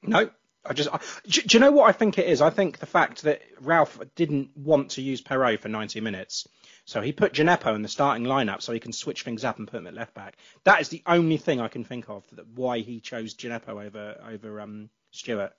No, 0.02 0.30
I 0.66 0.74
just, 0.74 0.90
I, 0.92 1.00
do, 1.28 1.42
do, 1.44 1.58
you 1.58 1.60
know 1.60 1.72
what 1.72 1.90
I 1.90 1.92
think 1.92 2.18
it 2.18 2.28
is? 2.28 2.42
I 2.42 2.50
think 2.50 2.80
the 2.80 2.88
fact 2.88 3.22
that 3.24 3.42
Ralph 3.60 4.00
didn't 4.16 4.56
want 4.56 4.92
to 4.92 5.02
use 5.02 5.22
Perraud 5.22 5.60
for 5.60 5.70
90 5.70 6.02
minutes, 6.02 6.48
so 6.86 7.02
he 7.02 7.12
put 7.12 7.34
Djenepo 7.34 7.76
in 7.76 7.82
the 7.82 7.88
starting 7.88 8.26
lineup 8.26 8.62
so 8.62 8.74
he 8.74 8.80
can 8.80 8.94
switch 8.94 9.24
things 9.24 9.44
up 9.44 9.60
and 9.60 9.68
put 9.68 9.80
him 9.80 9.88
at 9.88 9.94
left 9.94 10.14
back. 10.14 10.38
That 10.64 10.82
is 10.82 10.90
the 10.90 11.04
only 11.06 11.38
thing 11.38 11.62
I 11.62 11.68
can 11.68 11.84
think 11.84 12.10
of 12.10 12.24
that 12.34 12.48
why 12.48 12.80
he 12.80 13.00
chose 13.00 13.36
Djenepo 13.36 13.86
over 13.86 14.22
over 14.28 14.62
um, 14.62 14.90
Stuart. 15.12 15.54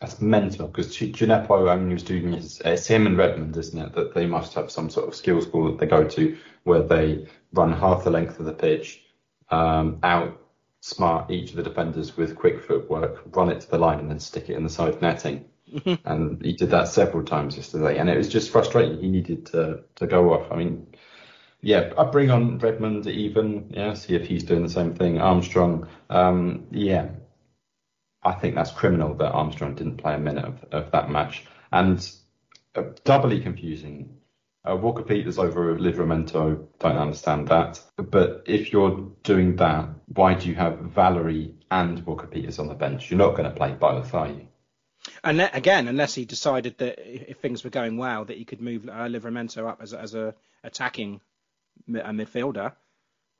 That's 0.00 0.20
mental 0.20 0.68
because 0.68 0.96
Djenepo 0.96 1.70
only 1.70 1.94
was 1.94 2.04
doing 2.04 2.32
his, 2.32 2.62
it's 2.64 2.86
him 2.86 3.06
and 3.06 3.18
Redmond, 3.18 3.56
isn't 3.56 3.78
it? 3.78 3.94
That 3.94 4.14
they 4.14 4.26
must 4.26 4.54
have 4.54 4.70
some 4.70 4.90
sort 4.90 5.08
of 5.08 5.14
skill 5.14 5.42
school 5.42 5.70
that 5.70 5.78
they 5.78 5.86
go 5.86 6.04
to 6.04 6.38
where 6.62 6.82
they 6.82 7.26
run 7.52 7.72
half 7.72 8.04
the 8.04 8.10
length 8.10 8.38
of 8.38 8.46
the 8.46 8.52
pitch, 8.52 9.02
um, 9.50 9.98
out 10.04 10.40
smart 10.80 11.30
each 11.30 11.50
of 11.50 11.56
the 11.56 11.62
defenders 11.64 12.16
with 12.16 12.36
quick 12.36 12.62
footwork, 12.62 13.22
run 13.34 13.50
it 13.50 13.60
to 13.60 13.70
the 13.70 13.78
line 13.78 13.98
and 13.98 14.10
then 14.10 14.20
stick 14.20 14.48
it 14.48 14.56
in 14.56 14.62
the 14.62 14.70
side 14.70 15.02
netting. 15.02 15.44
And 16.04 16.42
he 16.44 16.52
did 16.54 16.70
that 16.70 16.88
several 16.88 17.24
times 17.24 17.56
yesterday, 17.56 17.98
and 17.98 18.08
it 18.08 18.16
was 18.16 18.28
just 18.28 18.50
frustrating. 18.50 19.00
He 19.00 19.08
needed 19.08 19.46
to 19.46 19.84
to 19.96 20.06
go 20.06 20.32
off. 20.32 20.50
I 20.50 20.56
mean, 20.56 20.86
yeah, 21.60 21.92
I 21.98 22.04
bring 22.04 22.30
on 22.30 22.58
Redmond 22.58 23.06
even, 23.06 23.70
yeah, 23.70 23.94
see 23.94 24.14
if 24.14 24.26
he's 24.26 24.44
doing 24.44 24.62
the 24.62 24.70
same 24.70 24.94
thing. 24.94 25.20
Armstrong, 25.20 25.88
um, 26.08 26.66
yeah, 26.70 27.08
I 28.22 28.32
think 28.32 28.54
that's 28.54 28.70
criminal 28.70 29.14
that 29.14 29.32
Armstrong 29.32 29.74
didn't 29.74 29.96
play 29.96 30.14
a 30.14 30.18
minute 30.18 30.44
of, 30.44 30.64
of 30.72 30.90
that 30.92 31.10
match, 31.10 31.44
and 31.72 31.98
uh, 32.74 32.82
doubly 33.04 33.40
confusing. 33.40 34.14
Uh, 34.68 34.76
Walker 34.76 35.02
Peters 35.02 35.38
over 35.38 35.76
Livramento, 35.76 36.66
don't 36.78 36.96
understand 36.98 37.48
that. 37.48 37.80
But 37.96 38.42
if 38.46 38.72
you're 38.72 39.10
doing 39.22 39.56
that, 39.56 39.88
why 40.08 40.34
do 40.34 40.48
you 40.48 40.54
have 40.56 40.80
Valery 40.80 41.54
and 41.70 42.04
Walker 42.04 42.26
Peters 42.26 42.58
on 42.58 42.68
the 42.68 42.74
bench? 42.74 43.10
You're 43.10 43.18
not 43.18 43.36
going 43.36 43.48
to 43.48 43.56
play 43.56 43.72
both, 43.72 44.12
are 44.14 44.28
you? 44.28 44.48
And 45.24 45.40
again, 45.52 45.88
unless 45.88 46.14
he 46.14 46.24
decided 46.24 46.78
that 46.78 46.98
if 46.98 47.38
things 47.38 47.64
were 47.64 47.70
going 47.70 47.96
well, 47.96 48.24
that 48.24 48.36
he 48.36 48.44
could 48.44 48.60
move 48.60 48.88
uh, 48.88 49.08
Livramento 49.08 49.68
up 49.68 49.80
as, 49.82 49.94
as 49.94 50.14
a 50.14 50.34
attacking 50.64 51.20
a 51.88 52.10
midfielder. 52.10 52.72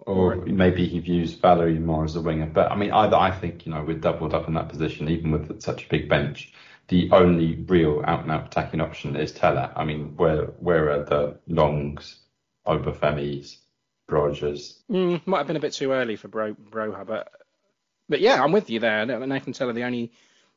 Or, 0.00 0.34
or 0.34 0.46
maybe 0.46 0.86
he 0.86 1.00
views 1.00 1.34
Valery 1.34 1.78
more 1.78 2.04
as 2.04 2.16
a 2.16 2.20
winger. 2.20 2.46
But 2.46 2.70
I 2.70 2.76
mean, 2.76 2.92
either 2.92 3.16
I 3.16 3.32
think 3.32 3.66
you 3.66 3.72
know 3.72 3.82
we're 3.82 3.98
doubled 3.98 4.34
up 4.34 4.48
in 4.48 4.54
that 4.54 4.68
position, 4.68 5.08
even 5.08 5.32
with 5.32 5.60
such 5.60 5.84
a 5.84 5.88
big 5.88 6.08
bench 6.08 6.52
the 6.88 7.10
only 7.12 7.54
real 7.68 8.02
out 8.06 8.22
and 8.22 8.32
out 8.32 8.46
attacking 8.46 8.80
option 8.80 9.14
is 9.14 9.32
Tella. 9.32 9.72
I 9.76 9.84
mean, 9.84 10.16
where 10.16 10.46
where 10.58 10.90
are 10.90 11.04
the 11.04 11.38
Longs, 11.46 12.18
Obafemis, 12.66 13.58
Rogers? 14.08 14.82
Mm, 14.90 15.26
might 15.26 15.38
have 15.38 15.46
been 15.46 15.56
a 15.56 15.60
bit 15.60 15.74
too 15.74 15.92
early 15.92 16.16
for 16.16 16.28
Bro, 16.28 16.54
Broja, 16.54 17.06
but 17.06 17.30
but 18.08 18.20
yeah, 18.20 18.42
I'm 18.42 18.52
with 18.52 18.70
you 18.70 18.80
there. 18.80 19.04
Nathan 19.04 19.52
Tella, 19.52 19.74
the 19.74 19.84
only 19.84 20.12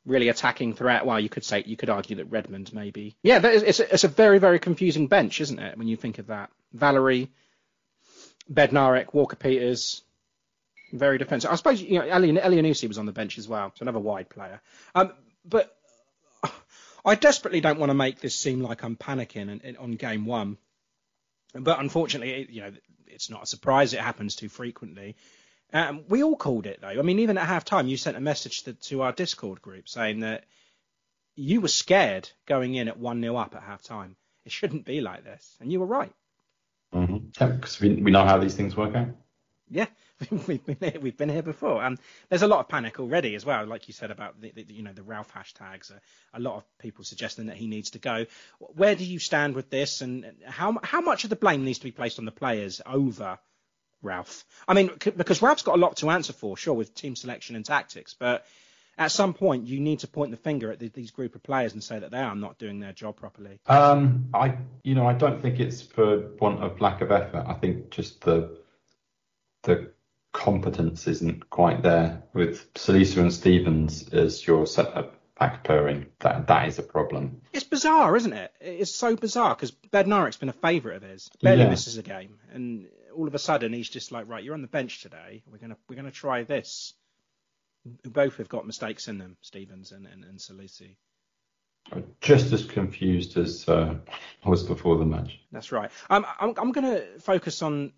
really 0.06 0.30
attacking 0.30 0.74
threat. 0.74 1.06
Well, 1.06 1.20
you 1.20 1.30
could 1.30 1.44
say 1.44 1.64
you 1.66 1.78
could 1.78 1.90
argue 1.90 2.18
that 2.18 2.26
Redmond 2.26 2.74
maybe. 2.74 3.16
Yeah, 3.24 3.40
it's 3.44 3.80
a, 3.80 3.94
it's 3.94 4.04
a 4.04 4.08
very 4.08 4.40
very 4.40 4.60
confusing 4.60 5.08
bench, 5.08 5.42
isn't 5.42 5.60
it? 5.60 5.78
When 5.78 5.88
you 5.88 5.96
think 5.96 6.20
of 6.20 6.28
that, 6.28 6.50
Valery, 6.74 7.30
Bednarek, 8.52 9.14
Walker 9.14 9.36
Peters. 9.36 10.02
Very 10.94 11.18
defensive. 11.18 11.50
I 11.50 11.56
suppose 11.56 11.82
you 11.82 12.00
know 12.00 12.06
Elyounoussi 12.06 12.88
was 12.88 12.98
on 12.98 13.06
the 13.06 13.14
bench 13.14 13.38
as 13.38 13.48
well, 13.48 13.72
so 13.76 13.84
another 13.84 14.00
wide 14.00 14.30
player. 14.30 14.62
Um, 14.94 15.14
but 15.46 15.74
I 17.06 17.16
desperately 17.16 17.62
don't 17.62 17.80
want 17.80 17.92
to 17.92 17.94
make 17.94 18.20
this 18.20 18.36
seem 18.36 18.62
like 18.62 18.84
I'm 18.84 18.98
panicking 18.98 19.80
on 19.80 19.92
game 19.94 20.26
one, 20.26 20.58
but 21.54 21.80
unfortunately, 21.80 22.48
you 22.50 22.62
know, 22.62 22.72
it's 23.08 23.30
not 23.30 23.44
a 23.44 23.46
surprise. 23.46 23.94
It 23.94 24.02
happens 24.02 24.36
too 24.36 24.50
frequently. 24.50 25.16
Um, 25.74 26.04
we 26.10 26.24
all 26.24 26.36
called 26.36 26.66
it 26.66 26.80
though. 26.82 26.88
I 26.88 27.02
mean, 27.02 27.20
even 27.20 27.38
at 27.38 27.48
half 27.48 27.66
time, 27.66 27.88
you 27.88 27.98
sent 27.98 28.18
a 28.18 28.22
message 28.22 28.64
to, 28.64 28.74
to, 28.74 29.02
our 29.04 29.12
Discord 29.12 29.62
group 29.62 29.88
saying 29.88 30.22
that 30.22 30.44
you 31.36 31.62
were 31.62 31.70
scared 31.70 32.30
going 32.46 32.76
in 32.76 32.88
at 32.88 32.98
one 32.98 33.22
0 33.22 33.36
up 33.38 33.56
at 33.56 33.64
half 33.64 33.82
time. 33.82 34.16
It 34.46 34.52
shouldn't 34.52 34.86
be 34.86 35.02
like 35.02 35.24
this, 35.24 35.56
and 35.62 35.72
you 35.72 35.80
were 35.80 35.86
right. 35.86 36.12
Mm-hmm. 36.94 37.18
Yeah, 37.40 37.48
because 37.48 37.80
we, 37.80 37.96
we 37.96 38.12
know 38.12 38.26
how 38.26 38.38
these 38.38 38.56
things 38.56 38.76
work 38.76 38.96
out. 38.96 39.10
Yeah, 39.70 39.86
we've 40.48 40.66
been 40.66 40.78
here, 40.82 41.00
we've 41.00 41.16
been 41.16 41.30
here 41.30 41.42
before, 41.42 41.82
and 41.82 41.98
there's 42.28 42.42
a 42.42 42.48
lot 42.48 42.60
of 42.60 42.68
panic 42.68 43.00
already 43.00 43.36
as 43.36 43.46
well. 43.46 43.66
Like 43.66 43.88
you 43.88 43.94
said 43.94 44.12
about 44.12 44.42
the, 44.42 44.52
the 44.52 44.66
you 44.68 44.84
know 44.84 44.92
the 44.92 45.04
Ralph 45.04 45.32
hashtags, 45.34 45.92
uh, 45.92 46.00
a 46.34 46.40
lot 46.42 46.58
of 46.58 46.66
people 46.80 47.06
suggesting 47.06 47.46
that 47.46 47.56
he 47.56 47.68
needs 47.68 47.92
to 47.92 48.00
go. 48.00 48.26
Where 48.60 48.96
do 48.96 49.06
you 49.06 49.20
stand 49.20 49.56
with 49.56 49.70
this, 49.70 50.02
and 50.02 50.26
how 50.46 50.78
how 50.84 51.00
much 51.00 51.24
of 51.24 51.30
the 51.30 51.38
blame 51.38 51.64
needs 51.64 51.80
to 51.80 51.86
be 51.86 51.92
placed 51.92 52.20
on 52.20 52.26
the 52.26 52.32
players 52.32 52.82
over 52.86 53.40
Ralph? 54.02 54.46
I 54.68 54.74
mean, 54.74 54.92
c- 55.02 55.12
because 55.12 55.42
Ralph's 55.42 55.64
got 55.64 55.76
a 55.76 55.82
lot 55.82 55.98
to 55.98 56.10
answer 56.10 56.34
for, 56.34 56.58
sure, 56.58 56.74
with 56.74 56.94
team 56.94 57.16
selection 57.16 57.56
and 57.56 57.66
tactics, 57.66 58.16
but 58.18 58.46
at 58.98 59.12
some 59.12 59.34
point 59.34 59.68
you 59.68 59.80
need 59.80 60.00
to 60.00 60.08
point 60.08 60.32
the 60.32 60.38
finger 60.38 60.72
at 60.72 60.80
the, 60.80 60.90
these 60.90 61.12
group 61.12 61.36
of 61.36 61.44
players 61.44 61.74
and 61.74 61.84
say 61.84 61.98
that 62.00 62.12
they 62.12 62.20
are 62.20 62.36
not 62.36 62.58
doing 62.58 62.80
their 62.80 62.94
job 62.94 63.16
properly. 63.16 63.60
Um, 63.68 64.30
I, 64.34 64.58
you 64.84 64.96
know, 64.96 65.08
I 65.08 65.14
don't 65.14 65.42
think 65.42 65.60
it's 65.60 65.82
for 65.82 66.32
want 66.40 66.62
of 66.62 66.80
lack 66.82 67.02
of 67.02 67.12
effort. 67.12 67.46
I 67.48 67.54
think 67.54 67.90
just 67.90 68.22
the 68.22 68.58
the 69.64 69.92
competence 70.34 71.08
isn't 71.08 71.50
quite 71.50 71.84
there 71.84 72.24
with 72.34 72.74
Salisu 72.74 73.18
and 73.18 73.34
Stevens 73.34 74.10
as 74.10 74.46
your 74.46 74.66
setup 74.66 75.16
back 75.38 75.64
pairing. 75.64 76.06
That 76.20 76.48
that 76.48 76.68
is 76.68 76.80
a 76.80 76.84
problem. 76.84 77.42
It's 77.54 77.64
bizarre, 77.64 78.16
isn't 78.16 78.34
it? 78.34 78.54
It's 78.62 78.94
so 78.94 79.16
bizarre 79.16 79.56
because 79.56 79.72
Bednarek's 79.72 80.38
been 80.38 80.50
a 80.50 80.54
favourite 80.54 80.98
of 80.98 81.04
his. 81.04 81.30
Barely 81.42 81.64
yeah. 81.64 81.70
misses 81.70 81.98
a 81.98 82.04
game, 82.04 82.38
and 82.54 82.88
all 83.16 83.28
of 83.28 83.36
a 83.36 83.40
sudden 83.40 83.74
he's 83.74 83.90
just 83.90 84.12
like, 84.12 84.28
right, 84.28 84.44
you're 84.44 84.54
on 84.54 84.62
the 84.62 84.68
bench 84.68 85.02
today. 85.02 85.44
We're 85.50 85.58
gonna 85.58 85.78
we're 85.90 85.96
gonna 85.96 86.12
try 86.12 86.44
this. 86.44 86.94
Both 88.04 88.38
have 88.38 88.50
got 88.50 88.66
mistakes 88.68 89.08
in 89.08 89.18
them, 89.18 89.38
Stevens 89.42 89.92
and 89.92 90.08
and, 90.08 90.24
and 90.24 90.40
Salisu. 90.40 90.96
Just 92.22 92.54
as 92.54 92.64
confused 92.64 93.38
as 93.38 93.68
uh, 93.68 93.96
I 94.46 94.50
was 94.50 94.64
before 94.64 94.98
the 94.98 95.06
match. 95.06 95.40
That's 95.52 95.72
right. 95.72 95.90
I'm 96.10 96.26
I'm, 96.40 96.54
I'm 96.58 96.72
going 96.72 96.86
to 96.86 97.20
focus 97.20 97.62
on 97.62 97.92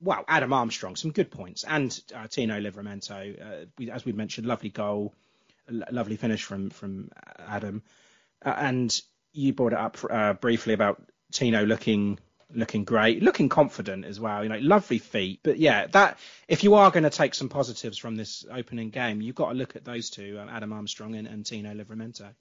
well, 0.00 0.24
Adam 0.28 0.52
Armstrong, 0.52 0.96
some 0.96 1.12
good 1.12 1.30
points, 1.30 1.64
and 1.64 1.98
uh, 2.14 2.26
Tino 2.26 2.58
Livramento, 2.58 3.40
uh, 3.40 3.66
we, 3.78 3.90
as 3.90 4.04
we 4.04 4.12
mentioned, 4.12 4.46
lovely 4.46 4.70
goal, 4.70 5.14
lovely 5.68 6.16
finish 6.16 6.42
from 6.42 6.70
from 6.70 7.10
Adam, 7.38 7.82
uh, 8.44 8.54
and 8.56 9.00
you 9.32 9.52
brought 9.52 9.72
it 9.72 9.78
up 9.78 9.98
uh, 10.10 10.32
briefly 10.34 10.72
about 10.72 11.02
Tino 11.32 11.64
looking 11.64 12.18
looking 12.54 12.84
great, 12.84 13.22
looking 13.22 13.48
confident 13.48 14.04
as 14.04 14.18
well. 14.18 14.42
You 14.42 14.48
know, 14.48 14.58
lovely 14.58 14.98
feet, 14.98 15.40
but 15.42 15.58
yeah, 15.58 15.86
that 15.88 16.18
if 16.48 16.64
you 16.64 16.74
are 16.74 16.90
going 16.90 17.04
to 17.04 17.10
take 17.10 17.34
some 17.34 17.48
positives 17.48 17.98
from 17.98 18.16
this 18.16 18.44
opening 18.50 18.90
game, 18.90 19.20
you've 19.20 19.34
got 19.34 19.50
to 19.50 19.54
look 19.54 19.76
at 19.76 19.84
those 19.84 20.10
two, 20.10 20.38
um, 20.40 20.48
Adam 20.48 20.72
Armstrong 20.72 21.14
and, 21.14 21.26
and 21.26 21.44
Tino 21.44 21.72
Livramento. 21.72 22.34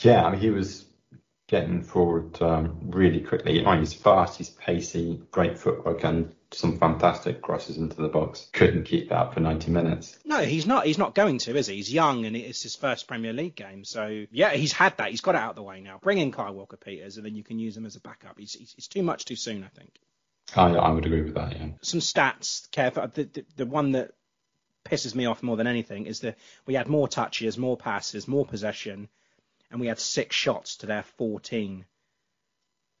Yeah, 0.00 0.24
I 0.24 0.30
mean, 0.30 0.40
he 0.40 0.50
was 0.50 0.84
getting 1.48 1.82
forward 1.82 2.40
um, 2.42 2.78
really 2.82 3.20
quickly. 3.20 3.56
You 3.56 3.62
know, 3.62 3.78
he's 3.78 3.94
fast, 3.94 4.36
he's 4.36 4.50
pacey, 4.50 5.20
great 5.30 5.58
footwork, 5.58 6.04
and 6.04 6.34
some 6.52 6.78
fantastic 6.78 7.42
crosses 7.42 7.78
into 7.78 7.96
the 7.96 8.08
box. 8.08 8.48
Couldn't 8.52 8.84
keep 8.84 9.08
that 9.08 9.34
for 9.34 9.40
90 9.40 9.70
minutes. 9.70 10.18
No, 10.24 10.38
he's 10.38 10.66
not. 10.66 10.86
He's 10.86 10.98
not 10.98 11.14
going 11.14 11.38
to, 11.38 11.56
is 11.56 11.66
he? 11.66 11.76
He's 11.76 11.92
young, 11.92 12.26
and 12.26 12.36
it's 12.36 12.62
his 12.62 12.76
first 12.76 13.08
Premier 13.08 13.32
League 13.32 13.56
game. 13.56 13.84
So 13.84 14.26
yeah, 14.30 14.50
he's 14.50 14.72
had 14.72 14.96
that. 14.98 15.10
He's 15.10 15.22
got 15.22 15.34
it 15.34 15.38
out 15.38 15.50
of 15.50 15.56
the 15.56 15.62
way 15.62 15.80
now. 15.80 15.98
Bring 16.00 16.18
in 16.18 16.32
Kyle 16.32 16.54
Walker 16.54 16.76
Peters, 16.76 17.16
and 17.16 17.24
then 17.24 17.34
you 17.34 17.42
can 17.42 17.58
use 17.58 17.76
him 17.76 17.86
as 17.86 17.96
a 17.96 18.00
backup. 18.00 18.38
He's, 18.38 18.52
he's, 18.52 18.74
he's 18.74 18.88
too 18.88 19.02
much 19.02 19.24
too 19.24 19.36
soon, 19.36 19.64
I 19.64 19.68
think. 19.68 19.98
I, 20.54 20.70
I 20.70 20.90
would 20.90 21.06
agree 21.06 21.22
with 21.22 21.34
that. 21.34 21.58
Yeah. 21.58 21.68
Some 21.80 22.00
stats, 22.00 22.68
Kev. 22.70 23.14
The, 23.14 23.24
the, 23.24 23.44
the 23.56 23.66
one 23.66 23.92
that 23.92 24.12
pisses 24.84 25.14
me 25.14 25.26
off 25.26 25.42
more 25.42 25.56
than 25.56 25.66
anything 25.66 26.06
is 26.06 26.20
that 26.20 26.36
we 26.66 26.74
had 26.74 26.88
more 26.88 27.08
touches, 27.08 27.58
more 27.58 27.76
passes, 27.76 28.28
more 28.28 28.46
possession 28.46 29.08
and 29.70 29.80
we 29.80 29.86
had 29.86 29.98
six 29.98 30.34
shots 30.34 30.76
to 30.78 30.86
their 30.86 31.02
14. 31.02 31.84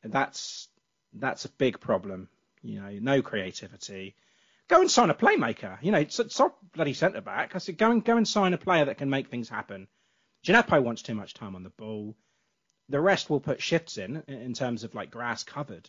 And 0.02 0.12
that's 0.12 0.68
that's 1.12 1.44
a 1.44 1.50
big 1.50 1.80
problem. 1.80 2.28
You 2.62 2.80
know, 2.80 2.90
no 3.00 3.22
creativity. 3.22 4.14
Go 4.68 4.80
and 4.80 4.90
sign 4.90 5.10
a 5.10 5.14
playmaker. 5.14 5.78
You 5.80 5.92
know, 5.92 6.04
stop 6.08 6.58
bloody 6.74 6.92
centre 6.92 7.22
back. 7.22 7.54
I 7.54 7.58
said, 7.58 7.78
go 7.78 7.90
and 7.90 8.04
go 8.04 8.16
and 8.16 8.28
sign 8.28 8.52
a 8.52 8.58
player 8.58 8.84
that 8.84 8.98
can 8.98 9.08
make 9.08 9.28
things 9.28 9.48
happen. 9.48 9.88
Djenepo 10.44 10.82
wants 10.82 11.02
too 11.02 11.14
much 11.14 11.34
time 11.34 11.56
on 11.56 11.62
the 11.62 11.70
ball. 11.70 12.14
The 12.90 13.00
rest 13.00 13.30
will 13.30 13.40
put 13.40 13.62
shifts 13.62 13.96
in 13.98 14.22
in 14.28 14.54
terms 14.54 14.84
of 14.84 14.94
like 14.94 15.10
grass 15.10 15.42
covered. 15.42 15.88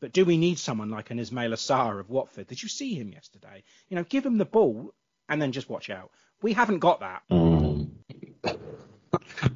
But 0.00 0.12
do 0.12 0.24
we 0.24 0.38
need 0.38 0.58
someone 0.58 0.90
like 0.90 1.10
an 1.10 1.18
Ismaila 1.18 1.56
Sarr 1.56 2.00
of 2.00 2.08
Watford? 2.08 2.46
Did 2.46 2.62
you 2.62 2.68
see 2.68 2.94
him 2.94 3.12
yesterday? 3.12 3.62
You 3.88 3.96
know, 3.96 4.04
give 4.04 4.24
him 4.24 4.38
the 4.38 4.44
ball 4.46 4.94
and 5.28 5.40
then 5.40 5.52
just 5.52 5.68
watch 5.68 5.90
out. 5.90 6.10
We 6.40 6.54
haven't 6.54 6.78
got 6.78 7.00
that. 7.00 7.22
Mm. 7.30 7.90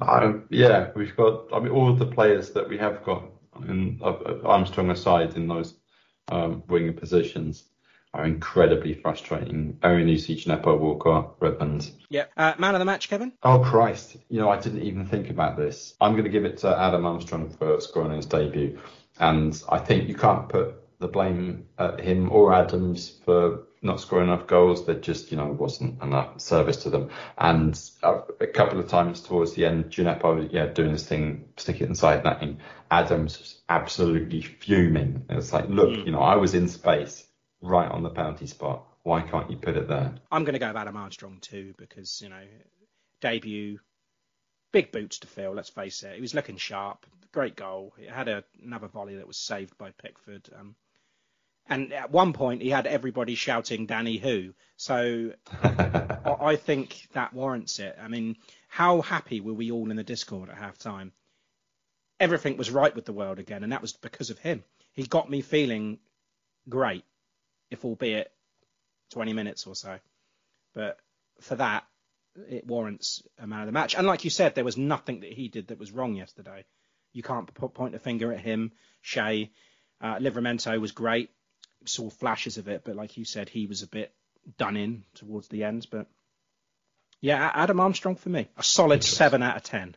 Um, 0.07 0.45
yeah, 0.49 0.91
we've 0.95 1.15
got. 1.15 1.53
I 1.53 1.59
mean, 1.59 1.71
all 1.71 1.91
of 1.91 1.99
the 1.99 2.05
players 2.05 2.51
that 2.51 2.69
we 2.69 2.77
have 2.77 3.03
got, 3.03 3.23
in, 3.67 3.99
uh, 4.03 4.39
Armstrong 4.43 4.91
aside, 4.91 5.35
in 5.35 5.47
those 5.47 5.73
um, 6.29 6.63
winger 6.67 6.93
positions, 6.93 7.63
are 8.13 8.25
incredibly 8.25 8.93
frustrating. 8.93 9.77
Only 9.83 10.17
see 10.17 10.35
Djenepo, 10.35 10.79
Walker, 10.79 11.25
Redmond. 11.39 11.91
Yeah. 12.09 12.25
Uh, 12.37 12.53
man 12.57 12.75
of 12.75 12.79
the 12.79 12.85
match, 12.85 13.09
Kevin? 13.09 13.33
Oh, 13.43 13.59
Christ. 13.59 14.15
You 14.29 14.39
know, 14.39 14.49
I 14.49 14.59
didn't 14.59 14.83
even 14.83 15.05
think 15.05 15.29
about 15.29 15.57
this. 15.57 15.95
I'm 15.99 16.13
going 16.13 16.23
to 16.23 16.29
give 16.29 16.45
it 16.45 16.59
to 16.59 16.77
Adam 16.77 17.05
Armstrong 17.05 17.49
for 17.49 17.81
scoring 17.81 18.15
his 18.15 18.25
debut. 18.25 18.79
And 19.19 19.61
I 19.69 19.79
think 19.79 20.07
you 20.07 20.15
can't 20.15 20.47
put 20.47 20.75
the 20.99 21.07
blame 21.07 21.65
at 21.77 21.99
him 21.99 22.31
or 22.31 22.53
Adams 22.53 23.19
for 23.25 23.64
not 23.81 23.99
scoring 23.99 24.29
enough 24.29 24.47
goals. 24.47 24.85
There 24.85 24.95
just, 24.95 25.31
you 25.31 25.37
know, 25.37 25.47
wasn't 25.47 26.01
enough 26.01 26.41
service 26.41 26.77
to 26.83 26.89
them. 26.89 27.09
And 27.37 27.79
a 28.03 28.47
couple 28.47 28.79
of 28.79 28.87
times 28.87 29.21
towards 29.21 29.53
the 29.53 29.65
end, 29.65 29.91
Djenepo, 29.91 30.51
yeah, 30.51 30.67
doing 30.67 30.91
this 30.91 31.07
thing, 31.07 31.49
stick 31.57 31.81
it 31.81 31.89
inside 31.89 32.23
netting. 32.23 32.59
Adams 32.89 33.39
was 33.39 33.61
absolutely 33.69 34.41
fuming. 34.41 35.25
It's 35.29 35.53
like, 35.53 35.69
look, 35.69 35.89
mm. 35.89 36.05
you 36.05 36.11
know, 36.11 36.19
I 36.19 36.35
was 36.35 36.53
in 36.53 36.67
space 36.67 37.25
right 37.61 37.89
on 37.89 38.03
the 38.03 38.09
penalty 38.09 38.47
spot. 38.47 38.85
Why 39.03 39.21
can't 39.21 39.51
you 39.51 39.57
put 39.57 39.77
it 39.77 39.87
there? 39.87 40.15
I'm 40.31 40.43
going 40.43 40.53
to 40.53 40.59
go 40.59 40.67
with 40.67 40.77
Adam 40.77 40.97
Armstrong 40.97 41.37
too 41.41 41.73
because, 41.77 42.21
you 42.21 42.29
know, 42.29 42.43
debut, 43.21 43.79
big 44.71 44.91
boots 44.91 45.19
to 45.19 45.27
fill, 45.27 45.53
let's 45.53 45.69
face 45.69 46.03
it. 46.03 46.15
He 46.15 46.21
was 46.21 46.33
looking 46.33 46.57
sharp, 46.57 47.05
great 47.31 47.55
goal. 47.55 47.93
He 47.99 48.07
had 48.07 48.27
a, 48.27 48.43
another 48.63 48.87
volley 48.87 49.17
that 49.17 49.27
was 49.27 49.37
saved 49.37 49.77
by 49.77 49.91
Pickford. 49.91 50.49
Um, 50.59 50.75
and 51.67 51.93
at 51.93 52.11
one 52.11 52.33
point, 52.33 52.61
he 52.61 52.69
had 52.69 52.85
everybody 52.85 53.35
shouting 53.35 53.87
Danny 53.87 54.17
Who. 54.17 54.53
So 54.77 55.33
I 55.63 56.57
think 56.57 57.07
that 57.13 57.33
warrants 57.33 57.79
it. 57.79 57.97
I 57.99 58.07
mean, 58.07 58.37
how 58.67 59.01
happy 59.01 59.41
were 59.41 59.53
we 59.53 59.71
all 59.71 59.89
in 59.89 59.97
the 59.97 60.03
Discord 60.03 60.49
at 60.49 60.57
half 60.57 60.77
time? 60.77 61.11
Everything 62.19 62.57
was 62.57 62.69
right 62.69 62.95
with 62.95 63.05
the 63.05 63.13
world 63.13 63.39
again, 63.39 63.63
and 63.63 63.71
that 63.71 63.81
was 63.81 63.93
because 63.93 64.29
of 64.29 64.37
him. 64.39 64.63
He 64.93 65.03
got 65.03 65.29
me 65.29 65.41
feeling 65.41 65.99
great, 66.69 67.03
if 67.71 67.83
albeit 67.83 68.31
20 69.11 69.33
minutes 69.33 69.65
or 69.65 69.75
so. 69.75 69.97
But 70.73 70.99
for 71.41 71.55
that, 71.55 71.85
it 72.49 72.67
warrants 72.67 73.23
a 73.39 73.47
man 73.47 73.61
of 73.61 73.65
the 73.65 73.71
match. 73.71 73.95
And 73.95 74.05
like 74.05 74.23
you 74.23 74.29
said, 74.29 74.55
there 74.55 74.63
was 74.63 74.77
nothing 74.77 75.21
that 75.21 75.33
he 75.33 75.47
did 75.47 75.67
that 75.67 75.79
was 75.79 75.91
wrong 75.91 76.15
yesterday. 76.15 76.65
You 77.11 77.23
can't 77.23 77.51
point 77.53 77.95
a 77.95 77.99
finger 77.99 78.31
at 78.31 78.39
him. 78.39 78.71
Shea, 79.01 79.51
uh, 80.01 80.17
Livramento 80.17 80.79
was 80.79 80.91
great 80.91 81.29
saw 81.85 82.09
flashes 82.09 82.57
of 82.57 82.67
it, 82.67 82.83
but 82.83 82.95
like 82.95 83.17
you 83.17 83.25
said, 83.25 83.49
he 83.49 83.67
was 83.67 83.81
a 83.81 83.87
bit 83.87 84.13
done 84.57 84.77
in 84.77 85.03
towards 85.15 85.47
the 85.47 85.63
end. 85.63 85.87
But 85.89 86.07
yeah, 87.21 87.51
Adam 87.53 87.79
Armstrong 87.79 88.15
for 88.15 88.29
me, 88.29 88.47
a 88.57 88.63
solid 88.63 89.03
seven 89.03 89.41
out 89.41 89.57
of 89.57 89.63
ten. 89.63 89.95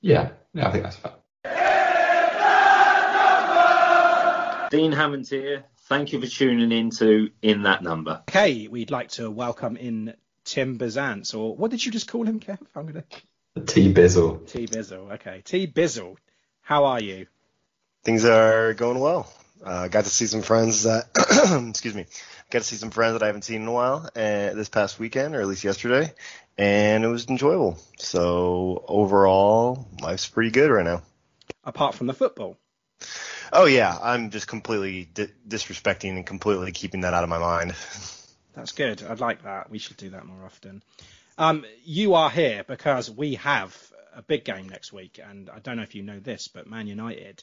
Yeah, 0.00 0.30
yeah, 0.54 0.68
I 0.68 0.72
think 0.72 0.84
that's 0.84 0.96
fair. 0.96 1.12
Dean 4.70 4.92
Hammond 4.92 5.28
here. 5.28 5.64
Thank 5.88 6.12
you 6.12 6.20
for 6.20 6.26
tuning 6.28 6.70
in 6.70 6.90
to 6.90 7.30
In 7.42 7.62
That 7.62 7.82
Number. 7.82 8.22
Okay, 8.28 8.68
we'd 8.68 8.92
like 8.92 9.10
to 9.10 9.28
welcome 9.28 9.76
in 9.76 10.14
Tim 10.44 10.78
Bisantz, 10.78 11.34
or 11.34 11.56
what 11.56 11.72
did 11.72 11.84
you 11.84 11.90
just 11.90 12.06
call 12.06 12.24
him, 12.24 12.38
Kev? 12.38 12.60
I'm 12.76 12.86
gonna. 12.86 13.04
T 13.66 13.92
Bizzle. 13.92 14.48
T 14.48 14.66
Bizzle. 14.66 15.14
Okay, 15.14 15.42
T 15.44 15.66
Bizzle. 15.66 16.16
How 16.62 16.84
are 16.84 17.00
you? 17.00 17.26
Things 18.04 18.24
are 18.24 18.72
going 18.74 19.00
well. 19.00 19.32
Uh, 19.62 19.88
got 19.88 20.04
to 20.04 20.10
see 20.10 20.26
some 20.26 20.42
friends 20.42 20.84
that, 20.84 21.08
excuse 21.68 21.94
me, 21.94 22.06
got 22.50 22.60
to 22.60 22.64
see 22.64 22.76
some 22.76 22.90
friends 22.90 23.12
that 23.12 23.22
I 23.22 23.26
haven't 23.26 23.42
seen 23.42 23.62
in 23.62 23.68
a 23.68 23.72
while 23.72 24.06
uh, 24.06 24.54
this 24.54 24.68
past 24.68 24.98
weekend, 24.98 25.34
or 25.34 25.40
at 25.40 25.46
least 25.46 25.64
yesterday, 25.64 26.14
and 26.56 27.04
it 27.04 27.08
was 27.08 27.28
enjoyable. 27.28 27.78
So 27.98 28.84
overall, 28.88 29.86
life's 30.00 30.28
pretty 30.28 30.50
good 30.50 30.70
right 30.70 30.84
now. 30.84 31.02
Apart 31.62 31.94
from 31.94 32.06
the 32.06 32.14
football. 32.14 32.56
Oh 33.52 33.66
yeah, 33.66 33.98
I'm 34.00 34.30
just 34.30 34.46
completely 34.46 35.08
di- 35.12 35.32
disrespecting 35.46 36.16
and 36.16 36.26
completely 36.26 36.72
keeping 36.72 37.02
that 37.02 37.14
out 37.14 37.24
of 37.24 37.28
my 37.28 37.38
mind. 37.38 37.74
That's 38.54 38.72
good. 38.72 39.02
I'd 39.02 39.20
like 39.20 39.42
that. 39.42 39.70
We 39.70 39.78
should 39.78 39.96
do 39.96 40.10
that 40.10 40.24
more 40.24 40.44
often. 40.44 40.82
Um, 41.36 41.64
you 41.84 42.14
are 42.14 42.30
here 42.30 42.64
because 42.64 43.10
we 43.10 43.34
have 43.36 43.76
a 44.14 44.22
big 44.22 44.44
game 44.44 44.68
next 44.68 44.92
week, 44.92 45.20
and 45.24 45.50
I 45.50 45.58
don't 45.58 45.76
know 45.76 45.82
if 45.82 45.94
you 45.94 46.02
know 46.02 46.18
this, 46.18 46.48
but 46.48 46.66
Man 46.66 46.86
United 46.86 47.42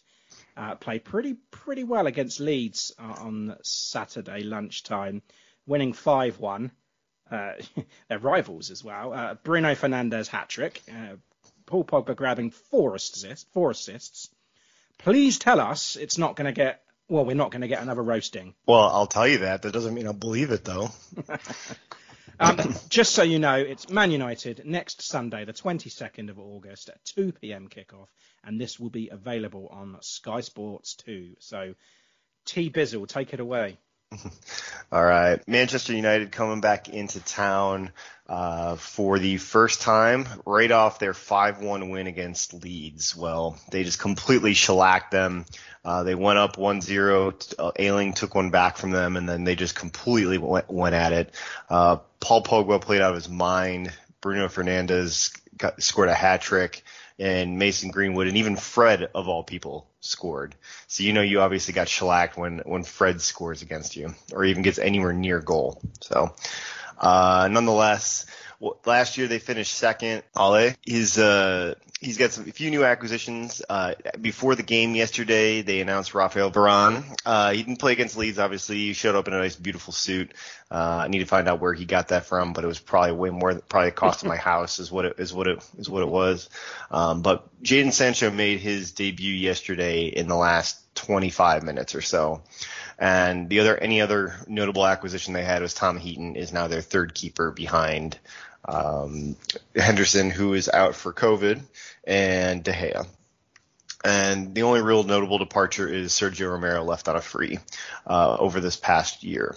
uh, 0.57 0.75
played 0.75 1.03
pretty 1.03 1.35
pretty 1.51 1.83
well 1.83 2.07
against 2.07 2.39
Leeds 2.39 2.91
uh, 2.99 3.15
on 3.19 3.55
Saturday 3.61 4.41
lunchtime, 4.41 5.21
winning 5.65 5.93
five 5.93 6.39
one. 6.39 6.71
Uh, 7.29 7.53
they're 8.09 8.19
rivals 8.19 8.71
as 8.71 8.83
well. 8.83 9.13
Uh, 9.13 9.35
Bruno 9.35 9.75
Fernandes 9.75 10.27
hat 10.27 10.49
trick. 10.49 10.81
Uh, 10.91 11.15
Paul 11.65 11.83
Pogba 11.83 12.15
grabbing 12.15 12.51
four 12.51 12.95
assists. 12.95 13.45
Four 13.53 13.71
assists. 13.71 14.29
Please 14.97 15.37
tell 15.37 15.59
us 15.59 15.95
it's 15.95 16.17
not 16.17 16.35
going 16.35 16.45
to 16.45 16.53
get. 16.53 16.81
Well, 17.09 17.23
we're 17.23 17.35
not 17.35 17.51
going 17.51 17.61
to 17.61 17.67
get 17.69 17.81
another 17.81 18.03
roasting. 18.03 18.53
Well, 18.65 18.81
I'll 18.81 19.07
tell 19.07 19.27
you 19.27 19.39
that. 19.39 19.61
That 19.61 19.71
doesn't 19.71 19.93
mean 19.93 20.07
I'll 20.07 20.13
believe 20.13 20.51
it, 20.51 20.65
though. 20.65 20.89
Um, 22.39 22.75
just 22.89 23.13
so 23.13 23.23
you 23.23 23.39
know, 23.39 23.55
it's 23.55 23.89
Man 23.89 24.11
United 24.11 24.63
next 24.65 25.01
Sunday, 25.01 25.45
the 25.45 25.53
22nd 25.53 26.29
of 26.29 26.39
August 26.39 26.89
at 26.89 27.03
2 27.05 27.33
p.m. 27.33 27.67
kickoff, 27.67 28.07
and 28.43 28.59
this 28.59 28.79
will 28.79 28.89
be 28.89 29.09
available 29.09 29.67
on 29.71 29.97
Sky 30.01 30.41
Sports 30.41 30.95
2. 30.95 31.35
So, 31.39 31.73
T 32.45 32.69
Bizzle, 32.69 33.07
take 33.07 33.33
it 33.33 33.39
away. 33.39 33.77
All 34.91 35.03
right. 35.03 35.45
Manchester 35.47 35.93
United 35.93 36.31
coming 36.31 36.61
back 36.61 36.89
into 36.89 37.19
town 37.19 37.91
uh, 38.27 38.75
for 38.75 39.19
the 39.19 39.37
first 39.37 39.81
time 39.81 40.27
right 40.45 40.71
off 40.71 40.99
their 40.99 41.13
5 41.13 41.61
1 41.61 41.89
win 41.89 42.07
against 42.07 42.53
Leeds. 42.53 43.15
Well, 43.15 43.57
they 43.71 43.83
just 43.83 43.99
completely 43.99 44.53
shellacked 44.53 45.11
them. 45.11 45.45
Uh, 45.83 46.03
they 46.03 46.15
went 46.15 46.39
up 46.39 46.57
1 46.57 46.81
0. 46.81 47.33
Uh, 47.57 47.71
Ayling 47.77 48.13
took 48.13 48.35
one 48.35 48.49
back 48.49 48.77
from 48.77 48.91
them, 48.91 49.17
and 49.17 49.27
then 49.27 49.43
they 49.43 49.55
just 49.55 49.75
completely 49.75 50.37
went, 50.37 50.69
went 50.69 50.95
at 50.95 51.13
it. 51.13 51.33
Uh, 51.69 51.97
Paul 52.19 52.43
Pogba 52.43 52.81
played 52.81 53.01
out 53.01 53.11
of 53.11 53.15
his 53.15 53.29
mind. 53.29 53.93
Bruno 54.21 54.47
Fernandes 54.47 55.39
got, 55.57 55.81
scored 55.81 56.09
a 56.09 56.13
hat 56.13 56.41
trick 56.41 56.83
and 57.19 57.57
Mason 57.57 57.91
Greenwood 57.91 58.27
and 58.27 58.37
even 58.37 58.55
Fred 58.55 59.09
of 59.15 59.27
all 59.27 59.43
people 59.43 59.87
scored. 60.01 60.55
So 60.87 61.03
you 61.03 61.13
know 61.13 61.21
you 61.21 61.41
obviously 61.41 61.73
got 61.73 61.89
shellacked 61.89 62.37
when 62.37 62.59
when 62.59 62.83
Fred 62.83 63.21
scores 63.21 63.61
against 63.61 63.95
you 63.95 64.13
or 64.33 64.45
even 64.45 64.63
gets 64.63 64.79
anywhere 64.79 65.13
near 65.13 65.39
goal. 65.39 65.81
So 66.01 66.33
uh, 66.99 67.47
nonetheless, 67.51 68.25
well, 68.59 68.79
last 68.85 69.17
year 69.17 69.27
they 69.27 69.39
finished 69.39 69.73
second. 69.75 70.23
Ole, 70.35 70.71
he's 70.81 71.17
uh 71.17 71.75
he's 71.99 72.17
got 72.17 72.31
some 72.31 72.47
a 72.47 72.51
few 72.51 72.71
new 72.71 72.83
acquisitions. 72.83 73.61
Uh, 73.69 73.93
before 74.19 74.55
the 74.55 74.63
game 74.63 74.95
yesterday, 74.95 75.61
they 75.61 75.79
announced 75.79 76.13
Rafael 76.13 76.51
Varane. 76.51 77.03
Uh, 77.25 77.51
he 77.51 77.61
didn't 77.61 77.77
play 77.77 77.91
against 77.91 78.17
Leeds, 78.17 78.39
obviously. 78.39 78.77
He 78.77 78.93
showed 78.93 79.15
up 79.15 79.27
in 79.27 79.33
a 79.33 79.39
nice, 79.39 79.55
beautiful 79.55 79.93
suit. 79.93 80.33
Uh, 80.71 81.01
I 81.03 81.07
need 81.07 81.19
to 81.19 81.25
find 81.25 81.47
out 81.47 81.59
where 81.59 81.73
he 81.73 81.85
got 81.85 82.09
that 82.09 82.25
from, 82.25 82.53
but 82.53 82.63
it 82.63 82.67
was 82.67 82.79
probably 82.79 83.11
way 83.11 83.29
more. 83.29 83.53
Probably 83.55 83.89
the 83.89 83.95
cost 83.95 84.23
of 84.23 84.27
my 84.27 84.37
house 84.51 84.79
is 84.79 84.91
what 84.91 85.05
it 85.05 85.19
is 85.19 85.33
what 85.33 85.47
it 85.47 85.63
is 85.77 85.89
what 85.89 86.01
it 86.01 86.09
was. 86.09 86.49
Um, 86.89 87.21
but 87.21 87.47
Jadon 87.63 87.93
Sancho 87.93 88.31
made 88.31 88.59
his 88.59 88.91
debut 88.91 89.33
yesterday 89.33 90.05
in 90.05 90.27
the 90.27 90.35
last 90.35 90.79
25 90.95 91.63
minutes 91.63 91.95
or 91.95 92.01
so. 92.01 92.41
And 92.99 93.47
the 93.49 93.59
other 93.59 93.77
any 93.77 94.01
other 94.01 94.35
notable 94.47 94.85
acquisition 94.85 95.33
they 95.33 95.43
had 95.43 95.61
was 95.61 95.75
Tom 95.75 95.97
Heaton 95.97 96.35
is 96.35 96.51
now 96.51 96.67
their 96.67 96.81
third 96.81 97.13
keeper 97.13 97.51
behind 97.51 98.17
um, 98.67 99.35
Henderson, 99.75 100.29
who 100.29 100.53
is 100.53 100.69
out 100.69 100.95
for 100.95 101.13
COVID, 101.13 101.61
and 102.03 102.63
De 102.63 102.71
Gea. 102.71 103.07
And 104.03 104.53
the 104.53 104.63
only 104.63 104.81
real 104.81 105.03
notable 105.03 105.37
departure 105.37 105.87
is 105.87 106.11
Sergio 106.11 106.51
Romero 106.51 106.83
left 106.83 107.07
on 107.07 107.15
a 107.15 107.21
free 107.21 107.59
uh, 108.05 108.37
over 108.39 108.59
this 108.59 108.77
past 108.77 109.23
year. 109.23 109.55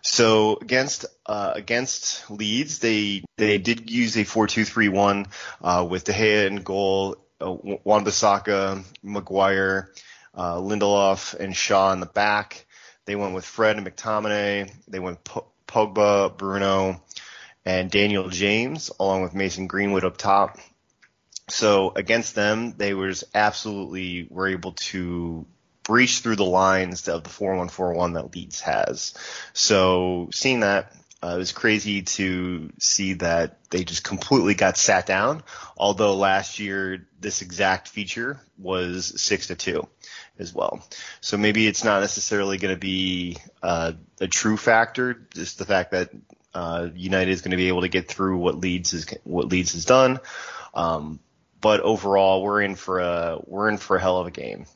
So 0.00 0.58
against 0.60 1.06
uh, 1.26 1.52
against 1.54 2.30
Leeds, 2.30 2.78
they 2.78 3.24
they 3.36 3.58
did 3.58 3.90
use 3.90 4.16
a 4.16 4.24
four 4.24 4.46
two 4.46 4.64
three 4.64 4.88
one 4.88 5.26
uh, 5.62 5.86
with 5.88 6.04
De 6.04 6.12
Gea 6.12 6.46
in 6.46 6.56
goal, 6.56 7.16
uh, 7.40 7.50
Wan-Bissaka, 7.50 8.84
Maguire, 9.02 9.90
uh, 10.34 10.56
Lindelof, 10.56 11.34
and 11.34 11.56
Shaw 11.56 11.92
in 11.92 12.00
the 12.00 12.06
back. 12.06 12.66
They 13.06 13.16
went 13.16 13.34
with 13.34 13.44
Fred 13.44 13.76
and 13.76 13.86
McTominay. 13.86 14.70
They 14.88 14.98
went 14.98 15.24
P- 15.24 15.40
Pogba, 15.66 16.36
Bruno, 16.36 17.02
and 17.64 17.90
Daniel 17.90 18.28
James, 18.28 18.90
along 18.98 19.22
with 19.22 19.34
Mason 19.34 19.66
Greenwood 19.66 20.04
up 20.04 20.16
top. 20.16 20.58
So 21.48 21.92
against 21.94 22.34
them, 22.34 22.74
they 22.76 22.94
was 22.94 23.24
absolutely 23.34 24.26
were 24.30 24.48
able 24.48 24.72
to 24.72 25.46
breach 25.82 26.20
through 26.20 26.36
the 26.36 26.44
lines 26.44 27.08
of 27.08 27.22
the 27.22 27.30
4-1-4-1 27.30 28.14
that 28.14 28.34
Leeds 28.34 28.60
has. 28.62 29.14
So 29.52 30.30
seeing 30.32 30.60
that, 30.60 30.92
uh, 31.22 31.34
it 31.36 31.38
was 31.38 31.52
crazy 31.52 32.02
to 32.02 32.70
see 32.78 33.14
that 33.14 33.58
they 33.70 33.84
just 33.84 34.04
completely 34.04 34.54
got 34.54 34.76
sat 34.76 35.06
down. 35.06 35.42
Although 35.76 36.16
last 36.16 36.58
year 36.58 37.06
this 37.20 37.42
exact 37.42 37.88
feature 37.88 38.40
was 38.58 39.20
six 39.20 39.46
to 39.48 39.54
two 39.54 39.86
as 40.38 40.54
well. 40.54 40.82
So 41.20 41.36
maybe 41.36 41.66
it's 41.66 41.84
not 41.84 42.00
necessarily 42.00 42.58
going 42.58 42.74
to 42.74 42.80
be 42.80 43.38
uh, 43.62 43.92
a 44.20 44.26
true 44.26 44.56
factor, 44.56 45.26
just 45.34 45.58
the 45.58 45.64
fact 45.64 45.92
that 45.92 46.10
uh, 46.54 46.88
United 46.94 47.30
is 47.30 47.42
going 47.42 47.50
to 47.50 47.56
be 47.56 47.68
able 47.68 47.82
to 47.82 47.88
get 47.88 48.08
through 48.08 48.38
what 48.38 48.58
Leeds 48.58 48.92
is 48.92 49.06
what 49.24 49.48
Leeds 49.48 49.72
has 49.72 49.84
done. 49.84 50.20
Um, 50.74 51.20
but 51.60 51.80
overall, 51.80 52.42
we're 52.42 52.62
in 52.62 52.74
for 52.74 53.00
a 53.00 53.38
we're 53.46 53.68
in 53.68 53.78
for 53.78 53.96
a 53.96 54.00
hell 54.00 54.18
of 54.18 54.26
a 54.26 54.30
game. 54.30 54.66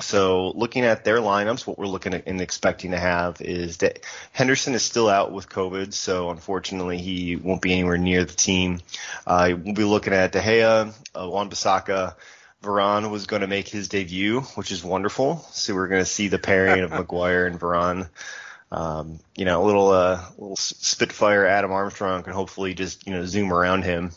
So 0.00 0.50
looking 0.50 0.84
at 0.84 1.04
their 1.04 1.16
lineups, 1.16 1.66
what 1.66 1.76
we're 1.76 1.86
looking 1.86 2.14
at 2.14 2.28
and 2.28 2.40
expecting 2.40 2.92
to 2.92 2.98
have 2.98 3.40
is 3.40 3.78
that 3.78 4.00
Henderson 4.32 4.74
is 4.74 4.84
still 4.84 5.08
out 5.08 5.32
with 5.32 5.48
COVID, 5.48 5.92
so 5.92 6.30
unfortunately 6.30 6.98
he 6.98 7.34
won't 7.34 7.60
be 7.60 7.72
anywhere 7.72 7.98
near 7.98 8.24
the 8.24 8.32
team. 8.32 8.80
Uh, 9.26 9.54
we'll 9.60 9.74
be 9.74 9.82
looking 9.82 10.12
at 10.12 10.30
De 10.30 10.40
Gea, 10.40 10.94
uh, 11.20 11.28
Wan-Bissaka, 11.28 12.14
Varane 12.62 13.10
was 13.10 13.26
going 13.26 13.42
to 13.42 13.48
make 13.48 13.68
his 13.68 13.88
debut, 13.88 14.40
which 14.54 14.70
is 14.70 14.84
wonderful. 14.84 15.44
So 15.50 15.74
we're 15.74 15.88
going 15.88 16.02
to 16.02 16.10
see 16.10 16.28
the 16.28 16.38
pairing 16.38 16.82
of 16.82 16.90
Maguire 16.92 17.46
and 17.46 17.58
Varane. 17.58 18.08
Um, 18.70 19.18
you 19.36 19.44
know, 19.44 19.62
a 19.62 19.66
little 19.66 19.88
uh, 19.90 20.22
little 20.36 20.56
Spitfire 20.56 21.46
Adam 21.46 21.72
Armstrong 21.72 22.22
can 22.22 22.32
hopefully 22.34 22.74
just 22.74 23.06
you 23.06 23.12
know 23.14 23.24
zoom 23.24 23.52
around 23.52 23.84
him. 23.84 24.12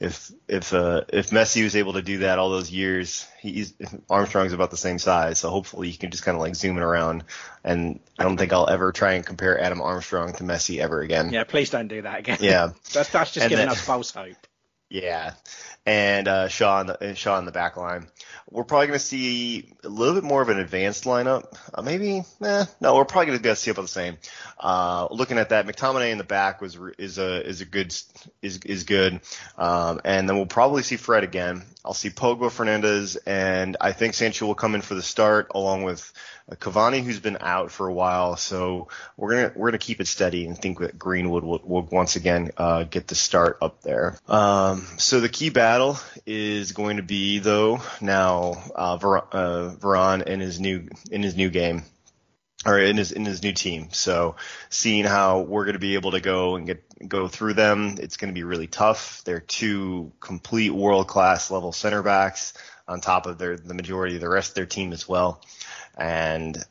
If 0.00 0.32
if 0.48 0.74
uh, 0.74 1.02
if 1.12 1.30
Messi 1.30 1.62
was 1.62 1.76
able 1.76 1.92
to 1.92 2.02
do 2.02 2.18
that 2.18 2.40
all 2.40 2.50
those 2.50 2.70
years, 2.70 3.26
he's 3.40 3.72
Armstrong's 4.10 4.52
about 4.52 4.72
the 4.72 4.76
same 4.76 4.98
size, 4.98 5.38
so 5.38 5.48
hopefully 5.50 5.90
he 5.90 5.96
can 5.96 6.10
just 6.10 6.24
kind 6.24 6.34
of 6.34 6.40
like 6.40 6.56
zoom 6.56 6.76
it 6.76 6.82
around. 6.82 7.22
And 7.62 8.00
I 8.18 8.24
don't 8.24 8.36
think 8.36 8.52
I'll 8.52 8.68
ever 8.68 8.90
try 8.90 9.12
and 9.12 9.24
compare 9.24 9.58
Adam 9.60 9.80
Armstrong 9.80 10.32
to 10.34 10.42
Messi 10.44 10.80
ever 10.80 11.00
again. 11.00 11.32
Yeah, 11.32 11.44
please 11.44 11.70
don't 11.70 11.86
do 11.88 12.02
that 12.02 12.18
again. 12.18 12.38
Yeah, 12.40 12.70
that's 12.92 13.10
that's 13.10 13.30
just 13.30 13.44
And 13.44 13.50
giving 13.50 13.66
then- 13.66 13.72
us 13.72 13.80
false 13.80 14.10
hope. 14.10 14.36
Yeah, 14.90 15.34
and 15.86 16.28
uh, 16.28 16.48
Shaw 16.48 16.80
in 16.80 16.86
the 16.86 17.02
and 17.02 17.18
Shaw 17.18 17.38
in 17.38 17.46
the 17.46 17.52
back 17.52 17.76
line. 17.76 18.06
We're 18.50 18.64
probably 18.64 18.88
going 18.88 18.98
to 18.98 19.04
see 19.04 19.72
a 19.82 19.88
little 19.88 20.14
bit 20.14 20.22
more 20.22 20.42
of 20.42 20.48
an 20.48 20.58
advanced 20.60 21.04
lineup. 21.04 21.56
Uh, 21.72 21.82
maybe, 21.82 22.22
eh, 22.42 22.66
no, 22.80 22.94
we're 22.94 23.04
probably 23.04 23.26
going 23.26 23.38
to 23.38 23.42
be 23.42 23.48
able 23.48 23.56
to 23.56 23.60
see 23.60 23.70
about 23.70 23.82
the 23.82 23.88
same. 23.88 24.18
Uh, 24.60 25.08
looking 25.10 25.38
at 25.38 25.48
that, 25.48 25.66
McTominay 25.66 26.12
in 26.12 26.18
the 26.18 26.24
back 26.24 26.60
was 26.60 26.78
is 26.98 27.18
a 27.18 27.44
is 27.44 27.60
a 27.60 27.64
good 27.64 27.94
is 28.42 28.58
is 28.64 28.84
good, 28.84 29.20
um, 29.58 30.00
and 30.04 30.28
then 30.28 30.36
we'll 30.36 30.46
probably 30.46 30.82
see 30.82 30.96
Fred 30.96 31.24
again. 31.24 31.64
I'll 31.84 31.94
see 31.94 32.10
Pogba, 32.10 32.50
Fernandes, 32.50 33.18
and 33.26 33.76
I 33.80 33.92
think 33.92 34.14
Sancho 34.14 34.46
will 34.46 34.54
come 34.54 34.74
in 34.74 34.80
for 34.80 34.94
the 34.94 35.02
start 35.02 35.48
along 35.54 35.82
with 35.82 36.12
uh, 36.50 36.54
Cavani, 36.54 37.02
who's 37.02 37.20
been 37.20 37.36
out 37.40 37.70
for 37.70 37.86
a 37.86 37.92
while. 37.92 38.36
So 38.36 38.88
we're 39.16 39.34
gonna 39.34 39.52
we're 39.54 39.68
gonna 39.68 39.78
keep 39.78 40.00
it 40.00 40.06
steady 40.06 40.46
and 40.46 40.56
think 40.56 40.78
that 40.78 40.98
Greenwood 40.98 41.44
will, 41.44 41.60
will 41.62 41.82
once 41.82 42.16
again 42.16 42.52
uh, 42.56 42.84
get 42.84 43.06
the 43.06 43.14
start 43.14 43.58
up 43.60 43.82
there. 43.82 44.16
Um, 44.28 44.86
so 44.96 45.20
the 45.20 45.28
key 45.28 45.50
battle 45.50 45.98
is 46.24 46.72
going 46.72 46.96
to 46.96 47.02
be 47.02 47.38
though 47.38 47.82
now 48.00 48.62
uh, 48.74 48.96
Var- 48.96 49.28
uh, 49.32 49.74
Varane 49.78 50.22
in 50.22 50.40
his 50.40 50.58
new 50.60 50.88
in 51.10 51.22
his 51.22 51.36
new 51.36 51.50
game 51.50 51.84
or 52.66 52.78
in 52.78 52.96
his 52.96 53.12
in 53.12 53.24
his 53.24 53.42
new 53.42 53.52
team. 53.52 53.88
So 53.92 54.36
seeing 54.70 55.04
how 55.04 55.40
we're 55.40 55.64
going 55.64 55.74
to 55.74 55.80
be 55.80 55.94
able 55.94 56.12
to 56.12 56.20
go 56.20 56.56
and 56.56 56.66
get 56.66 57.08
go 57.08 57.28
through 57.28 57.54
them, 57.54 57.96
it's 57.98 58.16
going 58.16 58.32
to 58.32 58.34
be 58.34 58.44
really 58.44 58.66
tough. 58.66 59.22
They're 59.24 59.40
two 59.40 60.12
complete 60.20 60.70
world 60.70 61.08
class 61.08 61.50
level 61.50 61.72
center 61.72 62.02
backs 62.02 62.54
on 62.86 63.00
top 63.00 63.26
of 63.26 63.38
their 63.38 63.56
the 63.56 63.74
majority 63.74 64.14
of 64.16 64.20
the 64.20 64.28
rest 64.28 64.50
of 64.50 64.54
their 64.54 64.66
team 64.66 64.92
as 64.92 65.08
well. 65.08 65.42
And 65.96 66.62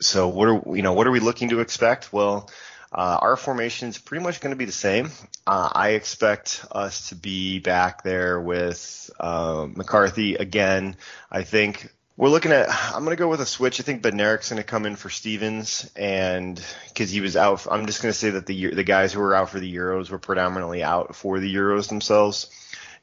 so 0.00 0.28
what 0.28 0.48
are 0.48 0.76
you 0.76 0.82
know 0.82 0.94
what 0.94 1.06
are 1.06 1.12
we 1.12 1.20
looking 1.20 1.50
to 1.50 1.60
expect? 1.60 2.12
Well, 2.12 2.50
uh, 2.92 3.18
our 3.20 3.36
formation 3.36 3.88
is 3.88 3.98
pretty 3.98 4.24
much 4.24 4.40
going 4.40 4.50
to 4.50 4.56
be 4.56 4.64
the 4.64 4.72
same. 4.72 5.10
Uh, 5.46 5.68
I 5.72 5.90
expect 5.90 6.64
us 6.72 7.10
to 7.10 7.14
be 7.14 7.60
back 7.60 8.02
there 8.02 8.40
with 8.40 9.10
uh, 9.20 9.68
McCarthy 9.68 10.34
again. 10.34 10.96
I 11.30 11.44
think 11.44 11.89
we're 12.20 12.28
looking 12.28 12.52
at. 12.52 12.68
I'm 12.68 13.02
going 13.02 13.16
to 13.16 13.20
go 13.20 13.28
with 13.28 13.40
a 13.40 13.46
switch. 13.46 13.80
I 13.80 13.82
think 13.82 14.02
Bednarek's 14.02 14.50
going 14.50 14.60
to 14.60 14.62
come 14.62 14.84
in 14.84 14.94
for 14.94 15.08
Stevens, 15.08 15.90
and 15.96 16.62
because 16.88 17.10
he 17.10 17.22
was 17.22 17.34
out, 17.34 17.66
I'm 17.68 17.86
just 17.86 18.02
going 18.02 18.12
to 18.12 18.18
say 18.18 18.28
that 18.30 18.44
the 18.44 18.74
the 18.74 18.84
guys 18.84 19.14
who 19.14 19.20
were 19.20 19.34
out 19.34 19.48
for 19.48 19.58
the 19.58 19.74
Euros 19.74 20.10
were 20.10 20.18
predominantly 20.18 20.82
out 20.82 21.16
for 21.16 21.40
the 21.40 21.52
Euros 21.52 21.88
themselves. 21.88 22.50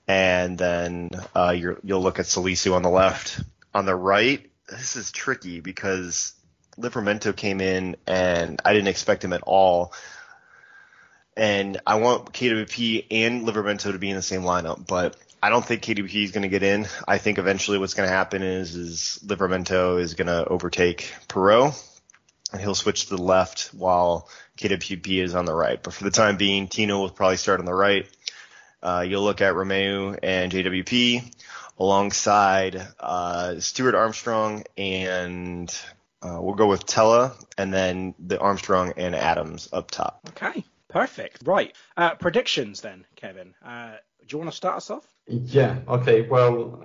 And 0.07 0.57
then 0.57 1.09
uh, 1.36 1.53
you're, 1.57 1.80
you'll 1.84 2.01
look 2.01 2.20
at 2.20 2.26
Salisu 2.28 2.74
on 2.76 2.82
the 2.84 2.89
left. 2.89 3.41
On 3.74 3.86
the 3.86 3.95
right, 3.95 4.49
this 4.70 4.95
is 4.95 5.11
tricky 5.11 5.59
because 5.59 6.34
Livramento 6.78 7.36
came 7.36 7.59
in 7.59 7.97
and 8.05 8.61
I 8.63 8.72
didn't 8.72 8.88
expect 8.88 9.26
him 9.26 9.34
at 9.34 9.41
all. 9.41 9.91
And 11.36 11.82
I 11.86 11.95
want 11.95 12.32
KWP 12.32 13.07
and 13.11 13.45
Livramento 13.45 13.91
to 13.91 13.99
be 13.99 14.09
in 14.09 14.15
the 14.15 14.22
same 14.22 14.43
lineup, 14.43 14.88
but 14.88 15.18
I 15.41 15.49
don't 15.49 15.63
think 15.63 15.83
KWP 15.83 16.23
is 16.23 16.31
going 16.31 16.43
to 16.43 16.49
get 16.49 16.63
in. 16.63 16.88
I 17.07 17.19
think 17.19 17.38
eventually 17.38 17.77
what's 17.77 17.93
going 17.93 18.09
to 18.09 18.15
happen 18.15 18.41
is 18.41 18.75
is 18.75 19.19
Livramento 19.25 19.99
is 19.99 20.15
going 20.15 20.27
to 20.27 20.45
overtake 20.45 21.13
Perraud 21.27 21.75
and 22.51 22.61
he'll 22.61 22.75
switch 22.75 23.05
to 23.05 23.15
the 23.15 23.21
left 23.21 23.71
while 23.73 24.29
KWP 24.57 25.23
is 25.23 25.35
on 25.35 25.45
the 25.45 25.53
right. 25.53 25.81
But 25.81 25.93
for 25.93 26.03
the 26.03 26.11
time 26.11 26.38
being, 26.38 26.67
Tino 26.67 26.99
will 26.99 27.09
probably 27.09 27.38
start 27.38 27.59
on 27.59 27.65
the 27.65 27.73
right. 27.73 28.07
Uh, 28.81 29.05
you'll 29.07 29.23
look 29.23 29.41
at 29.41 29.53
Romeu 29.53 30.17
and 30.21 30.51
JWP 30.51 31.33
alongside 31.79 32.81
uh, 32.99 33.59
Stuart 33.59 33.95
Armstrong 33.95 34.63
and 34.77 35.75
uh, 36.21 36.39
we'll 36.41 36.55
go 36.55 36.67
with 36.67 36.85
Tella 36.85 37.35
and 37.57 37.71
then 37.71 38.15
the 38.19 38.39
Armstrong 38.39 38.93
and 38.97 39.15
Adams 39.15 39.69
up 39.71 39.91
top. 39.91 40.21
Okay, 40.29 40.63
perfect. 40.88 41.43
Right, 41.45 41.75
uh, 41.95 42.15
predictions 42.15 42.81
then, 42.81 43.05
Kevin. 43.15 43.53
Uh, 43.63 43.97
do 44.25 44.35
you 44.35 44.38
want 44.39 44.49
to 44.49 44.57
start 44.57 44.77
us 44.77 44.89
off? 44.89 45.05
Yeah. 45.28 45.80
Okay. 45.88 46.28
Well, 46.28 46.84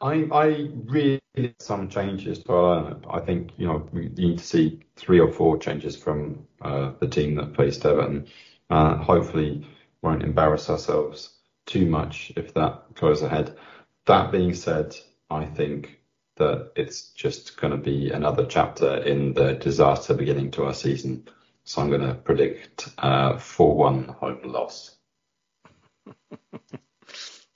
I 0.00 0.28
I 0.32 0.46
really 0.86 1.20
some 1.60 1.88
changes, 1.88 2.38
but 2.40 2.54
uh, 2.54 2.96
I 3.10 3.20
think 3.20 3.52
you 3.58 3.66
know 3.68 3.88
we 3.92 4.08
need 4.10 4.38
to 4.38 4.44
see 4.44 4.80
three 4.96 5.20
or 5.20 5.32
four 5.32 5.58
changes 5.58 5.96
from 5.96 6.46
uh, 6.62 6.92
the 7.00 7.08
team 7.08 7.36
that 7.36 7.56
faced 7.56 7.86
Everton. 7.86 8.28
Uh, 8.70 8.96
hopefully, 8.96 9.66
won't 10.02 10.22
embarrass 10.24 10.70
ourselves 10.70 11.36
too 11.66 11.86
much 11.86 12.32
if 12.36 12.54
that 12.54 12.94
goes 12.94 13.22
ahead. 13.22 13.56
That 14.06 14.32
being 14.32 14.54
said, 14.54 14.96
I 15.30 15.46
think 15.46 16.00
that 16.36 16.72
it's 16.76 17.10
just 17.10 17.58
going 17.60 17.72
to 17.72 17.78
be 17.78 18.10
another 18.12 18.46
chapter 18.46 18.96
in 18.98 19.34
the 19.34 19.54
disaster 19.54 20.14
beginning 20.14 20.52
to 20.52 20.64
our 20.64 20.74
season. 20.74 21.28
So 21.64 21.82
I'm 21.82 21.90
going 21.90 22.02
to 22.02 22.14
predict 22.14 22.88
uh, 22.98 23.34
4-1 23.34 24.16
home 24.16 24.40
loss. 24.44 24.96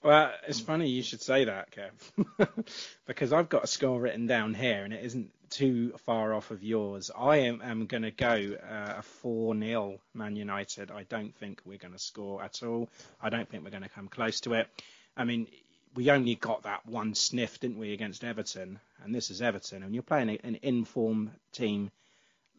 Well, 0.03 0.31
it's 0.47 0.59
funny 0.59 0.89
you 0.89 1.01
should 1.01 1.21
say 1.21 1.45
that, 1.45 1.69
Kev, 1.71 2.67
because 3.07 3.33
I've 3.33 3.49
got 3.49 3.63
a 3.63 3.67
score 3.67 3.99
written 3.99 4.27
down 4.27 4.53
here, 4.53 4.83
and 4.83 4.93
it 4.93 5.03
isn't 5.03 5.31
too 5.49 5.93
far 6.05 6.33
off 6.33 6.51
of 6.51 6.63
yours. 6.63 7.09
I 7.17 7.37
am, 7.37 7.61
am 7.61 7.85
going 7.87 8.03
to 8.03 8.11
go 8.11 8.57
uh, 8.61 8.95
a 8.97 9.01
4 9.01 9.57
0 9.57 9.99
Man 10.13 10.35
United. 10.35 10.91
I 10.91 11.03
don't 11.03 11.35
think 11.35 11.61
we're 11.65 11.79
going 11.79 11.93
to 11.93 11.99
score 11.99 12.43
at 12.43 12.61
all. 12.63 12.89
I 13.21 13.29
don't 13.29 13.49
think 13.49 13.63
we're 13.63 13.71
going 13.71 13.83
to 13.83 13.89
come 13.89 14.07
close 14.07 14.41
to 14.41 14.53
it. 14.53 14.67
I 15.15 15.23
mean, 15.23 15.47
we 15.95 16.11
only 16.11 16.35
got 16.35 16.63
that 16.63 16.85
one 16.85 17.15
sniff, 17.15 17.59
didn't 17.59 17.79
we, 17.79 17.93
against 17.93 18.23
Everton? 18.23 18.79
And 19.03 19.15
this 19.15 19.31
is 19.31 19.41
Everton, 19.41 19.83
and 19.83 19.93
you're 19.93 20.03
playing 20.03 20.29
an 20.29 20.59
inform 20.61 21.31
team 21.53 21.91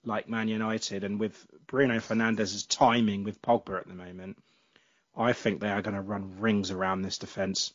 like 0.04 0.28
Man 0.28 0.48
United, 0.48 1.04
and 1.04 1.20
with 1.20 1.46
Bruno 1.66 2.00
Fernandes's 2.00 2.66
timing 2.66 3.24
with 3.24 3.40
Pogba 3.42 3.78
at 3.78 3.86
the 3.86 3.94
moment. 3.94 4.38
I 5.18 5.32
think 5.32 5.60
they 5.60 5.70
are 5.70 5.82
going 5.82 5.96
to 5.96 6.00
run 6.00 6.38
rings 6.38 6.70
around 6.70 7.02
this 7.02 7.18
defence. 7.18 7.72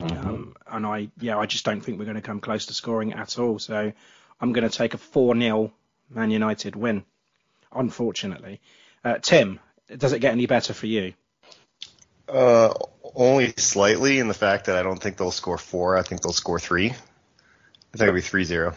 Um, 0.00 0.54
and 0.66 0.86
I, 0.86 1.08
yeah, 1.20 1.36
I 1.36 1.46
just 1.46 1.64
don't 1.64 1.80
think 1.80 1.98
we're 1.98 2.04
going 2.04 2.16
to 2.16 2.22
come 2.22 2.40
close 2.40 2.66
to 2.66 2.74
scoring 2.74 3.12
at 3.12 3.38
all. 3.38 3.58
So 3.58 3.92
I'm 4.40 4.52
going 4.52 4.68
to 4.68 4.76
take 4.76 4.94
a 4.94 4.98
4 4.98 5.36
0 5.36 5.72
Man 6.10 6.30
United 6.30 6.76
win, 6.76 7.04
unfortunately. 7.72 8.60
Uh, 9.04 9.18
Tim, 9.20 9.58
does 9.96 10.12
it 10.12 10.20
get 10.20 10.32
any 10.32 10.46
better 10.46 10.72
for 10.72 10.86
you? 10.86 11.14
Uh, 12.28 12.72
only 13.14 13.52
slightly 13.56 14.18
in 14.18 14.28
the 14.28 14.34
fact 14.34 14.66
that 14.66 14.76
I 14.76 14.82
don't 14.82 15.00
think 15.00 15.16
they'll 15.16 15.30
score 15.30 15.58
four. 15.58 15.96
I 15.96 16.02
think 16.02 16.22
they'll 16.22 16.32
score 16.32 16.60
three. 16.60 16.90
I 16.90 17.96
think 17.96 18.08
it'll 18.08 18.14
be 18.14 18.20
3-0. 18.22 18.74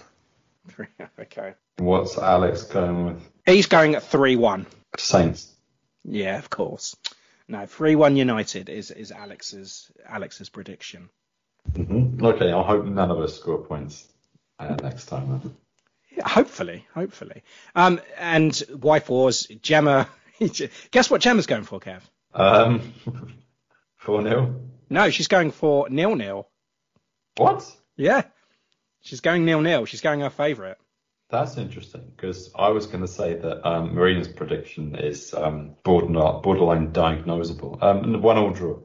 okay. 1.20 1.54
What's 1.78 2.18
Alex 2.18 2.64
going 2.64 3.06
with? 3.06 3.32
He's 3.46 3.68
going 3.68 3.96
at 3.96 4.04
3 4.04 4.36
1. 4.36 4.66
Saints. 4.98 5.52
Yeah, 6.04 6.38
of 6.38 6.50
course. 6.50 6.96
No, 7.48 7.66
3 7.66 7.96
1 7.96 8.16
United 8.18 8.70
is, 8.70 8.92
is 8.92 9.12
Alex's 9.12 9.90
Alex's 10.08 10.50
prediction. 10.50 11.10
hmm 11.76 12.24
Okay, 12.24 12.52
I 12.52 12.62
hope 12.64 12.86
none 12.86 13.12
of 13.12 13.20
us 13.20 13.36
score 13.36 13.60
points 13.64 14.06
uh, 14.60 14.76
next 14.82 15.06
time. 15.06 15.30
Then. 15.30 15.56
Yeah, 16.12 16.28
hopefully, 16.28 16.86
hopefully. 16.94 17.44
Um, 17.76 18.02
and 18.18 18.62
wife 18.82 19.10
wars, 19.10 19.48
Gemma. 19.62 20.10
Guess 20.92 21.10
what 21.10 21.22
Gemma's 21.22 21.46
going 21.48 21.64
for, 21.64 21.80
Kev? 21.80 22.02
Um, 22.34 22.94
4 23.98 24.24
0. 24.24 24.62
No, 24.90 25.10
she's 25.10 25.28
going 25.28 25.52
for 25.52 25.90
nil 25.90 26.16
nil. 26.16 26.48
What? 27.38 27.70
Yeah, 27.96 28.24
she's 29.02 29.22
going 29.22 29.46
nil 29.46 29.62
nil. 29.62 29.86
She's 29.86 30.02
going 30.02 30.22
her 30.22 30.30
favourite. 30.30 30.78
That's 31.30 31.58
interesting 31.58 32.10
because 32.16 32.52
I 32.56 32.70
was 32.70 32.88
going 32.88 33.02
to 33.02 33.08
say 33.08 33.34
that 33.34 33.68
um, 33.68 33.94
Marina's 33.94 34.30
prediction 34.30 34.96
is 34.96 35.34
um, 35.34 35.76
borderline, 35.84 36.42
borderline 36.42 36.94
diagnosable. 36.94 37.82
Um, 37.84 38.22
one 38.22 38.38
all 38.38 38.52
draw. 38.52 38.80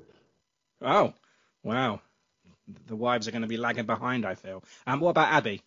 Oh, 0.80 1.14
wow. 1.62 2.00
The 2.86 2.96
wives 2.96 3.28
are 3.28 3.30
going 3.30 3.42
to 3.42 3.48
be 3.48 3.56
lagging 3.58 3.86
behind, 3.86 4.26
I 4.26 4.34
feel. 4.34 4.64
Um, 4.86 4.98
what 4.98 5.10
about 5.10 5.32
Abby? 5.32 5.62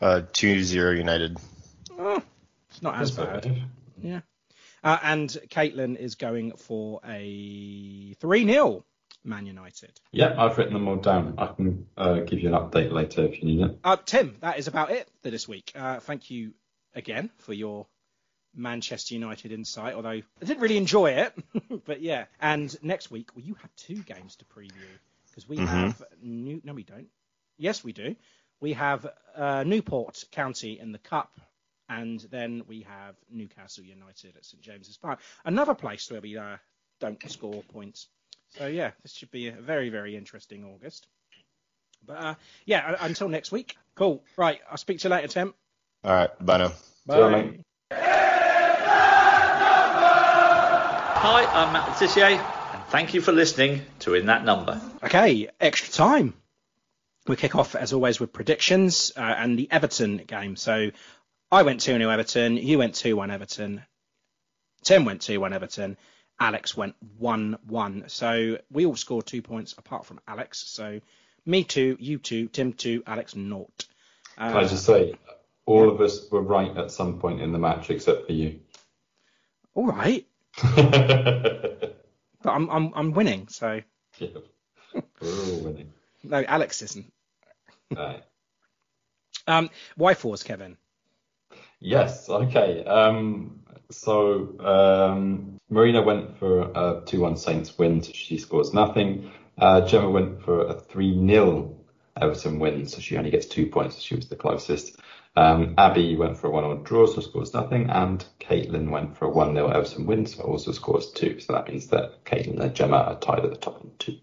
Uh, 0.00 0.22
2-0 0.32 0.96
United. 0.96 1.36
Oh, 1.98 2.22
it's 2.70 2.82
not 2.82 3.00
as 3.00 3.16
That's 3.16 3.28
bad. 3.28 3.46
okay. 3.46 3.64
Yeah. 4.00 4.20
Uh, 4.84 4.98
and 5.02 5.28
Caitlin 5.48 5.96
is 5.96 6.14
going 6.14 6.52
for 6.52 7.00
a 7.04 8.14
3 8.20 8.46
0 8.46 8.84
Man 9.28 9.46
United. 9.46 10.00
Yeah, 10.10 10.34
I've 10.36 10.58
written 10.58 10.72
them 10.74 10.88
all 10.88 10.96
down. 10.96 11.34
I 11.38 11.46
can 11.46 11.86
uh, 11.96 12.20
give 12.20 12.40
you 12.40 12.48
an 12.48 12.54
update 12.54 12.90
later 12.90 13.24
if 13.24 13.40
you 13.40 13.44
need 13.44 13.60
it. 13.60 13.78
Uh, 13.84 13.96
Tim, 14.04 14.36
that 14.40 14.58
is 14.58 14.66
about 14.66 14.90
it 14.90 15.08
for 15.22 15.30
this 15.30 15.46
week. 15.46 15.72
Uh, 15.74 16.00
thank 16.00 16.30
you 16.30 16.52
again 16.94 17.30
for 17.38 17.52
your 17.52 17.86
Manchester 18.54 19.14
United 19.14 19.52
insight, 19.52 19.94
although 19.94 20.08
I 20.08 20.22
didn't 20.40 20.60
really 20.60 20.78
enjoy 20.78 21.10
it. 21.12 21.34
but 21.84 22.00
yeah. 22.00 22.24
And 22.40 22.74
next 22.82 23.10
week, 23.10 23.30
well, 23.34 23.44
you 23.44 23.54
have 23.54 23.74
two 23.76 24.02
games 24.02 24.36
to 24.36 24.44
preview 24.46 24.88
because 25.30 25.48
we 25.48 25.58
have 25.58 26.02
new. 26.22 26.60
No, 26.64 26.72
we 26.72 26.82
don't. 26.82 27.08
Yes, 27.58 27.84
we 27.84 27.92
do. 27.92 28.16
We 28.60 28.72
have 28.72 29.06
uh, 29.36 29.62
Newport 29.64 30.24
County 30.32 30.80
in 30.80 30.90
the 30.90 30.98
Cup, 30.98 31.38
and 31.88 32.18
then 32.30 32.62
we 32.66 32.86
have 32.88 33.14
Newcastle 33.30 33.84
United 33.84 34.36
at 34.36 34.44
St 34.44 34.60
James's 34.60 34.96
Park. 34.96 35.20
Another 35.44 35.74
place 35.74 36.10
where 36.10 36.20
we 36.20 36.36
uh, 36.36 36.56
don't 36.98 37.30
score 37.30 37.62
points. 37.72 38.08
So 38.56 38.66
yeah, 38.66 38.92
this 39.02 39.12
should 39.12 39.30
be 39.30 39.48
a 39.48 39.52
very 39.52 39.90
very 39.90 40.16
interesting 40.16 40.64
August. 40.64 41.06
But 42.06 42.16
uh, 42.16 42.34
yeah, 42.64 42.92
uh, 42.92 42.96
until 43.00 43.28
next 43.28 43.52
week. 43.52 43.76
Cool. 43.94 44.22
Right, 44.36 44.60
I'll 44.70 44.76
speak 44.76 45.00
to 45.00 45.08
you 45.08 45.14
later, 45.14 45.28
Tim. 45.28 45.54
All 46.04 46.12
right, 46.12 46.30
bye 46.44 46.58
now. 46.58 46.72
you, 47.08 47.30
mate. 47.30 47.60
Hi, 51.20 51.44
I'm 51.46 51.72
Matt 51.72 51.88
Le 51.88 51.94
Tissier, 51.94 52.38
and 52.38 52.84
thank 52.90 53.12
you 53.12 53.20
for 53.20 53.32
listening 53.32 53.82
to 54.00 54.14
In 54.14 54.26
That 54.26 54.44
Number. 54.44 54.80
Okay, 55.02 55.48
extra 55.60 55.92
time. 55.92 56.34
We 57.26 57.34
kick 57.34 57.56
off 57.56 57.74
as 57.74 57.92
always 57.92 58.20
with 58.20 58.32
predictions 58.32 59.12
uh, 59.16 59.20
and 59.20 59.58
the 59.58 59.68
Everton 59.70 60.18
game. 60.18 60.54
So 60.54 60.92
I 61.50 61.62
went 61.64 61.80
2 61.80 61.98
0 61.98 62.08
Everton, 62.08 62.56
you 62.56 62.78
went 62.78 62.94
2 62.94 63.16
1 63.16 63.32
Everton, 63.32 63.82
Tim 64.84 65.04
went 65.04 65.22
2 65.22 65.40
1 65.40 65.52
Everton, 65.52 65.96
Alex 66.40 66.76
went 66.76 66.94
1 67.18 67.58
1. 67.66 68.04
So 68.08 68.58
we 68.70 68.86
all 68.86 68.96
scored 68.96 69.26
two 69.26 69.42
points 69.42 69.74
apart 69.76 70.06
from 70.06 70.20
Alex. 70.26 70.58
So 70.58 71.00
me 71.44 71.64
2, 71.64 71.96
you 72.00 72.18
2, 72.18 72.48
Tim 72.48 72.72
2, 72.72 73.02
Alex 73.06 73.34
naught. 73.34 73.86
Uh, 74.36 74.48
Can 74.52 74.56
I 74.56 74.68
just 74.68 74.84
say, 74.84 75.14
all 75.66 75.90
of 75.90 76.00
us 76.00 76.30
were 76.30 76.42
right 76.42 76.76
at 76.76 76.90
some 76.90 77.18
point 77.18 77.40
in 77.40 77.52
the 77.52 77.58
match 77.58 77.90
except 77.90 78.26
for 78.26 78.32
you. 78.32 78.60
all 79.74 79.86
right, 79.86 80.26
but 80.74 81.94
I'm, 82.44 82.70
I'm, 82.70 82.92
I'm 82.94 83.12
winning. 83.12 83.48
So 83.48 83.80
we're 84.20 84.30
all 85.22 85.60
winning. 85.60 85.92
no, 86.22 86.42
Alex 86.42 86.82
isn't. 86.82 87.12
Right. 87.94 88.22
Um, 89.46 89.70
why 89.96 90.14
fours, 90.14 90.42
Kevin? 90.42 90.76
Yes, 91.80 92.28
okay. 92.28 92.84
Um, 92.84 93.60
so 93.90 94.58
um, 94.60 95.60
Marina 95.70 96.02
went 96.02 96.38
for 96.38 96.62
a 96.74 97.02
2 97.06 97.20
1 97.20 97.36
Saints 97.36 97.78
win, 97.78 98.02
so 98.02 98.12
she 98.12 98.38
scores 98.38 98.74
nothing. 98.74 99.30
Uh, 99.56 99.82
Gemma 99.82 100.10
went 100.10 100.42
for 100.42 100.66
a 100.66 100.74
3 100.74 101.26
0 101.26 101.76
Everton 102.20 102.58
win, 102.58 102.86
so 102.86 103.00
she 103.00 103.16
only 103.16 103.30
gets 103.30 103.46
two 103.46 103.66
points, 103.66 103.96
so 103.96 104.00
she 104.00 104.16
was 104.16 104.28
the 104.28 104.36
closest. 104.36 104.96
Um, 105.36 105.74
Abby 105.78 106.16
went 106.16 106.36
for 106.36 106.48
a 106.48 106.50
1 106.50 106.66
1 106.66 106.82
draw, 106.82 107.06
so 107.06 107.20
scores 107.20 107.54
nothing. 107.54 107.90
And 107.90 108.24
Caitlin 108.40 108.90
went 108.90 109.16
for 109.16 109.26
a 109.26 109.30
1 109.30 109.54
0 109.54 109.68
Everton 109.68 110.06
win, 110.06 110.26
so 110.26 110.42
also 110.42 110.72
scores 110.72 111.12
two. 111.12 111.38
So 111.38 111.52
that 111.52 111.68
means 111.68 111.88
that 111.88 112.24
Caitlin 112.24 112.60
and 112.60 112.74
Gemma 112.74 112.96
are 112.96 113.20
tied 113.20 113.44
at 113.44 113.50
the 113.50 113.56
top 113.56 113.76
on 113.80 113.92
two. 113.98 114.18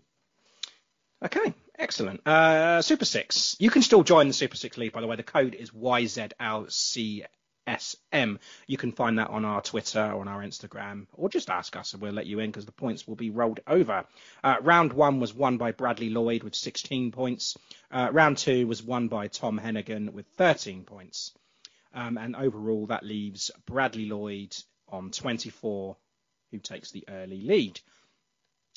Okay, 1.24 1.54
excellent. 1.80 2.28
Uh, 2.28 2.82
Super 2.82 3.06
Six. 3.06 3.56
You 3.60 3.70
can 3.70 3.82
still 3.82 4.04
join 4.04 4.28
the 4.28 4.34
Super 4.34 4.58
Six 4.58 4.78
League, 4.78 4.92
by 4.92 5.00
the 5.00 5.08
way. 5.08 5.16
The 5.16 5.24
code 5.24 5.56
is 5.56 5.74
YZLCSM. 7.68 8.40
You 8.68 8.78
can 8.78 8.92
find 8.92 9.20
that 9.20 9.30
on 9.30 9.46
our 9.46 9.62
Twitter 9.62 10.02
or 10.02 10.22
on 10.22 10.28
our 10.28 10.42
Instagram, 10.42 11.08
or 11.14 11.30
just 11.30 11.50
ask 11.50 11.76
us 11.76 11.94
and 11.94 12.02
we'll 12.02 12.14
let 12.14 12.26
you 12.26 12.40
in 12.40 12.52
because 12.52 12.66
the 12.66 12.72
points 12.72 13.08
will 13.08 13.16
be 13.16 13.30
rolled 13.30 13.60
over. 13.68 14.06
Uh, 14.44 14.56
round 14.62 14.94
one 14.94 15.20
was 15.20 15.34
won 15.34 15.58
by 15.58 15.72
Bradley 15.72 16.10
Lloyd 16.10 16.44
with 16.44 16.56
16 16.56 17.12
points. 17.12 17.58
Uh, 17.92 18.10
round 18.12 18.38
two 18.38 18.68
was 18.68 18.84
won 18.84 19.08
by 19.08 19.28
Tom 19.28 19.60
Hennigan 19.60 20.14
with 20.14 20.26
13 20.38 20.84
points. 20.84 21.34
Um, 21.94 22.18
and 22.18 22.36
overall, 22.36 22.88
that 22.88 23.06
leaves 23.06 23.52
Bradley 23.66 24.06
Lloyd 24.06 24.56
on 24.90 25.12
24, 25.12 25.96
who 26.52 26.60
takes 26.60 26.92
the 26.92 27.06
early 27.08 27.42
lead. 27.42 27.80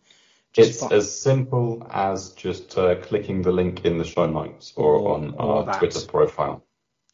It's 0.57 0.81
fi- 0.81 0.95
as 0.95 1.21
simple 1.21 1.85
as 1.91 2.31
just 2.33 2.79
uh, 2.79 2.95
clicking 2.97 3.43
the 3.43 3.51
link 3.51 3.85
in 3.85 3.99
the 3.99 4.05
show 4.05 4.27
notes 4.27 4.73
or, 4.77 4.95
Or- 4.95 5.15
on 5.17 5.35
or 5.35 5.57
our 5.57 5.65
that. 5.65 5.79
Twitter 5.79 6.07
profile. 6.07 6.63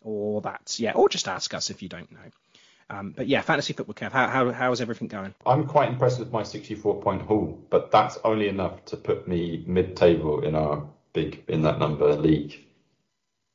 or 0.02 0.42
that, 0.42 0.76
yeah, 0.78 0.92
or 0.92 1.08
just 1.08 1.26
ask 1.28 1.54
us 1.54 1.70
if 1.70 1.82
you 1.82 1.88
don't 1.88 2.10
know. 2.12 2.18
Um, 2.90 3.12
but 3.16 3.28
yeah, 3.28 3.40
fantasy 3.40 3.72
football, 3.72 3.94
Kev. 3.94 4.10
How, 4.12 4.26
how 4.28 4.50
how's 4.50 4.80
everything 4.80 5.06
going? 5.08 5.32
I'm 5.46 5.66
quite 5.66 5.88
impressed 5.90 6.18
with 6.18 6.32
my 6.32 6.42
64 6.42 7.00
point 7.00 7.22
haul, 7.22 7.64
but 7.70 7.90
that's 7.92 8.18
only 8.24 8.48
enough 8.48 8.84
to 8.86 8.96
put 8.96 9.28
me 9.28 9.62
mid 9.66 9.96
table 9.96 10.42
in 10.44 10.54
our 10.56 10.88
big 11.12 11.44
in 11.48 11.62
that 11.62 11.78
number 11.78 12.16
league. 12.16 12.58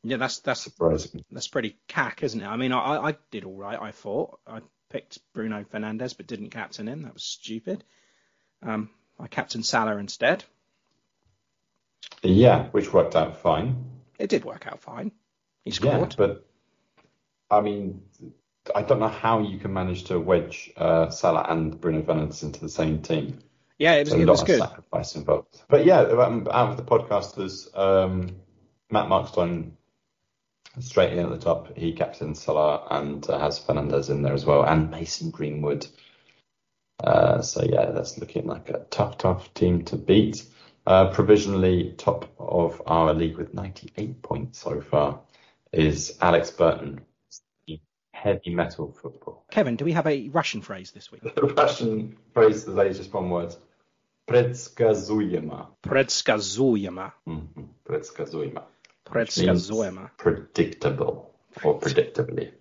Yeah, 0.06 0.18
that's 0.18 0.40
that's 0.40 0.62
Surprising. 0.62 1.24
that's 1.32 1.48
pretty 1.48 1.78
cack, 1.88 2.22
isn't 2.22 2.40
it? 2.40 2.46
I 2.46 2.58
mean, 2.58 2.72
I, 2.72 3.10
I 3.10 3.16
did 3.32 3.44
all 3.44 3.56
right. 3.58 3.80
I 3.82 3.92
thought 3.92 4.40
I 4.46 4.60
picked 4.92 5.18
Bruno 5.34 5.64
Fernandes, 5.64 6.16
but 6.16 6.28
didn't 6.28 6.52
captain 6.52 6.88
him. 6.88 7.02
That 7.02 7.14
was 7.16 7.24
stupid. 7.24 7.84
Um, 8.62 8.92
I 9.20 9.26
captained 9.28 9.66
Salah 9.66 9.98
instead. 9.98 10.44
Yeah, 12.22 12.66
which 12.70 12.94
worked 12.94 13.16
out 13.16 13.38
fine. 13.42 13.84
It 14.20 14.30
did 14.30 14.46
work 14.46 14.68
out 14.68 14.80
fine. 14.80 15.12
He 15.64 15.72
Yeah, 15.72 16.08
scored. 16.08 16.16
but 16.18 16.46
I 17.50 17.62
mean, 17.62 18.04
I 18.76 18.84
don't 18.84 19.00
know 19.00 19.08
how 19.08 19.40
you 19.42 19.58
can 19.58 19.74
manage 19.74 20.06
to 20.06 20.20
wedge 20.20 20.72
uh, 20.78 21.10
Salah 21.10 21.46
and 21.50 21.80
Bruno 21.82 22.04
Fernandes 22.04 22.44
into 22.44 22.60
the 22.60 22.70
same 22.70 23.02
team. 23.02 23.40
Yeah, 23.80 23.96
it 23.96 24.06
was 24.06 24.14
a 24.14 24.20
it 24.22 24.26
lot 24.26 24.34
was 24.34 24.42
of 24.44 24.48
sacrifice 24.50 25.16
involved. 25.16 25.62
But 25.68 25.86
yeah, 25.86 26.02
um, 26.02 26.48
out 26.52 26.70
of 26.72 26.78
the 26.78 26.84
podcasters, 26.84 27.76
um, 27.78 28.36
Matt 28.90 29.10
Markstone 29.10 29.72
straight 30.80 31.14
in 31.14 31.20
at 31.20 31.30
the 31.30 31.38
top. 31.38 31.78
He 31.78 31.94
captains 31.94 32.42
Salah 32.42 32.88
and 32.90 33.28
uh, 33.30 33.40
has 33.40 33.60
Fernandes 33.60 34.10
in 34.10 34.22
there 34.22 34.34
as 34.34 34.46
well, 34.46 34.64
and 34.64 34.92
Mason 34.92 35.32
Greenwood. 35.32 35.88
Uh, 37.04 37.42
so 37.42 37.64
yeah, 37.64 37.92
that's 37.92 38.18
looking 38.18 38.48
like 38.48 38.70
a 38.70 38.86
tough, 38.90 39.18
tough 39.18 39.54
team 39.54 39.84
to 39.86 39.96
beat. 39.96 40.44
Uh, 40.88 41.10
provisionally 41.10 41.94
top 41.98 42.32
of 42.38 42.82
our 42.86 43.14
league 43.14 43.38
with 43.38 43.56
98 43.56 44.22
points 44.22 44.60
so 44.60 44.82
far 44.82 45.20
is 45.72 46.16
Alex 46.22 46.52
Burton. 46.52 47.02
Heavy 48.14 48.56
metal 48.56 48.92
football. 48.92 49.46
Kevin, 49.52 49.76
do 49.76 49.86
we 49.86 49.92
have 49.92 50.08
a 50.08 50.30
Russian 50.30 50.62
phrase 50.62 50.92
this 50.92 51.12
week? 51.12 51.22
The 51.22 51.42
Russian 51.58 52.18
phrase 52.34 52.64
today 52.64 52.90
is 52.90 52.98
just 52.98 53.14
one 53.14 53.30
word. 53.30 53.56
Предсказуемо. 54.28 55.68
Предсказуемо. 55.84 57.12
Mm-hmm. 57.28 57.64
Predictable 60.18 61.34
or 61.64 61.80
predictably. 61.80 62.52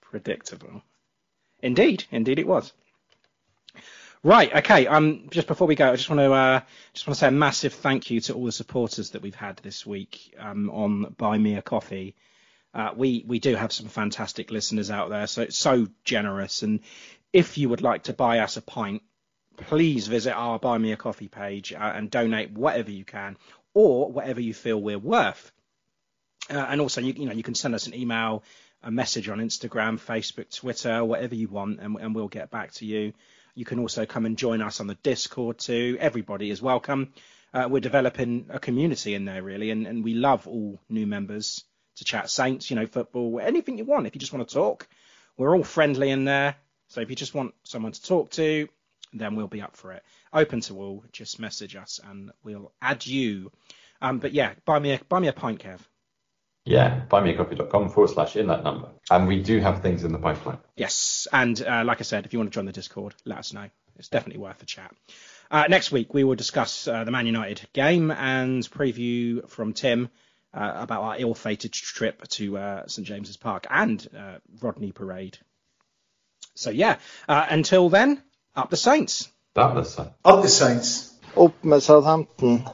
Predictable. 0.00 0.82
Indeed, 1.62 2.04
indeed 2.10 2.38
it 2.38 2.46
was. 2.46 2.72
Right, 4.22 4.54
okay. 4.56 4.86
Um, 4.86 5.28
just 5.30 5.46
before 5.46 5.66
we 5.66 5.74
go, 5.74 5.92
I 5.92 5.96
just 5.96 6.08
want 6.08 6.20
to 6.20 6.32
uh, 6.32 6.60
just 6.94 7.06
want 7.06 7.14
to 7.14 7.20
say 7.20 7.28
a 7.28 7.30
massive 7.30 7.74
thank 7.74 8.10
you 8.10 8.20
to 8.22 8.34
all 8.34 8.46
the 8.46 8.52
supporters 8.52 9.10
that 9.10 9.20
we've 9.20 9.34
had 9.34 9.58
this 9.58 9.84
week 9.84 10.34
um, 10.38 10.70
on 10.70 11.14
Buy 11.18 11.36
Me 11.36 11.56
a 11.56 11.62
Coffee. 11.62 12.16
Uh, 12.72 12.90
we 12.96 13.22
we 13.26 13.38
do 13.38 13.54
have 13.54 13.70
some 13.70 13.88
fantastic 13.88 14.50
listeners 14.50 14.90
out 14.90 15.10
there, 15.10 15.26
so 15.26 15.42
it's 15.42 15.58
so 15.58 15.88
generous. 16.04 16.62
And 16.62 16.80
if 17.34 17.58
you 17.58 17.68
would 17.68 17.82
like 17.82 18.04
to 18.04 18.14
buy 18.14 18.38
us 18.38 18.56
a 18.56 18.62
pint, 18.62 19.02
please 19.58 20.06
visit 20.06 20.32
our 20.32 20.58
Buy 20.58 20.78
Me 20.78 20.92
a 20.92 20.96
Coffee 20.96 21.28
page 21.28 21.74
uh, 21.74 21.92
and 21.94 22.10
donate 22.10 22.50
whatever 22.50 22.90
you 22.90 23.04
can 23.04 23.36
or 23.74 24.10
whatever 24.10 24.40
you 24.40 24.54
feel 24.54 24.80
we're 24.80 24.98
worth. 24.98 25.52
Uh, 26.50 26.58
and 26.58 26.80
also, 26.80 27.00
you, 27.00 27.14
you 27.14 27.26
know, 27.26 27.32
you 27.32 27.42
can 27.42 27.54
send 27.54 27.74
us 27.74 27.86
an 27.86 27.94
email, 27.94 28.42
a 28.82 28.90
message 28.90 29.28
on 29.28 29.38
Instagram, 29.38 29.98
Facebook, 29.98 30.54
Twitter, 30.54 31.04
whatever 31.04 31.34
you 31.34 31.48
want, 31.48 31.80
and, 31.80 31.96
and 31.96 32.14
we'll 32.14 32.28
get 32.28 32.50
back 32.50 32.72
to 32.72 32.86
you. 32.86 33.12
You 33.54 33.64
can 33.64 33.78
also 33.78 34.04
come 34.04 34.26
and 34.26 34.36
join 34.36 34.60
us 34.60 34.80
on 34.80 34.86
the 34.86 34.96
Discord 34.96 35.58
too. 35.58 35.96
Everybody 36.00 36.50
is 36.50 36.60
welcome. 36.60 37.12
Uh, 37.52 37.68
we're 37.70 37.80
developing 37.80 38.46
a 38.50 38.58
community 38.58 39.14
in 39.14 39.24
there 39.24 39.42
really, 39.42 39.70
and, 39.70 39.86
and 39.86 40.02
we 40.02 40.14
love 40.14 40.46
all 40.48 40.80
new 40.88 41.06
members 41.06 41.64
to 41.96 42.04
chat 42.04 42.28
Saints, 42.28 42.68
you 42.68 42.76
know, 42.76 42.86
football, 42.86 43.40
anything 43.40 43.78
you 43.78 43.84
want. 43.84 44.06
If 44.06 44.14
you 44.14 44.18
just 44.18 44.32
want 44.32 44.48
to 44.48 44.54
talk, 44.54 44.88
we're 45.36 45.56
all 45.56 45.64
friendly 45.64 46.10
in 46.10 46.24
there. 46.24 46.56
So 46.88 47.00
if 47.00 47.10
you 47.10 47.16
just 47.16 47.34
want 47.34 47.54
someone 47.62 47.92
to 47.92 48.02
talk 48.02 48.30
to, 48.32 48.68
then 49.12 49.36
we'll 49.36 49.46
be 49.46 49.62
up 49.62 49.76
for 49.76 49.92
it. 49.92 50.02
Open 50.32 50.60
to 50.62 50.80
all. 50.80 51.04
Just 51.12 51.38
message 51.38 51.76
us 51.76 52.00
and 52.04 52.32
we'll 52.42 52.72
add 52.82 53.06
you. 53.06 53.52
Um, 54.02 54.18
but 54.18 54.32
yeah, 54.32 54.54
buy 54.64 54.78
me 54.80 54.92
a 54.92 55.00
buy 55.08 55.20
me 55.20 55.28
a 55.28 55.32
pint, 55.32 55.60
Kev. 55.60 55.80
Yeah, 56.64 57.02
buymeacoffee.com 57.10 57.90
forward 57.90 58.10
slash 58.10 58.36
in 58.36 58.46
that 58.46 58.64
number. 58.64 58.88
And 59.10 59.28
we 59.28 59.42
do 59.42 59.60
have 59.60 59.82
things 59.82 60.02
in 60.02 60.12
the 60.12 60.18
pipeline. 60.18 60.58
Yes, 60.76 61.28
and 61.32 61.60
uh, 61.60 61.84
like 61.84 62.00
I 62.00 62.04
said, 62.04 62.24
if 62.24 62.32
you 62.32 62.38
want 62.38 62.52
to 62.52 62.54
join 62.54 62.64
the 62.64 62.72
Discord, 62.72 63.14
let 63.24 63.38
us 63.38 63.52
know. 63.52 63.68
It's 63.96 64.08
definitely 64.08 64.40
worth 64.40 64.62
a 64.62 64.66
chat. 64.66 64.94
Uh, 65.50 65.64
next 65.68 65.92
week 65.92 66.14
we 66.14 66.24
will 66.24 66.34
discuss 66.34 66.88
uh, 66.88 67.04
the 67.04 67.10
Man 67.10 67.26
United 67.26 67.68
game 67.72 68.10
and 68.10 68.62
preview 68.70 69.48
from 69.48 69.72
Tim 69.72 70.08
uh, 70.54 70.72
about 70.76 71.02
our 71.02 71.16
ill-fated 71.18 71.72
trip 71.72 72.26
to 72.28 72.56
uh, 72.56 72.86
St 72.86 73.06
James's 73.06 73.36
Park 73.36 73.66
and 73.68 74.06
uh, 74.16 74.38
Rodney 74.60 74.92
Parade. 74.92 75.38
So 76.54 76.70
yeah, 76.70 76.96
uh, 77.28 77.46
until 77.50 77.88
then, 77.88 78.22
up 78.56 78.70
the 78.70 78.76
Saints. 78.76 79.28
That 79.54 79.74
was 79.74 79.98
uh, 79.98 80.10
Up 80.24 80.42
the 80.42 80.48
Saints. 80.48 81.12
Opp 81.36 81.62
med 81.64 81.82
Southampton. 81.82 82.64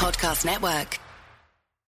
Podcast 0.00 0.46
Network. 0.46 1.09